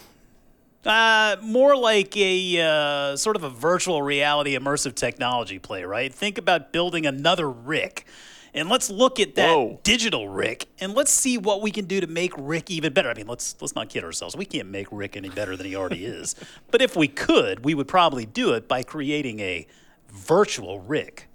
Uh, 0.85 1.35
more 1.41 1.75
like 1.75 2.15
a 2.15 2.61
uh, 2.61 3.15
sort 3.15 3.35
of 3.35 3.43
a 3.43 3.49
virtual 3.49 4.01
reality 4.03 4.55
immersive 4.57 4.93
technology 4.93 5.57
play, 5.57 5.83
right? 5.83 6.13
Think 6.13 6.37
about 6.37 6.71
building 6.71 7.05
another 7.05 7.49
Rick. 7.49 8.05
And 8.53 8.69
let's 8.69 8.89
look 8.89 9.19
at 9.19 9.35
that 9.35 9.49
Whoa. 9.49 9.79
digital 9.83 10.29
Rick 10.29 10.67
and 10.79 10.93
let's 10.93 11.11
see 11.11 11.37
what 11.37 11.61
we 11.61 11.71
can 11.71 11.85
do 11.85 11.99
to 11.99 12.07
make 12.07 12.31
Rick 12.37 12.71
even 12.71 12.93
better. 12.93 13.09
I 13.09 13.13
mean, 13.13 13.27
let's 13.27 13.55
let's 13.59 13.75
not 13.75 13.89
kid 13.89 14.03
ourselves. 14.05 14.37
We 14.37 14.45
can't 14.45 14.69
make 14.69 14.87
Rick 14.91 15.17
any 15.17 15.29
better 15.29 15.57
than 15.57 15.65
he 15.65 15.75
already 15.75 16.05
is. 16.05 16.35
But 16.71 16.81
if 16.81 16.95
we 16.95 17.07
could, 17.07 17.63
we 17.63 17.73
would 17.73 17.87
probably 17.87 18.25
do 18.25 18.53
it 18.53 18.67
by 18.67 18.83
creating 18.83 19.39
a 19.39 19.65
virtual 20.09 20.79
Rick. 20.79 21.27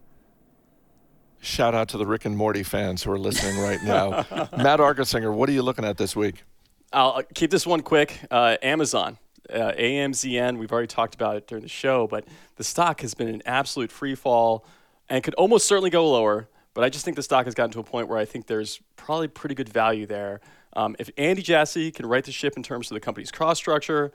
Shout 1.40 1.74
out 1.74 1.88
to 1.90 1.98
the 1.98 2.06
Rick 2.06 2.26
and 2.26 2.36
Morty 2.36 2.62
fans 2.62 3.02
who 3.02 3.10
are 3.12 3.18
listening 3.18 3.58
right 3.62 3.82
now. 3.82 4.10
Matt 4.56 4.80
Argersinger, 4.80 5.32
what 5.32 5.48
are 5.48 5.52
you 5.52 5.62
looking 5.62 5.84
at 5.84 5.96
this 5.96 6.14
week? 6.14 6.44
I'll 6.92 7.10
uh, 7.10 7.22
keep 7.34 7.50
this 7.50 7.66
one 7.66 7.80
quick. 7.80 8.18
Uh, 8.30 8.56
Amazon, 8.62 9.16
uh, 9.52 9.72
AMZN, 9.72 10.58
we've 10.58 10.72
already 10.72 10.86
talked 10.86 11.14
about 11.14 11.36
it 11.36 11.46
during 11.46 11.62
the 11.62 11.68
show, 11.68 12.06
but 12.06 12.24
the 12.56 12.64
stock 12.64 13.00
has 13.00 13.14
been 13.14 13.28
an 13.28 13.42
absolute 13.46 13.90
free 13.92 14.14
fall 14.14 14.64
and 15.08 15.22
could 15.22 15.34
almost 15.34 15.66
certainly 15.66 15.90
go 15.90 16.10
lower. 16.10 16.48
But 16.74 16.84
I 16.84 16.88
just 16.88 17.04
think 17.04 17.16
the 17.16 17.22
stock 17.22 17.46
has 17.46 17.54
gotten 17.54 17.72
to 17.72 17.80
a 17.80 17.84
point 17.84 18.08
where 18.08 18.18
I 18.18 18.24
think 18.24 18.46
there's 18.46 18.80
probably 18.96 19.28
pretty 19.28 19.54
good 19.54 19.68
value 19.68 20.06
there. 20.06 20.40
Um, 20.74 20.94
if 20.98 21.10
Andy 21.16 21.42
Jassy 21.42 21.90
can 21.90 22.06
right 22.06 22.24
the 22.24 22.32
ship 22.32 22.56
in 22.56 22.62
terms 22.62 22.90
of 22.90 22.94
the 22.94 23.00
company's 23.00 23.32
cost 23.32 23.58
structure, 23.58 24.12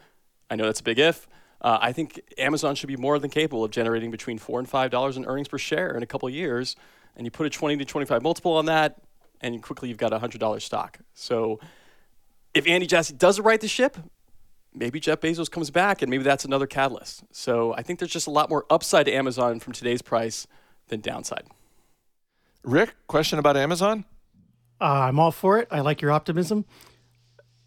I 0.50 0.56
know 0.56 0.66
that's 0.66 0.80
a 0.80 0.84
big 0.84 1.00
if. 1.00 1.28
Uh, 1.62 1.80
I 1.82 1.92
think 1.92 2.22
Amazon 2.38 2.76
should 2.76 2.88
be 2.88 2.96
more 2.96 3.20
than 3.20 3.30
capable 3.30 3.64
of 3.64 3.72
generating 3.72 4.12
between 4.12 4.38
four 4.38 4.60
and 4.60 4.70
five 4.70 4.92
dollars 4.92 5.18
in 5.18 5.26
earnings 5.26 5.48
per 5.48 5.58
share 5.58 5.96
in 5.96 6.04
a 6.04 6.06
couple 6.06 6.30
years. 6.30 6.76
And 7.16 7.26
you 7.26 7.32
put 7.32 7.46
a 7.46 7.50
20 7.50 7.78
to 7.78 7.86
25 7.86 8.22
multiple 8.22 8.54
on 8.54 8.66
that, 8.66 9.02
and 9.42 9.62
quickly 9.64 9.90
you've 9.90 9.98
got 9.98 10.14
a 10.14 10.20
hundred 10.20 10.40
dollar 10.40 10.60
stock. 10.60 11.00
So 11.14 11.60
if 12.54 12.68
Andy 12.68 12.88
Jassy 12.88 13.14
does 13.14 13.40
right 13.40 13.60
the 13.60 13.68
ship, 13.68 13.98
maybe 14.76 15.00
Jeff 15.00 15.22
Bezos 15.22 15.50
comes 15.50 15.70
back 15.70 16.02
and 16.02 16.10
maybe 16.10 16.24
that's 16.24 16.46
another 16.46 16.68
catalyst. 16.68 17.24
So 17.32 17.74
I 17.74 17.82
think 17.82 18.00
there's 18.00 18.12
just 18.12 18.28
a 18.28 18.32
lot 18.32 18.50
more 18.50 18.66
upside 18.70 19.06
to 19.06 19.14
Amazon 19.14 19.60
from 19.60 19.74
today's 19.74 20.02
price 20.02 20.48
than 20.88 21.02
downside. 21.02 21.46
Rick, 22.64 22.96
question 23.08 23.40
about 23.40 23.58
Amazon? 23.58 24.06
Uh, 24.82 25.08
I'm 25.08 25.20
all 25.20 25.32
for 25.32 25.60
it. 25.60 25.68
I 25.72 25.82
like 25.82 26.02
your 26.02 26.12
optimism. 26.12 26.66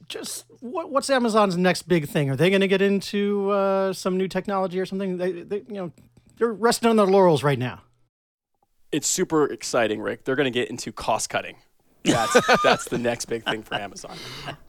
Just 0.09 0.47
what, 0.61 0.91
what's 0.91 1.11
Amazon's 1.11 1.57
next 1.57 1.83
big 1.83 2.09
thing? 2.09 2.31
Are 2.31 2.37
they 2.37 2.51
going 2.51 2.61
to 2.61 2.69
get 2.69 2.83
into 2.83 3.51
uh, 3.51 3.93
some 3.93 4.17
new 4.17 4.29
technology 4.29 4.81
or 4.81 4.87
something? 4.87 5.19
They, 5.19 5.43
they, 5.43 5.57
you 5.69 5.75
know, 5.75 5.93
they're 6.39 6.53
resting 6.53 6.89
on 6.89 6.97
their 6.97 7.07
laurels 7.07 7.43
right 7.43 7.59
now. 7.59 7.83
It's 8.91 9.07
super 9.07 9.47
exciting, 9.47 10.01
Rick. 10.01 10.25
They're 10.25 10.37
going 10.37 10.51
to 10.51 10.51
get 10.51 10.71
into 10.71 10.93
cost 10.93 11.29
cutting. 11.29 11.57
That's 12.05 12.41
that's 12.63 12.87
the 12.87 12.99
next 12.99 13.27
big 13.27 13.45
thing 13.45 13.63
for 13.63 13.75
Amazon. 13.75 14.17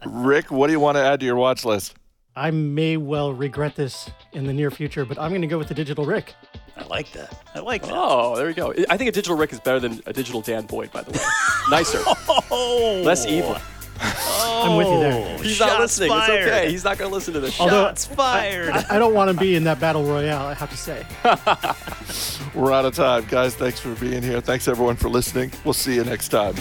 Rick, 0.05 0.51
what 0.51 0.67
do 0.67 0.73
you 0.73 0.79
want 0.79 0.97
to 0.97 1.03
add 1.03 1.21
to 1.21 1.25
your 1.25 1.37
watch 1.37 1.63
list? 1.63 1.95
I 2.35 2.51
may 2.51 2.95
well 2.97 3.33
regret 3.33 3.75
this 3.75 4.09
in 4.33 4.45
the 4.45 4.53
near 4.53 4.71
future, 4.71 5.03
but 5.05 5.19
I'm 5.19 5.31
going 5.31 5.41
to 5.41 5.47
go 5.47 5.57
with 5.57 5.67
the 5.67 5.73
digital 5.73 6.05
Rick. 6.05 6.35
I 6.77 6.85
like 6.85 7.11
that. 7.13 7.37
I 7.53 7.59
like 7.59 7.81
that. 7.83 7.91
Oh, 7.93 8.35
there 8.37 8.47
we 8.47 8.53
go. 8.53 8.73
I 8.89 8.95
think 8.95 9.09
a 9.09 9.11
digital 9.11 9.35
Rick 9.35 9.51
is 9.51 9.59
better 9.59 9.79
than 9.79 10.01
a 10.05 10.13
digital 10.13 10.39
Dan 10.41 10.65
Boyd, 10.65 10.91
by 10.91 11.01
the 11.01 11.11
way. 11.11 11.19
Nicer, 11.69 11.99
Oh, 12.49 13.01
less 13.03 13.25
evil. 13.25 13.57
I'm 14.01 14.77
with 14.77 14.87
you 14.87 14.99
there. 14.99 15.37
Oh, 15.37 15.41
He's 15.41 15.59
not 15.59 15.69
Shots 15.69 15.79
listening. 15.81 16.09
fired. 16.11 16.39
It's 16.39 16.47
okay. 16.47 16.71
He's 16.71 16.83
not 16.85 16.97
going 16.97 17.09
to 17.11 17.13
listen 17.15 17.33
to 17.33 17.41
this. 17.41 17.59
Although- 17.59 17.87
Shots 17.87 18.05
fired. 18.05 18.69
I 18.69 18.97
don't 18.97 19.13
want 19.13 19.29
to 19.29 19.37
be 19.37 19.55
in 19.55 19.65
that 19.65 19.81
battle 19.81 20.03
royale, 20.05 20.45
I 20.47 20.53
have 20.53 20.69
to 20.69 20.77
say. 20.77 21.05
We're 22.57 22.71
out 22.71 22.85
of 22.85 22.93
time. 22.95 23.25
Guys, 23.25 23.55
thanks 23.55 23.81
for 23.81 23.93
being 23.95 24.23
here. 24.23 24.39
Thanks 24.39 24.69
everyone 24.69 24.95
for 24.95 25.09
listening. 25.09 25.51
We'll 25.65 25.73
see 25.73 25.95
you 25.95 26.05
next 26.05 26.29
time. 26.29 26.55